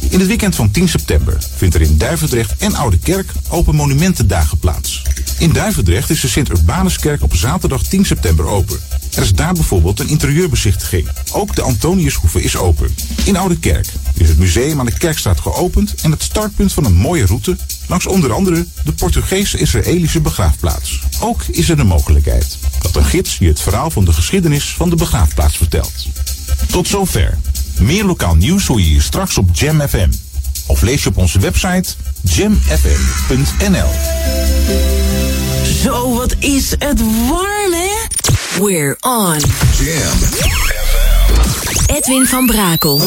In 0.09 0.19
het 0.19 0.27
weekend 0.27 0.55
van 0.55 0.71
10 0.71 0.89
september 0.89 1.37
vindt 1.55 1.75
er 1.75 1.81
in 1.81 1.97
Duivendrecht 1.97 2.55
en 2.57 2.75
Oude 2.75 2.97
Kerk 2.99 3.31
open 3.49 3.75
monumentendagen 3.75 4.57
plaats. 4.57 5.01
In 5.39 5.51
Duivendrecht 5.51 6.09
is 6.09 6.19
de 6.21 6.27
Sint-Urbanuskerk 6.27 7.23
op 7.23 7.35
zaterdag 7.35 7.83
10 7.83 8.05
september 8.05 8.47
open. 8.47 8.79
Er 9.15 9.21
is 9.21 9.33
daar 9.33 9.53
bijvoorbeeld 9.53 9.99
een 9.99 10.09
interieurbezichtiging. 10.09 11.07
Ook 11.31 11.55
de 11.55 11.61
Antoniushoeve 11.61 12.43
is 12.43 12.55
open. 12.57 12.95
In 13.25 13.37
Oude 13.37 13.59
Kerk 13.59 13.87
is 14.17 14.27
het 14.29 14.37
museum 14.37 14.79
aan 14.79 14.85
de 14.85 14.97
Kerkstraat 14.97 15.39
geopend 15.39 15.95
en 16.01 16.11
het 16.11 16.23
startpunt 16.23 16.73
van 16.73 16.85
een 16.85 16.93
mooie 16.93 17.25
route 17.25 17.57
langs 17.87 18.05
onder 18.05 18.33
andere 18.33 18.65
de 18.83 18.93
Portugese-Israëlische 18.93 20.21
begraafplaats. 20.21 20.99
Ook 21.19 21.43
is 21.51 21.69
er 21.69 21.77
de 21.77 21.83
mogelijkheid 21.83 22.57
dat 22.81 22.95
een 22.95 23.05
gids 23.05 23.37
je 23.37 23.47
het 23.47 23.61
verhaal 23.61 23.89
van 23.89 24.05
de 24.05 24.13
geschiedenis 24.13 24.73
van 24.77 24.89
de 24.89 24.95
begraafplaats 24.95 25.57
vertelt. 25.57 26.07
Tot 26.71 26.87
zover. 26.87 27.37
Meer 27.79 28.03
lokaal 28.03 28.35
nieuws 28.35 28.65
hoor 28.67 28.79
je 28.79 28.85
hier 28.85 29.01
straks 29.01 29.37
op 29.37 29.49
Jam 29.53 29.81
FM. 29.81 30.09
Of 30.65 30.81
lees 30.81 31.03
je 31.03 31.09
op 31.09 31.17
onze 31.17 31.39
website 31.39 31.93
jamfm.nl. 32.21 33.89
Zo, 35.83 36.15
wat 36.15 36.35
is 36.39 36.69
het 36.69 36.99
warm, 37.27 37.73
hè? 37.73 37.93
We're 38.59 38.97
on. 39.01 39.39
Jam 39.77 41.04
Edwin 41.95 42.25
van 42.25 42.45
Brakel. 42.45 42.97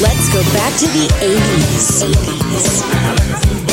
Let's 0.00 0.28
go 0.32 0.42
back 0.52 0.72
to 0.76 0.86
the 0.86 1.08
80s. 1.20 2.04
80s. 2.04 3.67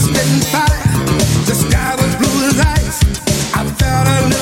Spitting 0.00 0.40
fire, 0.52 0.82
the 1.44 1.54
sky 1.54 1.94
was 2.00 2.12
blue 2.16 2.48
as 2.48 2.58
ice. 2.60 3.00
I 3.54 3.64
felt 3.78 4.08
a 4.08 4.39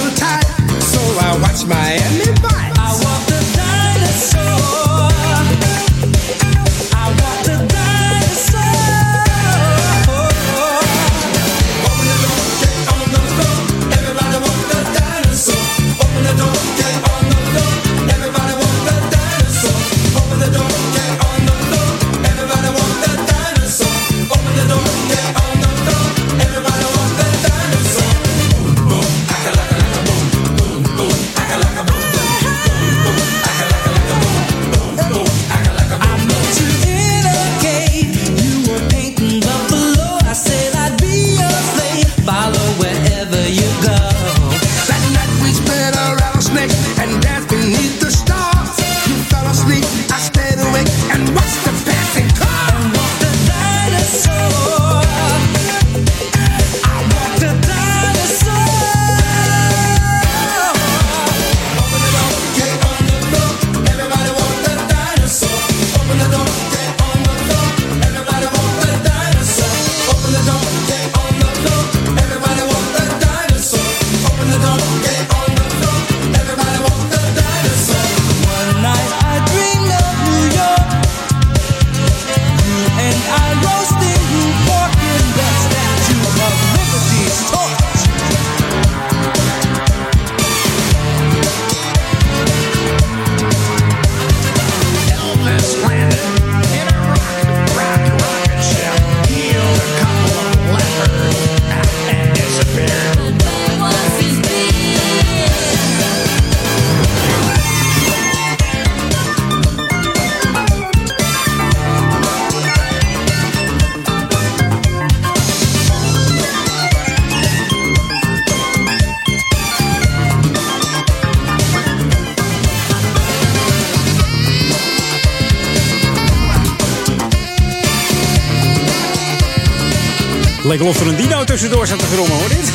lijkt 130.85 130.99
wel 130.99 131.07
er 131.07 131.19
een 131.19 131.29
dino 131.29 131.45
tussendoor 131.45 131.87
zat 131.87 131.99
te 131.99 132.05
grommen 132.05 132.37
hoor 132.37 132.49
dit. 132.49 132.73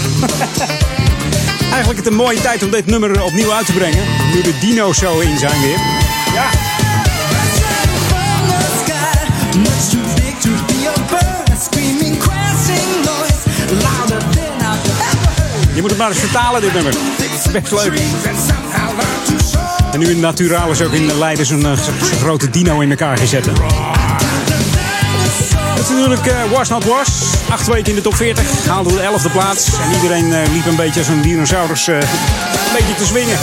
Eigenlijk 1.72 1.98
het 1.98 2.08
een 2.08 2.16
mooie 2.16 2.42
tijd 2.42 2.64
om 2.64 2.72
dit 2.72 2.86
nummer 2.86 3.24
opnieuw 3.24 3.54
uit 3.54 3.66
te 3.66 3.72
brengen. 3.72 4.04
Nu 4.34 4.42
de 4.42 4.54
dino's 4.60 4.98
zo 4.98 5.20
in 5.20 5.38
zijn 5.38 5.62
weer. 5.62 5.78
Ja. 6.34 6.50
Je 15.74 15.82
moet 15.82 15.90
het 15.90 16.00
maar 16.00 16.10
eens 16.10 16.20
vertalen, 16.20 16.62
dit 16.62 16.74
nummer. 16.74 16.94
Best 17.52 17.72
leuk. 17.72 18.02
En 19.92 20.00
nu 20.00 20.10
in 20.10 20.20
Naturalis 20.20 20.82
ook 20.82 20.94
in 20.94 21.18
Leiden 21.18 21.46
zo'n 21.46 21.66
eh, 21.66 21.78
grote 22.22 22.50
dino 22.50 22.80
in 22.80 22.90
elkaar 22.90 23.18
gezet. 23.18 23.46
Dat 23.46 23.56
is 25.84 25.90
natuurlijk 25.90 26.26
uh, 26.26 26.52
Was 26.52 26.70
Not 26.70 26.84
Was 26.84 27.33
acht 27.54 27.68
weken 27.68 27.90
in 27.90 27.96
de 27.96 28.02
top 28.02 28.16
40. 28.16 28.66
Haalde 28.68 28.90
de 28.90 29.02
11e 29.02 29.32
plaats. 29.32 29.68
En 29.68 29.94
iedereen 29.94 30.26
uh, 30.26 30.40
liep 30.54 30.66
een 30.66 30.76
beetje 30.76 31.00
als 31.00 31.10
een 31.10 31.22
dinosaurus 31.22 31.88
uh, 31.88 31.96
een 31.96 32.08
beetje 32.74 32.96
te 32.98 33.06
swingen. 33.06 33.38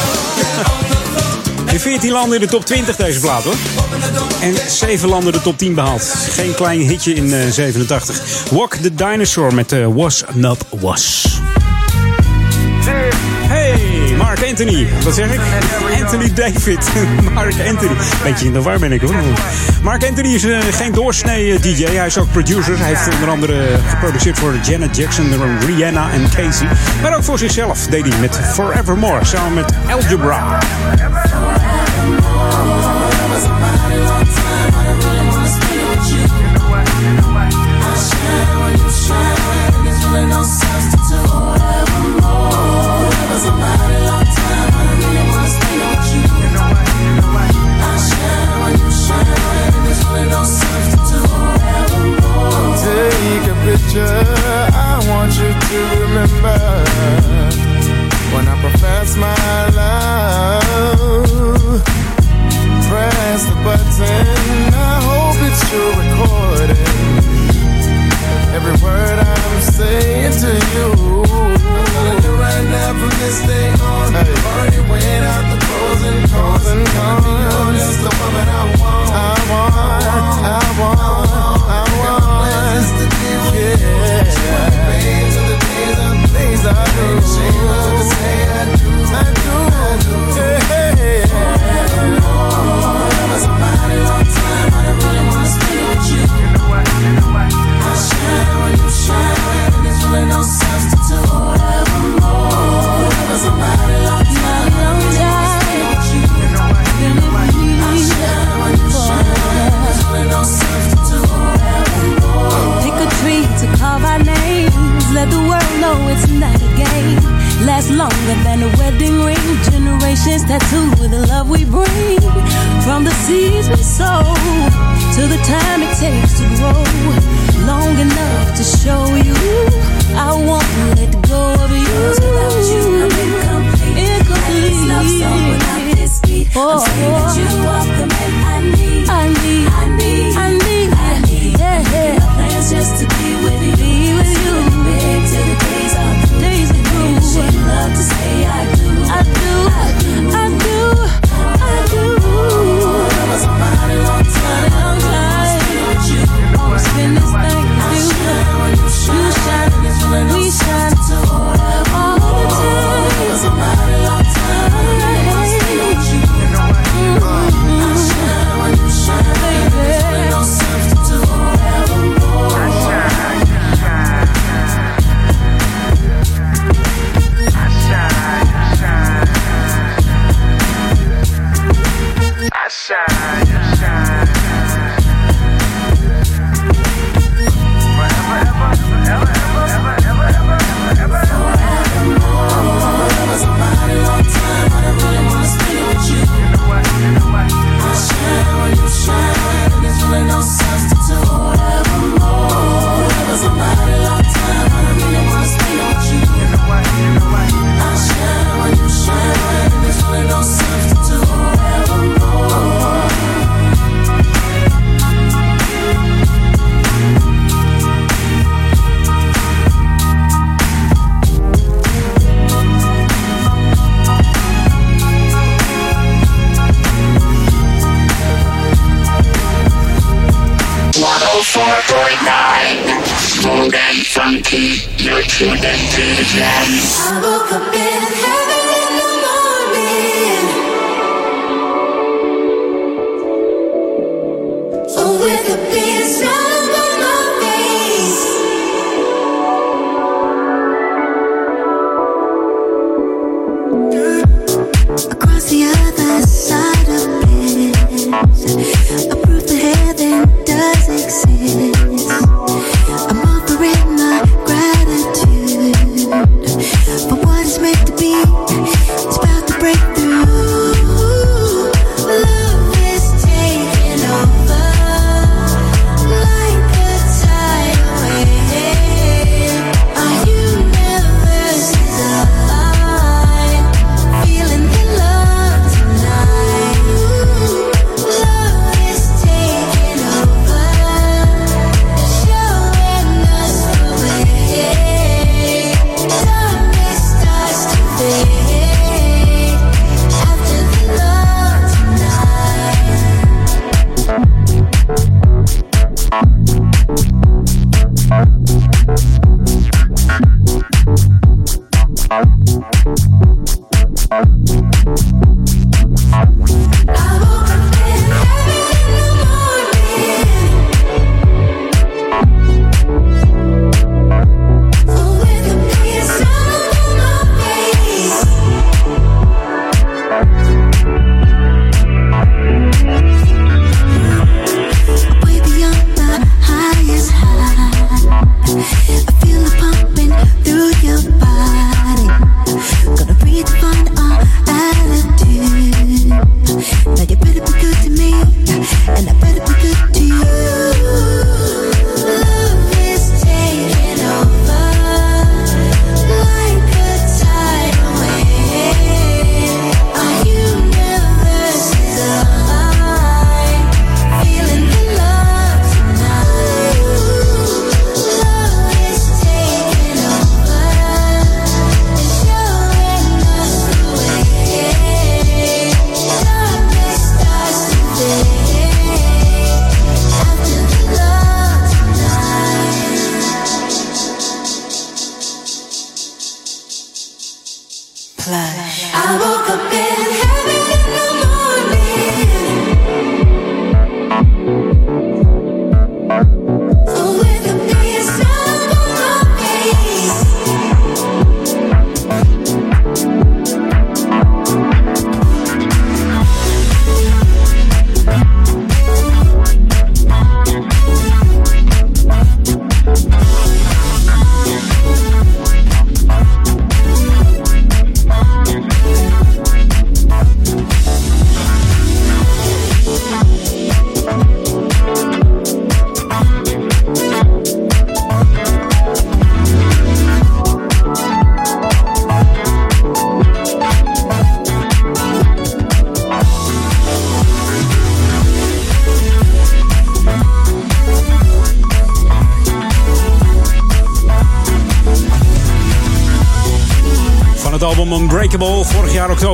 In 1.73 1.81
14 1.81 2.11
landen 2.11 2.35
in 2.35 2.41
de 2.41 2.51
top 2.51 2.65
20 2.65 2.97
deze 2.97 3.21
plaat 3.21 3.43
hoor. 3.43 3.55
En 4.41 4.55
7 4.69 5.09
landen 5.09 5.33
de 5.33 5.41
top 5.41 5.59
10 5.59 5.75
behaald. 5.75 6.03
Geen 6.29 6.55
klein 6.55 6.81
hitje 6.81 7.15
in 7.15 7.27
uh, 7.27 7.51
87. 7.51 8.21
Walk 8.51 8.75
the 8.75 8.95
Dinosaur 8.95 9.55
met 9.55 9.73
eh, 9.73 9.87
Was 9.87 10.25
Not 10.35 10.65
Was. 10.69 11.30
Mark 14.21 14.49
Anthony. 14.49 14.89
Wat 15.05 15.15
zeg 15.15 15.33
ik? 15.33 15.41
Anthony 16.03 16.33
David. 16.33 16.91
Mark 17.35 17.55
Anthony. 17.69 17.97
Beetje 18.23 18.47
in 18.47 18.53
de 18.53 18.63
war 18.63 18.79
ben 18.79 18.93
ik 18.93 19.01
hoor. 19.01 19.15
Mark 19.83 20.09
Anthony 20.09 20.35
is 20.35 20.45
uh, 20.45 20.59
geen 20.71 20.93
doorsnee 20.93 21.53
eh, 21.53 21.63
DJ. 21.63 21.85
Hij 21.85 22.07
is 22.07 22.19
ook 22.19 22.31
producer. 22.33 22.79
Hij 22.79 22.89
heeft 22.89 23.15
onder 23.15 23.29
andere 23.29 23.79
geproduceerd 23.89 24.39
voor 24.39 24.55
Janet 24.63 24.97
Jackson, 24.97 25.33
Rihanna 25.67 26.11
en 26.11 26.29
Casey. 26.35 26.69
Maar 27.03 27.17
ook 27.17 27.25
voor 27.25 27.39
zichzelf 27.39 27.87
deed 27.87 28.07
hij 28.07 28.21
met 28.21 28.37
Forevermore 28.37 29.25
samen 29.25 29.55
met 29.55 29.73
Algebra. 29.91 30.59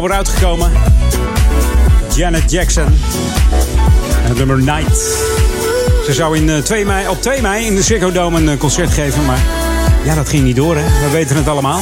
Oktober 0.06 0.16
uitgekomen. 0.16 0.72
Janet 2.14 2.50
Jackson. 2.50 2.84
En 4.22 4.28
het 4.28 4.38
nummer 4.38 4.62
Night. 4.62 4.96
Ze 6.04 6.12
zou 6.12 6.36
in 6.36 6.62
2 6.62 6.84
mei, 6.84 7.08
op 7.08 7.22
2 7.22 7.42
mei 7.42 7.66
in 7.66 7.74
de 7.74 7.82
Ziggo 7.82 8.12
Dome 8.12 8.50
een 8.50 8.58
concert 8.58 8.90
geven, 8.90 9.24
maar 9.24 9.38
ja, 10.04 10.14
dat 10.14 10.28
ging 10.28 10.44
niet 10.44 10.56
door, 10.56 10.76
hè. 10.76 10.82
We 10.82 11.10
weten 11.12 11.36
het 11.36 11.48
allemaal. 11.48 11.80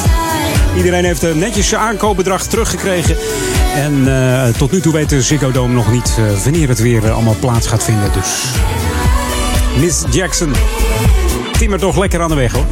Iedereen 0.76 1.04
heeft 1.04 1.22
een 1.22 1.38
netjes 1.38 1.68
zijn 1.68 1.80
aankoopbedrag 1.80 2.46
teruggekregen. 2.46 3.16
En 3.74 4.06
tot 4.56 4.72
nu 4.72 4.80
toe 4.80 4.92
weet 4.92 5.08
de 5.08 5.22
Ziggo 5.22 5.50
Dome 5.50 5.74
nog 5.74 5.92
niet 5.92 6.18
wanneer 6.44 6.68
het 6.68 6.80
weer 6.80 7.10
allemaal 7.10 7.36
plaats 7.40 7.66
gaat 7.66 7.84
vinden. 7.84 8.12
Dus 8.12 8.44
Miss 9.80 10.02
Jackson 10.10 10.52
timmer 11.58 11.78
toch 11.78 11.96
lekker 11.96 12.20
aan 12.20 12.28
de 12.28 12.34
weg 12.34 12.52
hoor. 12.52 12.66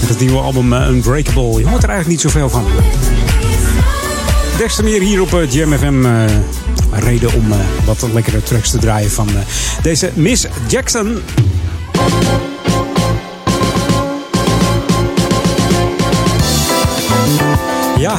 Met 0.00 0.08
het 0.08 0.20
nieuwe 0.20 0.40
album 0.40 0.72
Unbreakable. 0.72 1.58
Je 1.58 1.68
hoort 1.68 1.82
er 1.82 1.88
eigenlijk 1.88 2.08
niet 2.08 2.20
zoveel 2.20 2.50
van. 2.50 2.64
Des 4.58 4.76
te 4.76 4.82
meer 4.82 5.00
hier 5.00 5.20
op 5.20 5.44
Jam 5.48 5.72
FM 5.72 6.06
reden 6.92 7.34
om 7.34 7.48
wat 7.84 8.02
lekkere 8.12 8.42
tracks 8.42 8.70
te 8.70 8.78
draaien 8.78 9.10
van 9.10 9.28
deze 9.82 10.10
Miss 10.14 10.46
Jackson. 10.68 11.22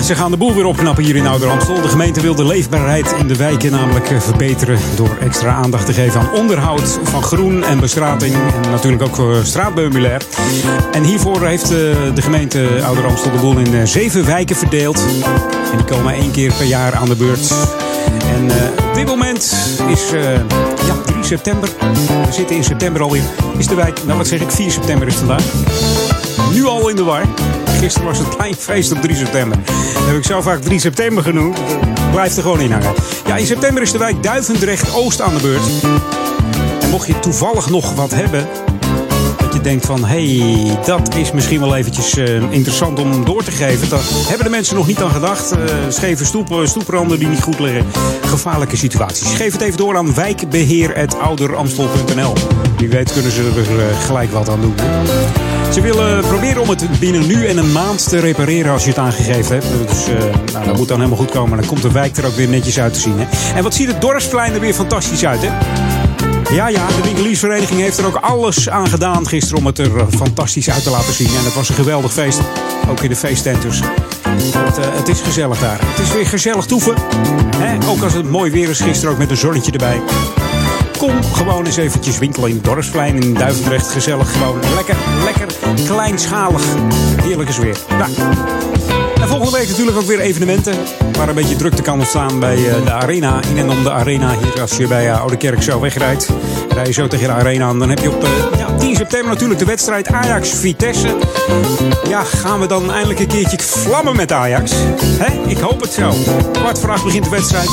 Ze 0.03 0.15
gaan 0.15 0.31
de 0.31 0.37
boel 0.37 0.55
weer 0.55 0.65
opknappen 0.65 1.03
hier 1.03 1.15
in 1.15 1.27
Ouder. 1.27 1.49
De 1.81 1.87
gemeente 1.87 2.21
wil 2.21 2.35
de 2.35 2.45
leefbaarheid 2.45 3.15
in 3.19 3.27
de 3.27 3.35
wijken 3.35 3.71
namelijk 3.71 4.11
verbeteren 4.19 4.79
door 4.95 5.17
extra 5.19 5.53
aandacht 5.53 5.85
te 5.85 5.93
geven 5.93 6.19
aan 6.19 6.31
onderhoud 6.33 6.99
van 7.03 7.23
groen 7.23 7.63
en 7.63 7.79
bestrating 7.79 8.33
en 8.33 8.71
natuurlijk 8.71 9.03
ook 9.03 9.15
voor 9.15 9.35
straatmeubilair. 9.43 10.21
En 10.91 11.03
hiervoor 11.03 11.45
heeft 11.45 11.67
de 11.67 12.21
gemeente 12.21 12.81
Ouder 12.83 13.03
de 13.03 13.39
boel 13.41 13.57
in 13.57 13.87
zeven 13.87 14.25
wijken 14.25 14.55
verdeeld. 14.55 14.99
En 15.71 15.77
die 15.77 15.85
komen 15.85 16.13
één 16.13 16.31
keer 16.31 16.53
per 16.53 16.65
jaar 16.65 16.95
aan 16.95 17.09
de 17.09 17.15
beurt. 17.15 17.53
En 18.21 18.51
op 18.89 18.95
dit 18.95 19.07
moment 19.07 19.55
is 19.87 20.09
ja, 20.87 20.95
3 21.05 21.23
september. 21.23 21.69
We 22.25 22.33
zitten 22.33 22.55
in 22.55 22.63
september 22.63 23.01
alweer. 23.01 23.23
Is 23.57 23.67
de 23.67 23.75
wijk, 23.75 23.99
nou 24.05 24.17
wat 24.17 24.27
zeg 24.27 24.41
ik, 24.41 24.51
4 24.51 24.71
september 24.71 25.07
is 25.07 25.15
vandaag. 25.15 25.43
Nu 26.53 26.65
al 26.65 26.89
in 26.89 26.95
de 26.95 27.03
war. 27.03 27.25
Gisteren 27.79 28.07
was 28.07 28.17
het 28.17 28.35
klein 28.35 28.55
feest 28.55 28.91
op 28.91 29.01
3 29.01 29.15
september. 29.15 29.57
Dat 29.93 30.05
heb 30.05 30.15
ik 30.15 30.23
zo 30.23 30.41
vaak 30.41 30.61
3 30.61 30.79
september 30.79 31.23
genoemd. 31.23 31.59
Blijft 32.11 32.37
er 32.37 32.41
gewoon 32.41 32.59
in 32.59 32.71
hangen. 32.71 32.93
Ja, 33.25 33.37
in 33.37 33.45
september 33.45 33.83
is 33.83 33.91
de 33.91 33.97
wijk 33.97 34.23
Duivendrecht 34.23 34.95
Oost 34.95 35.21
aan 35.21 35.33
de 35.33 35.39
beurt. 35.41 35.61
En 36.81 36.89
mocht 36.89 37.07
je 37.07 37.19
toevallig 37.19 37.69
nog 37.69 37.93
wat 37.93 38.11
hebben. 38.11 38.47
Dat 39.37 39.53
je 39.53 39.61
denkt 39.61 39.85
van, 39.85 40.05
hé, 40.05 40.37
hey, 40.37 40.77
dat 40.85 41.15
is 41.15 41.31
misschien 41.31 41.59
wel 41.59 41.75
eventjes 41.75 42.17
uh, 42.17 42.51
interessant 42.51 42.99
om 42.99 43.25
door 43.25 43.43
te 43.43 43.51
geven. 43.51 43.89
Daar 43.89 44.01
hebben 44.27 44.45
de 44.45 44.51
mensen 44.51 44.75
nog 44.75 44.87
niet 44.87 45.01
aan 45.01 45.11
gedacht. 45.11 45.57
Uh, 45.57 45.63
scheve 45.89 46.25
stoep, 46.25 46.61
stoepranden 46.63 47.19
die 47.19 47.27
niet 47.27 47.41
goed 47.41 47.59
liggen. 47.59 47.85
Gevaarlijke 48.25 48.77
situaties. 48.77 49.33
Geef 49.33 49.51
het 49.51 49.61
even 49.61 49.77
door 49.77 49.97
aan 49.97 50.13
wijkbeheer.ouderamstel.nl 50.13 52.33
Wie 52.77 52.89
weet 52.89 53.13
kunnen 53.13 53.31
ze 53.31 53.41
er 53.41 53.77
uh, 53.77 53.83
gelijk 54.05 54.31
wat 54.31 54.49
aan 54.49 54.61
doen. 54.61 54.73
Ze 55.73 55.81
willen 55.81 56.21
proberen 56.21 56.61
om 56.61 56.69
het 56.69 56.99
binnen 56.99 57.27
nu 57.27 57.47
en 57.47 57.57
een 57.57 57.71
maand 57.71 58.09
te 58.09 58.19
repareren 58.19 58.71
als 58.71 58.83
je 58.83 58.89
het 58.89 58.97
aangegeven 58.97 59.55
hebt. 59.55 59.67
Dus 59.87 60.05
nou, 60.53 60.65
dat 60.65 60.77
moet 60.77 60.87
dan 60.87 60.97
helemaal 60.97 61.19
goed 61.19 61.31
komen. 61.31 61.57
Dan 61.57 61.67
komt 61.67 61.81
de 61.81 61.91
wijk 61.91 62.17
er 62.17 62.25
ook 62.25 62.35
weer 62.35 62.47
netjes 62.47 62.79
uit 62.79 62.93
te 62.93 62.99
zien. 62.99 63.15
Hè? 63.17 63.55
En 63.55 63.63
wat 63.63 63.73
ziet 63.73 63.87
het 63.87 64.01
dorpsplein 64.01 64.53
er 64.53 64.59
weer 64.59 64.73
fantastisch 64.73 65.25
uit, 65.25 65.41
hè? 65.41 65.47
Ja, 66.53 66.67
ja, 66.67 66.87
de 66.87 67.01
winkeliersvereniging 67.03 67.79
heeft 67.79 67.97
er 67.97 68.05
ook 68.05 68.15
alles 68.15 68.69
aan 68.69 68.87
gedaan 68.87 69.27
gisteren 69.27 69.57
om 69.57 69.65
het 69.65 69.79
er 69.79 69.91
fantastisch 70.09 70.69
uit 70.69 70.83
te 70.83 70.89
laten 70.89 71.13
zien. 71.13 71.27
En 71.27 71.43
het 71.43 71.53
was 71.53 71.69
een 71.69 71.75
geweldig 71.75 72.13
feest, 72.13 72.39
ook 72.89 73.01
in 73.01 73.09
de 73.09 73.15
feesttent 73.15 73.61
dus. 73.61 73.79
Het, 74.57 74.77
uh, 74.77 74.85
het 74.91 75.07
is 75.07 75.21
gezellig 75.21 75.59
daar. 75.59 75.79
Het 75.81 75.99
is 75.99 76.13
weer 76.13 76.25
gezellig 76.25 76.65
toeven. 76.65 76.95
Hè? 77.57 77.87
Ook 77.89 78.03
als 78.03 78.13
het 78.13 78.29
mooi 78.29 78.51
weer 78.51 78.69
is 78.69 78.79
gisteren, 78.79 79.13
ook 79.13 79.19
met 79.19 79.29
een 79.29 79.37
zonnetje 79.37 79.71
erbij. 79.71 80.01
Kom 80.99 81.23
gewoon 81.23 81.65
eens 81.65 81.77
eventjes 81.77 82.17
winkelen 82.17 82.49
in 82.49 82.59
Dorpsplein 82.61 83.21
in 83.21 83.33
Duivendrecht. 83.33 83.87
Gezellig, 83.87 84.31
gewoon 84.31 84.59
lekker, 84.75 84.95
lekker 85.23 85.47
kleinschalig. 85.85 86.63
Heerlijke 87.21 87.53
sfeer. 87.53 87.77
Nou. 87.97 88.11
En 89.21 89.27
volgende 89.27 89.57
week 89.57 89.67
natuurlijk 89.67 89.97
ook 89.97 90.03
weer 90.03 90.19
evenementen. 90.19 90.75
Waar 91.17 91.29
een 91.29 91.35
beetje 91.35 91.55
drukte 91.55 91.81
kan 91.81 91.99
ontstaan 91.99 92.39
bij 92.39 92.57
uh, 92.57 92.85
de 92.85 92.91
arena. 92.91 93.41
In 93.49 93.57
en 93.57 93.69
om 93.69 93.83
de 93.83 93.91
arena. 93.91 94.35
Hier 94.39 94.61
als 94.61 94.77
je 94.77 94.87
bij 94.87 95.05
uh, 95.05 95.19
Oude 95.19 95.37
Kerk 95.37 95.61
zo 95.61 95.79
wegrijdt. 95.79 96.29
Rij 96.69 96.85
je 96.85 96.91
zo 96.91 97.07
tegen 97.07 97.27
de 97.27 97.33
arena 97.33 97.65
aan. 97.65 97.79
Dan 97.79 97.89
heb 97.89 97.99
je 97.99 98.09
op 98.09 98.23
uh, 98.23 98.29
ja, 98.57 98.75
10 98.75 98.95
september 98.95 99.29
natuurlijk 99.29 99.59
de 99.59 99.65
wedstrijd 99.65 100.07
Ajax-Vitesse. 100.07 101.17
Ja, 102.07 102.23
gaan 102.23 102.59
we 102.59 102.67
dan 102.67 102.91
eindelijk 102.91 103.19
een 103.19 103.27
keertje 103.27 103.59
vlammen 103.59 104.15
met 104.15 104.31
Ajax? 104.31 104.71
Hè? 105.03 105.49
Ik 105.49 105.57
hoop 105.57 105.81
het 105.81 105.93
zo. 105.93 106.13
Kwart 106.51 106.79
voor 106.79 106.91
acht 106.91 107.03
begint 107.03 107.23
de 107.23 107.29
wedstrijd. 107.29 107.69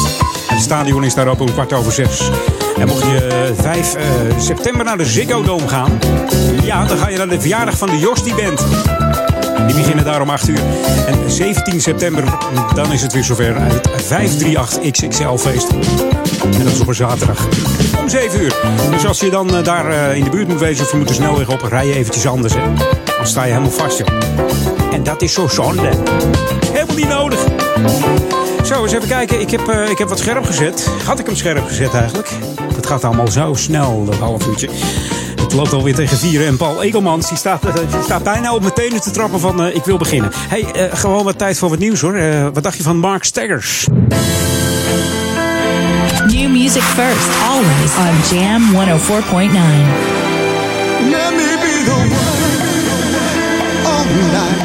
En 0.48 0.54
het 0.54 0.64
stadion 0.64 1.04
is 1.04 1.14
daar 1.14 1.26
open 1.26 1.46
om 1.46 1.52
kwart 1.52 1.72
over 1.72 1.92
zes. 1.92 2.30
En 2.78 2.86
mocht 2.86 3.02
je 3.02 3.52
5 3.60 3.94
uh, 3.96 4.02
september 4.38 4.84
naar 4.84 4.96
de 4.96 5.04
Ziggo 5.04 5.42
Dome 5.42 5.68
gaan, 5.68 5.98
ja, 6.62 6.84
dan 6.84 6.98
ga 6.98 7.08
je 7.08 7.16
naar 7.16 7.28
de 7.28 7.40
verjaardag 7.40 7.78
van 7.78 7.88
de 7.88 7.98
Jostie 7.98 8.34
Band. 8.34 8.64
Die 9.66 9.76
beginnen 9.76 10.04
daar 10.04 10.20
om 10.20 10.30
8 10.30 10.48
uur. 10.48 10.60
En 11.06 11.30
17 11.30 11.80
september, 11.80 12.24
dan 12.74 12.92
is 12.92 13.02
het 13.02 13.12
weer 13.12 13.24
zover. 13.24 13.60
Het 13.60 14.02
538 14.06 14.90
XXL 14.90 15.36
feest. 15.36 15.68
En 16.42 16.64
dat 16.64 16.72
is 16.72 16.80
op 16.80 16.88
een 16.88 16.94
zaterdag. 16.94 17.46
Om 18.00 18.08
7 18.08 18.42
uur. 18.42 18.54
Dus 18.90 19.06
als 19.06 19.20
je 19.20 19.30
dan 19.30 19.56
uh, 19.56 19.64
daar 19.64 20.16
in 20.16 20.24
de 20.24 20.30
buurt 20.30 20.48
moet 20.48 20.60
wezen 20.60 20.84
of 20.84 20.90
je 20.90 20.96
moet 20.96 21.08
de 21.08 21.14
snelweg 21.14 21.48
op, 21.48 21.62
rij 21.62 21.86
je 21.86 21.94
eventjes 21.94 22.26
anders. 22.26 22.54
Hè. 22.54 22.60
Dan 23.16 23.26
sta 23.26 23.44
je 23.44 23.52
helemaal 23.52 23.70
vast. 23.70 23.98
Joh. 23.98 24.08
En 24.92 25.02
dat 25.02 25.22
is 25.22 25.32
zo 25.32 25.48
zonde. 25.48 25.90
Helemaal 26.72 26.96
niet 26.96 27.08
nodig. 27.08 27.46
Zo, 28.66 28.82
eens 28.82 28.92
even 28.92 29.08
kijken. 29.08 29.40
Ik 29.40 29.50
heb, 29.50 29.68
uh, 29.68 29.90
ik 29.90 29.98
heb 29.98 30.08
wat 30.08 30.18
scherp 30.18 30.44
gezet. 30.44 30.90
Had 31.04 31.18
ik 31.18 31.26
hem 31.26 31.36
scherp 31.36 31.66
gezet 31.66 31.94
eigenlijk? 31.94 32.30
Het 32.74 32.86
gaat 32.86 33.04
allemaal 33.04 33.28
zo 33.28 33.54
snel, 33.54 34.04
dat 34.04 34.14
half 34.14 34.46
uurtje. 34.46 34.68
Het 35.40 35.52
loopt 35.52 35.72
alweer 35.72 35.94
tegen 35.94 36.18
vieren. 36.18 36.46
En 36.46 36.56
Paul 36.56 36.82
Egelmans 36.82 37.28
die 37.28 37.38
staat, 37.38 37.64
uh, 37.64 37.74
die 37.74 38.02
staat 38.02 38.22
bijna 38.22 38.54
op 38.54 38.60
mijn 38.60 38.74
tenen 38.74 39.00
te 39.00 39.10
trappen 39.10 39.40
van 39.40 39.66
uh, 39.66 39.74
ik 39.74 39.84
wil 39.84 39.96
beginnen. 39.96 40.30
hey, 40.34 40.60
uh, 40.76 40.82
gewoon 40.92 41.24
wat 41.24 41.38
tijd 41.38 41.58
voor 41.58 41.68
wat 41.68 41.78
nieuws 41.78 42.00
hoor. 42.00 42.18
wat 42.52 42.62
dacht 42.62 42.76
je 42.76 42.82
van 42.82 42.96
Mark 42.96 43.24
Staggers? 43.24 43.86
New 46.26 46.48
music 46.48 46.82
first, 46.82 47.28
always 47.48 47.96
on 47.98 48.36
Jam 48.36 48.62
104.9. 48.72 48.76
Let 51.10 51.34
me 51.34 51.56
be 51.60 51.84
the 51.84 51.92
one 51.92 52.46
all 53.86 54.04
night 54.32 54.55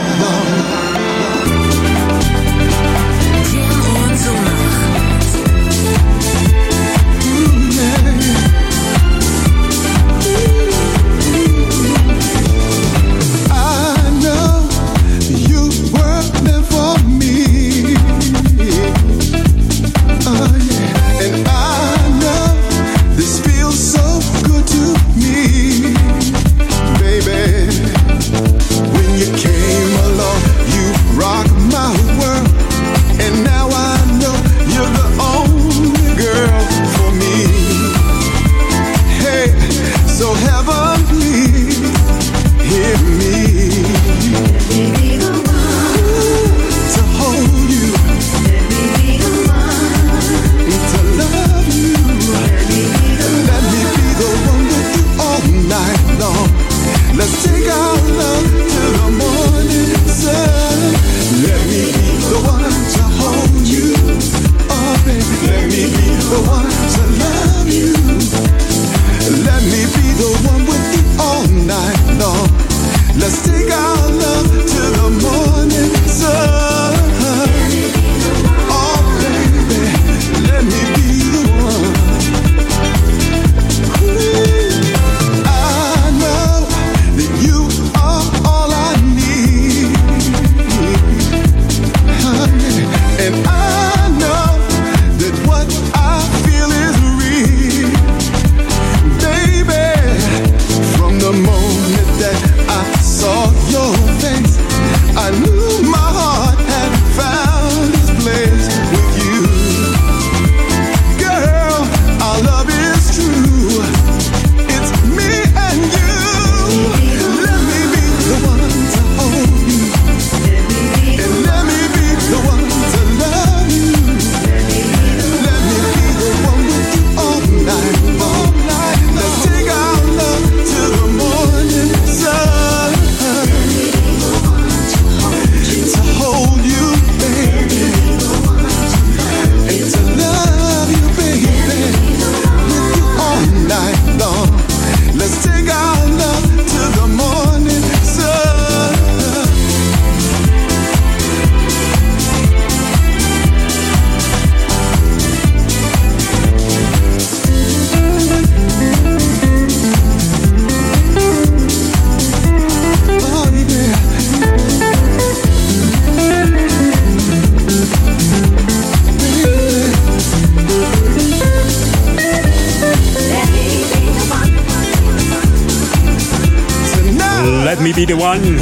The 178.12 178.18
One. 178.18 178.58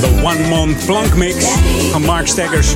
The 0.00 0.20
One 0.22 0.48
Month 0.48 0.86
Plank 0.86 1.14
Mix 1.14 1.44
van 1.90 2.02
Mark 2.02 2.26
Staggers. 2.26 2.74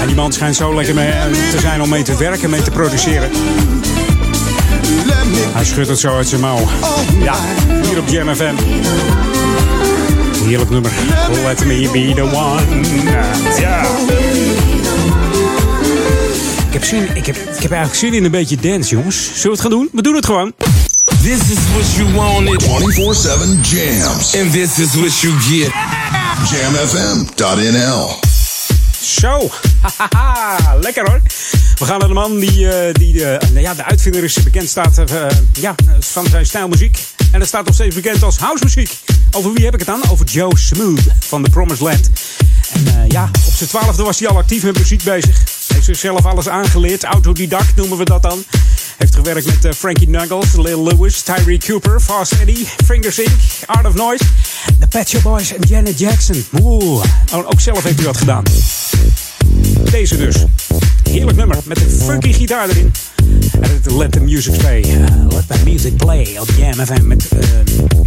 En 0.00 0.06
die 0.06 0.16
man 0.16 0.32
schijnt 0.32 0.56
zo 0.56 0.74
lekker 0.74 0.94
mee 0.94 1.12
te 1.50 1.58
zijn 1.60 1.82
om 1.82 1.88
mee 1.88 2.02
te 2.02 2.16
werken, 2.16 2.50
mee 2.50 2.62
te 2.62 2.70
produceren. 2.70 3.30
Hij 5.52 5.64
schudt 5.64 5.88
het 5.88 5.98
zo 5.98 6.16
uit 6.16 6.28
zijn 6.28 6.40
mouw. 6.40 6.58
Ja, 7.22 7.34
hier 7.82 7.98
op 7.98 8.08
Jam. 8.08 8.28
Heerlijk 10.44 10.70
nummer. 10.70 10.92
Let 11.44 11.64
me 11.64 11.88
be 11.92 12.12
the 12.14 12.22
one. 12.22 12.62
Ja. 13.60 13.82
Ik 16.66 16.72
heb, 16.72 16.84
zin, 16.84 17.08
ik, 17.14 17.26
heb, 17.26 17.36
ik 17.36 17.62
heb 17.62 17.70
eigenlijk 17.70 17.94
zin 17.94 18.14
in 18.14 18.24
een 18.24 18.30
beetje 18.30 18.56
dance, 18.56 18.90
jongens. 18.90 19.24
Zullen 19.24 19.42
we 19.42 19.50
het 19.50 19.60
gaan 19.60 19.70
doen? 19.70 19.88
We 19.92 20.02
doen 20.02 20.14
het 20.14 20.26
gewoon. 20.26 20.52
This 21.26 21.50
is 21.50 21.58
what 21.74 21.96
you 21.96 22.06
wanted. 22.14 22.60
24-7 22.60 23.60
jams. 23.60 24.36
And 24.36 24.52
this 24.52 24.78
is 24.78 24.94
what 24.94 25.22
you 25.22 25.32
get. 25.40 25.72
Jamfm.nl 26.50 28.20
Zo, 29.00 29.50
hahaha, 29.80 30.76
lekker 30.80 31.06
hoor. 31.06 31.20
We 31.78 31.84
gaan 31.84 31.98
naar 31.98 32.08
de 32.08 32.14
man 32.14 32.38
die, 32.38 32.70
eh, 32.70 32.94
die 32.94 33.24
eh, 33.24 33.48
nou 33.48 33.60
ja, 33.60 33.74
de 33.74 33.84
uitvinder 33.84 34.24
is, 34.24 34.42
bekend 34.42 34.68
staat 34.68 34.98
eh, 34.98 35.26
ja, 35.52 35.74
van 36.00 36.26
zijn 36.26 36.46
stijlmuziek. 36.46 36.98
En 37.32 37.38
dat 37.38 37.48
staat 37.48 37.64
nog 37.66 37.74
steeds 37.74 37.94
bekend 37.94 38.22
als 38.22 38.36
housemuziek. 38.38 38.98
Over 39.30 39.52
wie 39.52 39.64
heb 39.64 39.74
ik 39.74 39.80
het 39.80 39.88
dan? 39.88 40.10
Over 40.10 40.26
Joe 40.26 40.58
Smooth 40.58 41.00
van 41.18 41.42
The 41.42 41.50
Promised 41.50 41.80
Land. 41.80 42.10
En 42.72 42.86
eh, 42.86 43.08
ja, 43.08 43.30
op 43.46 43.52
zijn 43.54 43.68
twaalfde 43.68 44.02
was 44.02 44.18
hij 44.18 44.28
al 44.28 44.36
actief 44.36 44.62
met 44.62 44.78
muziek 44.78 45.02
bezig. 45.02 45.42
Heeft 45.66 45.84
zichzelf 45.84 46.26
alles 46.26 46.48
aangeleerd, 46.48 47.04
autodidact 47.04 47.76
noemen 47.76 47.98
we 47.98 48.04
dat 48.04 48.22
dan. 48.22 48.44
Heeft 48.96 49.14
gewerkt 49.14 49.46
met 49.46 49.64
eh, 49.64 49.72
Frankie 49.72 50.06
Knuckles, 50.06 50.56
Lil 50.56 50.82
Lewis, 50.82 51.20
Tyree 51.22 51.58
Cooper, 51.58 52.00
Fast 52.00 52.32
Eddie, 52.32 52.66
Fingers 52.84 53.18
Inc., 53.18 53.30
Art 53.66 53.86
of 53.86 53.94
Noise, 53.94 54.24
The 54.80 54.86
Pet 54.86 55.08
Shop 55.08 55.22
Boys 55.22 55.54
en 55.54 55.62
Janet 55.68 55.98
Jackson. 55.98 56.44
Oeh, 56.62 57.04
oh, 57.32 57.46
ook 57.46 57.60
zelf 57.60 57.82
heeft 57.82 57.96
hij 57.96 58.06
wat 58.06 58.16
gedaan. 58.16 58.42
Deze 59.90 60.16
dus. 60.16 60.36
Heerlijk 61.10 61.36
nummer 61.36 61.58
met 61.64 61.80
een 61.80 61.90
funky 61.90 62.32
gitaar 62.32 62.68
erin. 62.68 62.92
En 63.60 63.96
Let 63.96 64.12
the 64.12 64.20
Music 64.20 64.56
Play. 64.56 64.82
eh, 64.82 65.26
let 65.28 65.44
the 65.48 65.70
Music 65.70 65.96
Play 65.96 66.36
op 66.40 66.48
Jam 66.58 66.86
FM. 66.86 67.06
Met, 67.06 67.28
eh, 67.28 67.38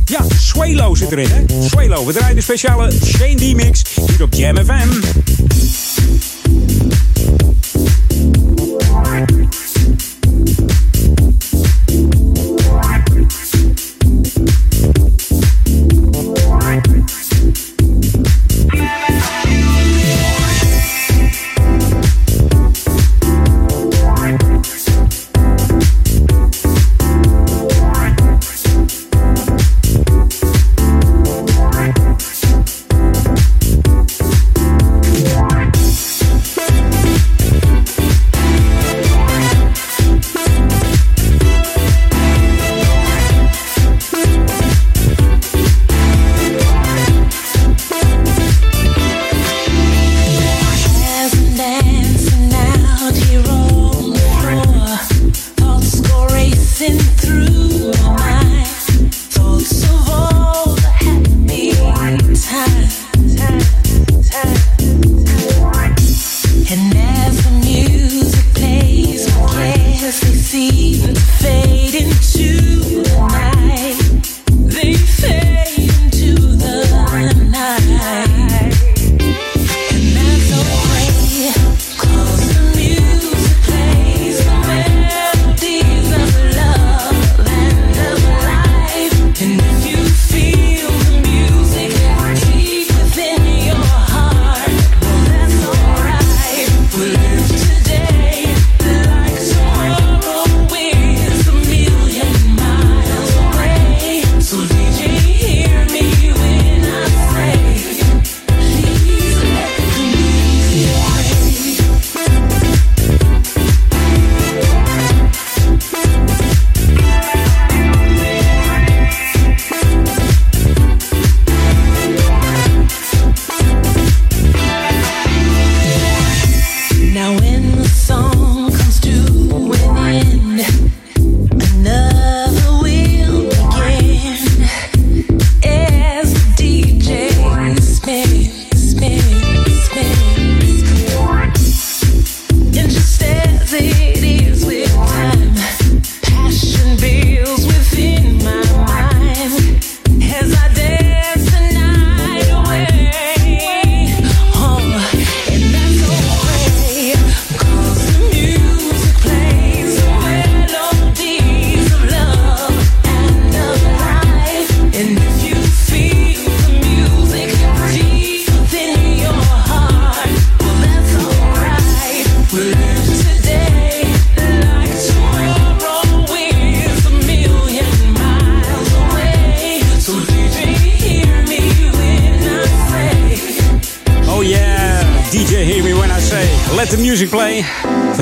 ja, 0.05 0.25
Swalo 0.39 0.95
zit 0.95 1.11
erin, 1.11 1.29
hè? 1.29 1.67
Swalo. 1.67 2.05
We 2.05 2.13
draaien 2.13 2.35
de 2.35 2.41
speciale 2.41 2.91
Shane 3.05 3.35
D-mix 3.35 3.81
hier 4.07 4.23
op 4.23 4.33
Jam 4.33 4.57
FM. 4.57 4.89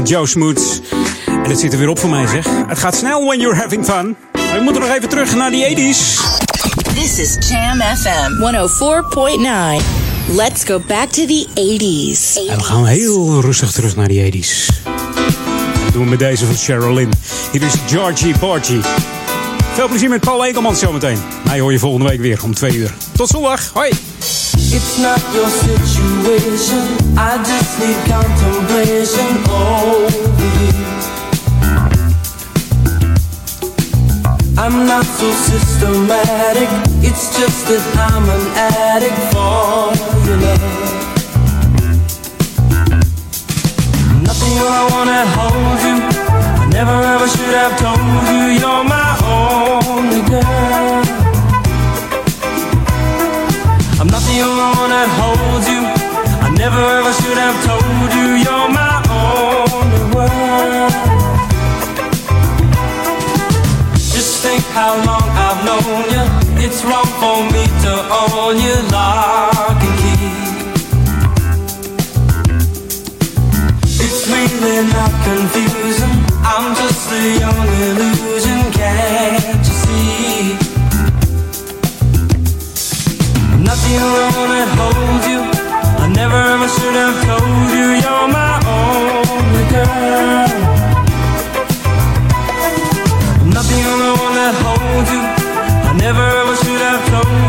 Joe 0.08 0.28
Smoots. 0.28 0.80
En 1.26 1.50
het 1.50 1.60
zit 1.60 1.74
er 1.74 1.80
weer 1.80 1.90
op 1.90 2.00
voor 2.00 2.10
mij 2.10 2.28
zeg. 2.28 2.46
Het 2.68 2.80
gaat 2.80 2.96
snel 2.96 3.26
when 3.26 3.40
you're 3.40 3.56
having 3.56 3.86
fun. 3.86 4.16
Maar 4.34 4.58
we 4.58 4.64
moeten 4.64 4.82
nog 4.82 4.92
even 4.92 5.10
terug 5.10 5.36
naar 5.36 5.52
die 5.52 5.66
80s. 5.66 6.00
This 6.94 7.20
is 7.20 7.50
Jam 7.50 7.82
FM 7.82 8.32
104.9. 9.80 9.84
Let's 10.36 10.64
go 10.64 10.82
back 10.88 11.10
to 11.10 11.26
the 11.26 11.48
80s. 11.50 12.50
En 12.50 12.58
we 12.58 12.64
gaan 12.64 12.86
heel 12.86 13.42
rustig 13.42 13.72
terug 13.72 13.96
naar 13.96 14.08
die 14.08 14.44
80s. 14.44 14.84
Dat 15.84 15.94
doen 15.94 16.04
we 16.04 16.10
met 16.10 16.20
deze 16.20 16.46
van 16.46 16.56
Cheryl 16.56 16.94
Lynn. 16.94 17.14
Hier 17.52 17.64
is 17.64 17.74
Georgie 17.88 18.38
Porgy. 18.38 18.80
Veel 19.74 19.88
plezier 19.88 20.10
met 20.10 20.20
Paul 20.20 20.46
Ekelmans 20.46 20.80
zometeen. 20.80 21.18
Mij 21.46 21.60
hoor 21.60 21.72
je 21.72 21.80
volgende 21.80 22.08
week 22.08 22.20
weer 22.20 22.44
om 22.44 22.54
twee 22.54 22.76
uur. 22.76 22.94
Tot 23.16 23.30
zondag. 23.30 23.72
Hoi. 23.74 24.07
It's 24.70 25.00
not 25.00 25.22
your 25.34 25.48
situation. 25.50 26.84
I 27.18 27.42
just 27.42 27.80
need 27.80 27.96
contemplation 28.06 29.32
over 29.48 30.50
you. 30.60 30.74
I 34.58 34.68
I'm 34.68 34.86
not 34.86 35.06
so 35.06 35.32
systematic. 35.32 36.68
It's 37.02 37.38
just 37.40 37.68
that 37.70 37.84
I'm 38.12 38.28
an 38.28 38.46
addict 38.76 39.20
for 39.32 39.96
your 40.28 40.38
love. 40.44 41.08
Nothing 44.28 44.56
I 44.60 44.84
wanna 44.92 45.24
hold 45.38 45.80
you. 45.88 45.98
I 46.62 46.66
never 46.74 46.98
ever 47.14 47.28
should 47.30 47.56
have 47.56 47.80
told 47.80 48.28
you 48.28 48.60
you're 48.60 48.84
my 48.84 49.12
only 49.24 50.22
girl. 50.30 51.07
The 54.40 54.46
one 54.46 54.90
that 54.94 55.10
holds 55.20 55.68
you. 55.74 55.82
I 56.46 56.50
never 56.64 56.84
ever 57.00 57.14
should 57.20 57.40
have 57.46 57.58
told 57.66 58.10
you 58.18 58.28
you're 58.46 58.70
my 58.70 58.96
only 59.10 60.04
world. 60.14 60.94
Just 64.14 64.44
think 64.44 64.64
how 64.78 64.94
long 65.10 65.28
I've 65.46 65.62
known 65.68 66.06
you. 66.16 66.24
It's 66.66 66.84
wrong 66.86 67.10
for 67.22 67.38
me 67.54 67.64
to 67.84 67.94
own 68.22 68.56
you 68.66 68.78
lock 68.94 69.80
and 69.88 69.96
key. 70.02 70.30
It's 74.06 74.22
really 74.30 74.78
not 74.94 75.14
confusing. 75.30 76.16
I'm 76.52 76.76
just 76.76 77.12
a 77.12 77.22
young 77.42 77.68
illusion, 77.88 78.60
can't 78.74 79.57
The 83.88 83.96
only 84.04 84.28
one 84.36 84.52
that 84.52 84.70
holds 84.80 85.26
you. 85.32 85.40
I 86.04 86.08
never 86.12 86.36
ever 86.54 86.68
should 86.68 86.96
have 87.04 87.18
told 87.24 87.70
you 87.72 87.88
you're 88.04 88.28
my 88.28 88.60
only 88.68 89.64
girl. 89.72 90.52
I'm 93.40 93.50
not 93.56 93.64
the 93.72 93.80
only 93.92 94.12
one 94.26 94.36
that 94.42 94.56
holds 94.66 95.10
you. 95.16 95.24
I 95.90 95.92
never 96.04 96.26
ever 96.42 96.56
should 96.64 96.82
have 96.84 97.04
told 97.16 97.47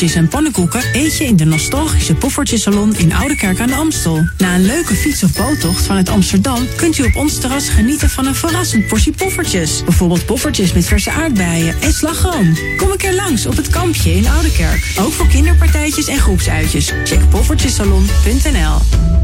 en 0.00 0.28
pannenkoeken 0.28 0.82
eet 0.92 1.16
je 1.16 1.24
in 1.24 1.36
de 1.36 1.44
nostalgische 1.44 2.14
Poffertjesalon 2.14 2.96
in 2.96 3.14
Oudekerk 3.14 3.60
aan 3.60 3.66
de 3.66 3.74
Amstel. 3.74 4.28
Na 4.38 4.54
een 4.54 4.64
leuke 4.64 4.94
fiets- 4.94 5.22
of 5.22 5.32
boottocht 5.32 5.86
vanuit 5.86 6.08
Amsterdam 6.08 6.66
kunt 6.76 6.98
u 6.98 7.02
op 7.02 7.16
ons 7.16 7.38
terras 7.38 7.68
genieten 7.68 8.10
van 8.10 8.26
een 8.26 8.34
verrassend 8.34 8.86
portie 8.86 9.12
poffertjes. 9.12 9.84
Bijvoorbeeld 9.84 10.26
poffertjes 10.26 10.72
met 10.72 10.86
verse 10.86 11.10
aardbeien 11.10 11.74
en 11.80 11.92
slagroom. 11.92 12.56
Kom 12.76 12.90
een 12.90 12.96
keer 12.96 13.14
langs 13.14 13.46
op 13.46 13.56
het 13.56 13.68
kampje 13.68 14.16
in 14.16 14.28
Oudekerk. 14.28 14.92
Ook 15.00 15.12
voor 15.12 15.26
kinderpartijtjes 15.26 16.06
en 16.06 16.18
groepsuitjes. 16.18 16.92
Check 17.04 17.28
poffertjesalon.nl 17.28 18.78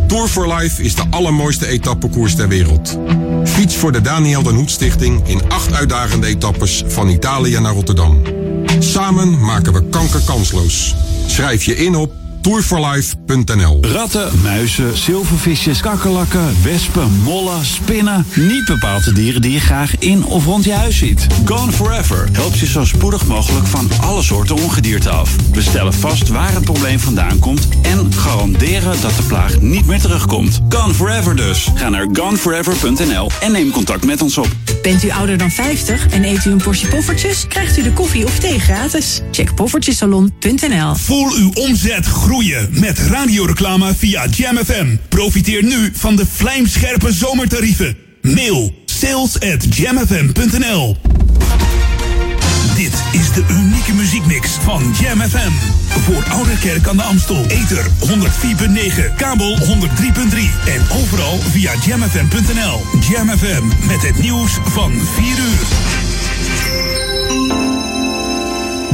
Tour 0.06 0.28
for 0.28 0.54
Life 0.54 0.82
is 0.82 0.94
de 0.94 1.04
allermooiste 1.10 1.66
etappekoers 1.66 2.34
ter 2.34 2.48
wereld. 2.48 2.98
Fiets 3.44 3.76
voor 3.76 3.92
de 3.92 4.00
Daniel 4.00 4.42
den 4.42 4.54
Hoed 4.54 4.70
Stichting 4.70 5.28
in 5.28 5.40
acht 5.48 5.72
uitdagende 5.72 6.26
etappes 6.26 6.82
van 6.86 7.08
Italië 7.08 7.58
naar 7.58 7.72
Rotterdam. 7.72 8.35
Samen 8.78 9.40
maken 9.40 9.72
we 9.72 9.88
kanker 9.88 10.20
kansloos. 10.20 10.94
Schrijf 11.26 11.64
je 11.64 11.76
in 11.76 11.96
op 11.96 12.12
tourforlife.nl 12.46 13.78
Ratten, 13.80 14.40
muizen, 14.42 14.96
zilvervisjes, 14.96 15.80
kakkerlakken, 15.80 16.62
wespen, 16.62 17.20
mollen, 17.22 17.64
spinnen. 17.64 18.26
Niet 18.34 18.64
bepaald 18.64 19.04
de 19.04 19.12
dieren 19.12 19.42
die 19.42 19.52
je 19.52 19.60
graag 19.60 19.98
in 19.98 20.24
of 20.24 20.44
rond 20.44 20.64
je 20.64 20.72
huis 20.72 20.98
ziet. 20.98 21.26
Gone 21.44 21.72
Forever 21.72 22.28
helpt 22.32 22.58
je 22.58 22.66
zo 22.66 22.84
spoedig 22.84 23.26
mogelijk 23.26 23.66
van 23.66 23.88
alle 24.00 24.22
soorten 24.22 24.56
ongedierte 24.56 25.10
af. 25.10 25.36
We 25.52 25.62
stellen 25.62 25.94
vast 25.94 26.28
waar 26.28 26.52
het 26.52 26.64
probleem 26.64 26.98
vandaan 26.98 27.38
komt 27.38 27.68
en 27.82 28.12
garanderen 28.12 29.00
dat 29.00 29.16
de 29.16 29.22
plaag 29.22 29.60
niet 29.60 29.86
meer 29.86 30.00
terugkomt. 30.00 30.60
Gone 30.68 30.94
Forever 30.94 31.36
dus. 31.36 31.68
Ga 31.74 31.88
naar 31.88 32.06
goneforever.nl 32.12 33.30
en 33.40 33.52
neem 33.52 33.70
contact 33.70 34.04
met 34.04 34.22
ons 34.22 34.38
op. 34.38 34.65
Bent 34.86 35.04
u 35.04 35.10
ouder 35.10 35.38
dan 35.38 35.50
50 35.50 36.06
en 36.10 36.24
eet 36.24 36.44
u 36.44 36.50
een 36.50 36.62
portie 36.62 36.88
poffertjes? 36.88 37.46
Krijgt 37.48 37.78
u 37.78 37.82
de 37.82 37.92
koffie 37.92 38.24
of 38.24 38.38
thee 38.38 38.60
gratis. 38.60 39.20
Check 39.30 39.54
poffertjesalon.nl 39.54 40.94
Voel 40.94 41.32
uw 41.36 41.50
omzet 41.54 42.06
groeien 42.06 42.68
met 42.70 42.98
radioreclame 42.98 43.94
via 43.94 44.26
Jam 44.26 44.56
FM. 44.56 44.96
Profiteer 45.08 45.64
nu 45.64 45.90
van 45.92 46.16
de 46.16 46.26
vlijmscherpe 46.26 47.12
zomertarieven. 47.12 47.96
Mail 48.22 48.74
sales 48.84 49.40
at 49.40 49.76
jamfm.nl 49.76 50.96
Dit 52.76 53.02
is 53.12 53.32
de 53.32 53.44
unieke 53.50 53.92
muziekmix 53.92 54.50
van 54.50 54.94
Jam 55.00 55.20
FM. 55.20 55.75
Voor 56.00 56.24
Oude 56.28 56.58
Kerk 56.58 56.88
aan 56.88 56.96
de 56.96 57.02
Amstel. 57.02 57.44
Ether 57.48 57.86
104.9, 58.00 59.14
kabel 59.16 59.58
103.3 59.58 59.66
en 60.66 60.82
overal 61.02 61.38
via 61.38 61.72
jamfm.nl. 61.86 62.84
Jam 63.00 63.28
FM 63.28 63.86
met 63.86 64.02
het 64.02 64.18
nieuws 64.18 64.58
van 64.64 64.92
4 64.92 65.38
uur. 65.38 65.76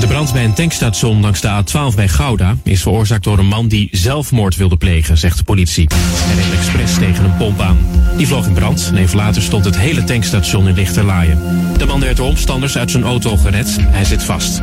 De 0.03 0.09
brand 0.09 0.33
bij 0.33 0.45
een 0.45 0.55
tankstation 0.55 1.21
langs 1.21 1.41
de 1.41 1.49
A12 1.49 1.95
bij 1.95 2.09
Gouda 2.09 2.57
is 2.63 2.83
veroorzaakt 2.83 3.25
door 3.25 3.39
een 3.39 3.47
man 3.47 3.69
die 3.69 3.89
zelfmoord 3.93 4.57
wilde 4.57 4.77
plegen, 4.77 5.19
zegt 5.19 5.39
de 5.39 5.45
politie. 5.45 5.87
Hij 5.95 6.35
reed 6.35 6.53
expres 6.53 6.95
tegen 6.95 7.25
een 7.25 7.37
pomp 7.37 7.61
aan. 7.61 7.79
Die 8.17 8.27
vloog 8.27 8.47
in 8.47 8.53
brand 8.53 8.89
en 8.89 8.97
even 8.97 9.17
later 9.17 9.43
stond 9.43 9.65
het 9.65 9.79
hele 9.79 10.05
tankstation 10.05 10.69
in 10.69 10.75
lichterlaaien. 10.75 11.39
De 11.79 11.87
man 11.87 12.01
werd 12.01 12.17
door 12.17 12.29
omstanders 12.29 12.79
uit 12.79 12.91
zijn 12.91 13.03
auto 13.03 13.37
gered. 13.37 13.77
Hij 13.81 14.05
zit 14.05 14.23
vast. 14.23 14.63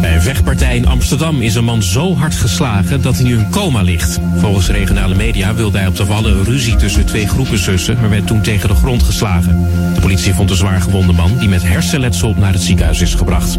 Bij 0.00 0.14
een 0.14 0.22
vechtpartij 0.22 0.76
in 0.76 0.86
Amsterdam 0.86 1.42
is 1.42 1.54
een 1.54 1.64
man 1.64 1.82
zo 1.82 2.16
hard 2.16 2.34
geslagen 2.34 3.02
dat 3.02 3.14
hij 3.14 3.24
nu 3.24 3.38
in 3.38 3.50
coma 3.50 3.82
ligt. 3.82 4.18
Volgens 4.36 4.68
regionale 4.68 5.14
media 5.14 5.54
wilde 5.54 5.78
hij 5.78 5.86
op 5.86 5.96
de 5.96 6.04
wallen 6.04 6.38
een 6.38 6.44
ruzie 6.44 6.76
tussen 6.76 7.06
twee 7.06 7.28
groepen 7.28 7.58
zussen, 7.58 7.96
maar 8.00 8.10
werd 8.10 8.26
toen 8.26 8.42
tegen 8.42 8.68
de 8.68 8.74
grond 8.74 9.02
geslagen. 9.02 9.68
De 9.94 10.00
politie 10.00 10.34
vond 10.34 10.50
een 10.50 10.56
zwaar 10.56 10.80
gewonde 10.80 11.12
man 11.12 11.38
die 11.38 11.48
met 11.48 11.62
hersenletsel 11.62 12.34
naar 12.36 12.52
het 12.52 12.62
ziekenhuis 12.62 13.00
is 13.00 13.14
gebracht. 13.14 13.58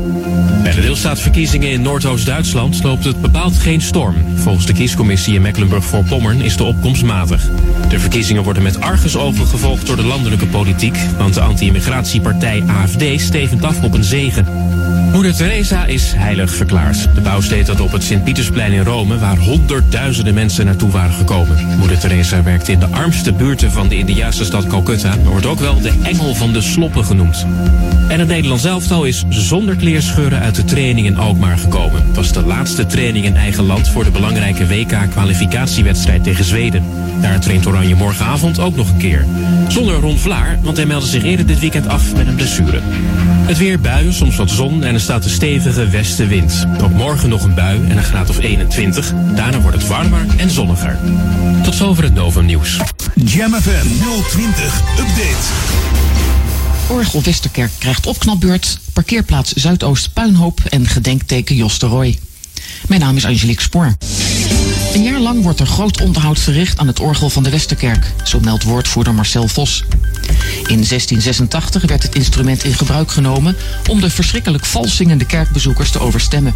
Bij 0.63 0.71
de 0.71 0.81
deelstaatsverkiezingen 1.09 1.71
in 1.71 1.81
Noordoost-Duitsland 1.81 2.83
loopt 2.83 3.03
het 3.03 3.21
bepaald 3.21 3.57
geen 3.57 3.81
storm. 3.81 4.15
Volgens 4.35 4.65
de 4.65 4.73
kiescommissie 4.73 5.33
in 5.33 5.41
Mecklenburg-Voorpommern 5.41 6.41
is 6.41 6.57
de 6.57 6.63
opkomst 6.63 7.03
matig. 7.03 7.49
De 7.89 7.99
verkiezingen 7.99 8.43
worden 8.43 8.63
met 8.63 8.81
argusogen 8.81 9.47
gevolgd 9.47 9.85
door 9.85 9.95
de 9.95 10.03
landelijke 10.03 10.47
politiek, 10.47 10.97
want 11.17 11.33
de 11.33 11.41
anti-immigratiepartij 11.41 12.63
AFD 12.67 13.21
stevend 13.21 13.63
af 13.63 13.83
op 13.83 13.93
een 13.93 14.03
zegen. 14.03 14.45
Moeder 15.11 15.35
Teresa 15.35 15.85
is 15.85 16.13
heilig 16.15 16.53
verklaard. 16.53 17.07
De 17.15 17.21
bouwsteed 17.21 17.65
dat 17.65 17.79
op 17.79 17.91
het 17.91 18.03
Sint-Pietersplein 18.03 18.71
in 18.71 18.83
Rome, 18.83 19.17
waar 19.17 19.37
honderdduizenden 19.37 20.33
mensen 20.33 20.65
naartoe 20.65 20.91
waren 20.91 21.13
gekomen. 21.13 21.77
Moeder 21.77 21.99
Teresa 21.99 22.43
werkte 22.43 22.71
in 22.71 22.79
de 22.79 22.87
armste 22.87 23.33
buurten 23.33 23.71
van 23.71 23.87
de 23.87 23.97
Indiaanse 23.97 24.45
stad 24.45 24.67
Calcutta, 24.67 25.15
maar 25.15 25.31
wordt 25.31 25.45
ook 25.45 25.59
wel 25.59 25.81
de 25.81 25.93
engel 26.03 26.35
van 26.35 26.53
de 26.53 26.61
sloppen 26.61 27.05
genoemd. 27.05 27.45
En 28.07 28.19
het 28.19 28.27
Nederlands 28.27 28.65
elftal 28.65 29.03
is 29.03 29.25
zonder 29.29 29.75
kleerscheuren 29.75 30.39
uit 30.39 30.55
de 30.55 30.65
training 30.65 31.07
in 31.07 31.17
Alkmaar 31.17 31.57
gekomen. 31.57 32.07
Het 32.07 32.15
was 32.15 32.31
de 32.31 32.45
laatste 32.45 32.85
training 32.85 33.25
in 33.25 33.35
eigen 33.35 33.65
land 33.65 33.87
voor 33.87 34.03
de 34.03 34.11
belangrijke 34.11 34.67
WK-kwalificatiewedstrijd 34.67 36.23
tegen 36.23 36.45
Zweden. 36.45 36.83
Daar 37.21 37.39
traint 37.39 37.67
Oranje 37.67 37.95
morgenavond 37.95 38.59
ook 38.59 38.75
nog 38.75 38.89
een 38.89 38.97
keer. 38.97 39.25
Zonder 39.67 39.95
Ron 39.95 40.17
Vlaar, 40.17 40.59
want 40.61 40.77
hij 40.77 40.85
meldde 40.85 41.09
zich 41.09 41.23
eerder 41.23 41.45
dit 41.45 41.59
weekend 41.59 41.87
af 41.87 42.15
met 42.15 42.27
een 42.27 42.35
blessure. 42.35 42.79
Het 43.45 43.57
weer 43.57 43.79
buien, 43.79 44.13
soms 44.13 44.35
wat 44.35 44.49
zon 44.49 44.83
en 44.83 44.93
er 44.99 45.05
staat 45.05 45.23
een 45.23 45.29
stevige 45.29 45.87
westenwind. 45.87 46.65
Ook 46.81 46.91
morgen 46.91 47.29
nog 47.29 47.43
een 47.43 47.53
bui 47.53 47.89
en 47.89 47.97
een 47.97 48.03
graad 48.03 48.29
of 48.29 48.39
21. 48.39 49.13
Daarna 49.35 49.61
wordt 49.61 49.77
het 49.77 49.87
warmer 49.87 50.25
en 50.37 50.49
zonniger. 50.49 50.97
Tot 51.63 51.75
zover 51.75 52.03
het 52.03 52.13
Novum 52.13 52.45
Nieuws. 52.45 52.77
Jam 53.15 53.53
FM 53.53 53.87
020 54.29 54.81
Update. 54.91 55.47
Orgel 56.87 57.21
Westerkerk 57.23 57.71
krijgt 57.77 58.07
opknapbeurt, 58.07 58.79
parkeerplaats 58.93 59.53
Zuidoost 59.53 60.13
Puinhoop 60.13 60.59
en 60.69 60.87
gedenkteken 60.87 61.55
Jos 61.55 61.79
de 61.79 61.85
Roy. 61.85 62.19
Mijn 62.87 63.01
naam 63.01 63.15
is 63.15 63.25
Angelique 63.25 63.61
Spoor. 63.61 63.95
Een 64.93 65.03
jaar 65.03 65.19
lang 65.19 65.43
wordt 65.43 65.59
er 65.59 65.67
groot 65.67 66.01
onderhoud 66.01 66.39
verricht 66.39 66.79
aan 66.79 66.87
het 66.87 66.99
orgel 66.99 67.29
van 67.29 67.43
de 67.43 67.49
Westerkerk, 67.49 68.13
zo 68.23 68.39
meldt 68.39 68.63
woordvoerder 68.63 69.13
Marcel 69.13 69.47
Vos. 69.47 69.83
In 70.67 70.83
1686 70.83 71.83
werd 71.83 72.03
het 72.03 72.15
instrument 72.15 72.63
in 72.63 72.73
gebruik 72.73 73.11
genomen 73.11 73.55
om 73.89 74.01
de 74.01 74.09
verschrikkelijk 74.09 74.65
vals 74.65 74.95
zingende 74.95 75.25
kerkbezoekers 75.25 75.91
te 75.91 75.99
overstemmen. 75.99 76.53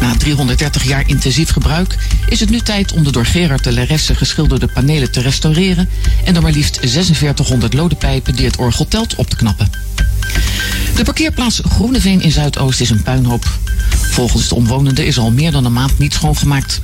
Na 0.00 0.16
330 0.16 0.84
jaar 0.84 1.08
intensief 1.08 1.50
gebruik 1.50 1.96
is 2.28 2.40
het 2.40 2.50
nu 2.50 2.60
tijd 2.60 2.92
om 2.92 3.04
de 3.04 3.12
door 3.12 3.26
Gerard 3.26 3.64
de 3.64 3.72
Leresse 3.72 4.14
geschilderde 4.14 4.66
panelen 4.66 5.10
te 5.10 5.20
restaureren 5.20 5.88
en 6.24 6.34
de 6.34 6.40
maar 6.40 6.52
liefst 6.52 6.78
4600 6.80 7.74
lode 7.74 7.94
pijpen 7.94 8.34
die 8.34 8.46
het 8.46 8.56
orgel 8.56 8.88
telt 8.88 9.14
op 9.14 9.30
te 9.30 9.36
knappen. 9.36 9.70
De 10.96 11.04
parkeerplaats 11.04 11.60
Groeneveen 11.68 12.20
in 12.20 12.30
Zuidoost 12.30 12.80
is 12.80 12.90
een 12.90 13.02
puinhoop. 13.02 13.58
Volgens 14.10 14.48
de 14.48 14.54
omwonenden 14.54 15.06
is 15.06 15.18
al 15.18 15.30
meer 15.30 15.50
dan 15.52 15.64
een 15.64 15.72
maand 15.72 15.98
niet 15.98 16.14
schoongemaakt. 16.14 16.80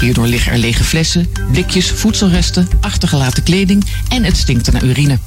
Hierdoor 0.00 0.26
liggen 0.26 0.52
er 0.52 0.58
lege 0.58 0.84
flessen, 0.84 1.28
blikjes, 1.50 1.90
voedselresten, 1.90 2.68
achtergelaten 2.80 3.42
kleding 3.42 3.84
en 4.08 4.24
het 4.24 4.36
stinkt 4.36 4.72
naar 4.72 4.84
urine. 4.84 5.18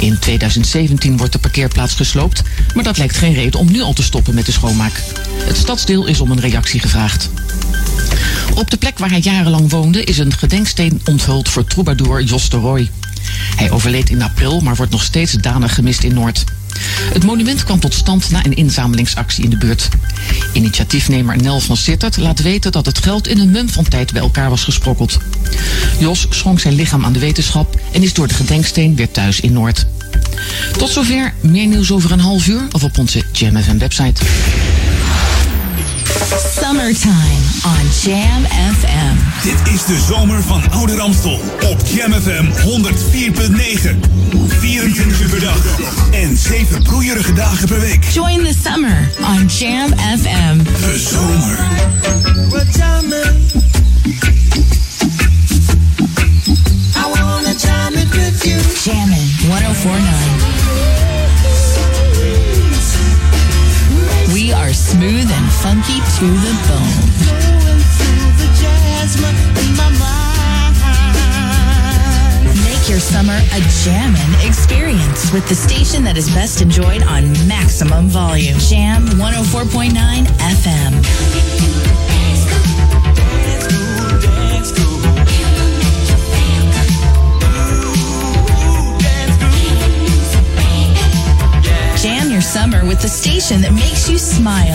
In 0.00 0.18
2017 0.18 1.16
wordt 1.16 1.32
de 1.32 1.38
parkeerplaats 1.38 1.94
gesloopt, 1.94 2.42
maar 2.74 2.84
dat 2.84 2.98
lijkt 2.98 3.16
geen 3.16 3.34
reden 3.34 3.60
om 3.60 3.70
nu 3.70 3.80
al 3.80 3.92
te 3.92 4.02
stoppen 4.02 4.34
met 4.34 4.46
de 4.46 4.52
schoonmaak. 4.52 5.02
Het 5.44 5.56
stadsdeel 5.56 6.06
is 6.06 6.20
om 6.20 6.30
een 6.30 6.40
reactie 6.40 6.80
gevraagd. 6.80 7.30
Op 8.54 8.70
de 8.70 8.76
plek 8.76 8.98
waar 8.98 9.10
hij 9.10 9.20
jarenlang 9.20 9.70
woonde 9.70 10.04
is 10.04 10.18
een 10.18 10.32
gedenksteen 10.32 11.00
onthuld 11.04 11.48
voor 11.48 11.64
troubadour 11.64 12.22
Jos 12.22 12.48
de 12.48 12.56
Roy. 12.56 12.90
Hij 13.56 13.70
overleed 13.70 14.10
in 14.10 14.22
april, 14.22 14.60
maar 14.60 14.76
wordt 14.76 14.92
nog 14.92 15.02
steeds 15.02 15.32
danig 15.32 15.74
gemist 15.74 16.02
in 16.02 16.14
Noord. 16.14 16.44
Het 17.12 17.24
monument 17.24 17.64
kwam 17.64 17.80
tot 17.80 17.94
stand 17.94 18.30
na 18.30 18.44
een 18.44 18.56
inzamelingsactie 18.56 19.44
in 19.44 19.50
de 19.50 19.56
buurt. 19.56 19.88
Initiatiefnemer 20.52 21.36
Nel 21.36 21.60
van 21.60 21.76
Sittert 21.76 22.16
laat 22.16 22.42
weten 22.42 22.72
dat 22.72 22.86
het 22.86 22.98
geld 22.98 23.28
in 23.28 23.38
een 23.38 23.50
mum 23.50 23.68
van 23.68 23.84
tijd 23.84 24.12
bij 24.12 24.22
elkaar 24.22 24.50
was 24.50 24.64
gesprokkeld. 24.64 25.18
Jos 25.98 26.26
schonk 26.30 26.60
zijn 26.60 26.74
lichaam 26.74 27.04
aan 27.04 27.12
de 27.12 27.18
wetenschap 27.18 27.80
en 27.92 28.02
is 28.02 28.14
door 28.14 28.28
de 28.28 28.34
gedenksteen 28.34 28.96
weer 28.96 29.10
thuis 29.10 29.40
in 29.40 29.52
Noord. 29.52 29.86
Tot 30.76 30.90
zover, 30.90 31.34
meer 31.40 31.66
nieuws 31.66 31.90
over 31.90 32.12
een 32.12 32.20
half 32.20 32.46
uur 32.46 32.62
of 32.72 32.84
op 32.84 32.98
onze 32.98 33.22
Jam 33.32 33.56
FM 33.56 33.78
website. 33.78 34.22
Summertime 36.60 37.42
on 37.64 37.86
Jam 38.02 38.44
FM. 38.44 39.16
Dit 39.42 39.72
is 39.74 39.84
de 39.84 39.98
zomer 40.08 40.42
van 40.42 40.62
Oude 40.70 40.96
Ramstel 40.96 41.40
op 41.70 41.80
Jam 41.94 42.12
FM 42.12 42.44
104.9. 42.62 43.96
24 44.48 45.20
uur 45.20 45.28
per 45.28 45.40
dag 45.40 45.64
en 46.10 46.36
7 46.36 46.82
broeierige 46.82 47.32
dagen 47.32 47.68
per 47.68 47.80
week. 47.80 48.04
Join 48.12 48.44
the 48.44 48.54
summer 48.64 49.10
on 49.20 49.46
Jam 49.46 49.88
FM. 50.18 50.58
De 50.62 50.98
zomer. 51.10 51.58
I 56.96 57.04
wanna 57.10 57.54
jam 57.54 57.94
it 57.94 58.10
with 58.10 58.44
you. 58.44 58.60
Jammin' 58.84 59.30
1049. 59.48 61.11
Are 64.54 64.72
smooth 64.72 65.30
and 65.30 65.52
funky 65.52 65.98
to 65.98 66.26
the 66.44 66.52
bone. 66.68 68.02
Make 72.64 72.88
your 72.88 73.00
summer 73.00 73.32
a 73.32 73.60
jammin' 73.82 74.46
experience 74.46 75.32
with 75.32 75.48
the 75.48 75.54
station 75.54 76.04
that 76.04 76.16
is 76.16 76.28
best 76.30 76.60
enjoyed 76.60 77.02
on 77.02 77.32
maximum 77.48 78.08
volume. 78.08 78.58
Jam 78.58 79.06
104.9 79.18 80.26
FM. 80.38 82.21
Summer 92.42 92.84
with 92.84 93.00
the 93.00 93.08
station 93.08 93.60
that 93.62 93.72
makes 93.72 94.08
you 94.08 94.18
smile. 94.18 94.74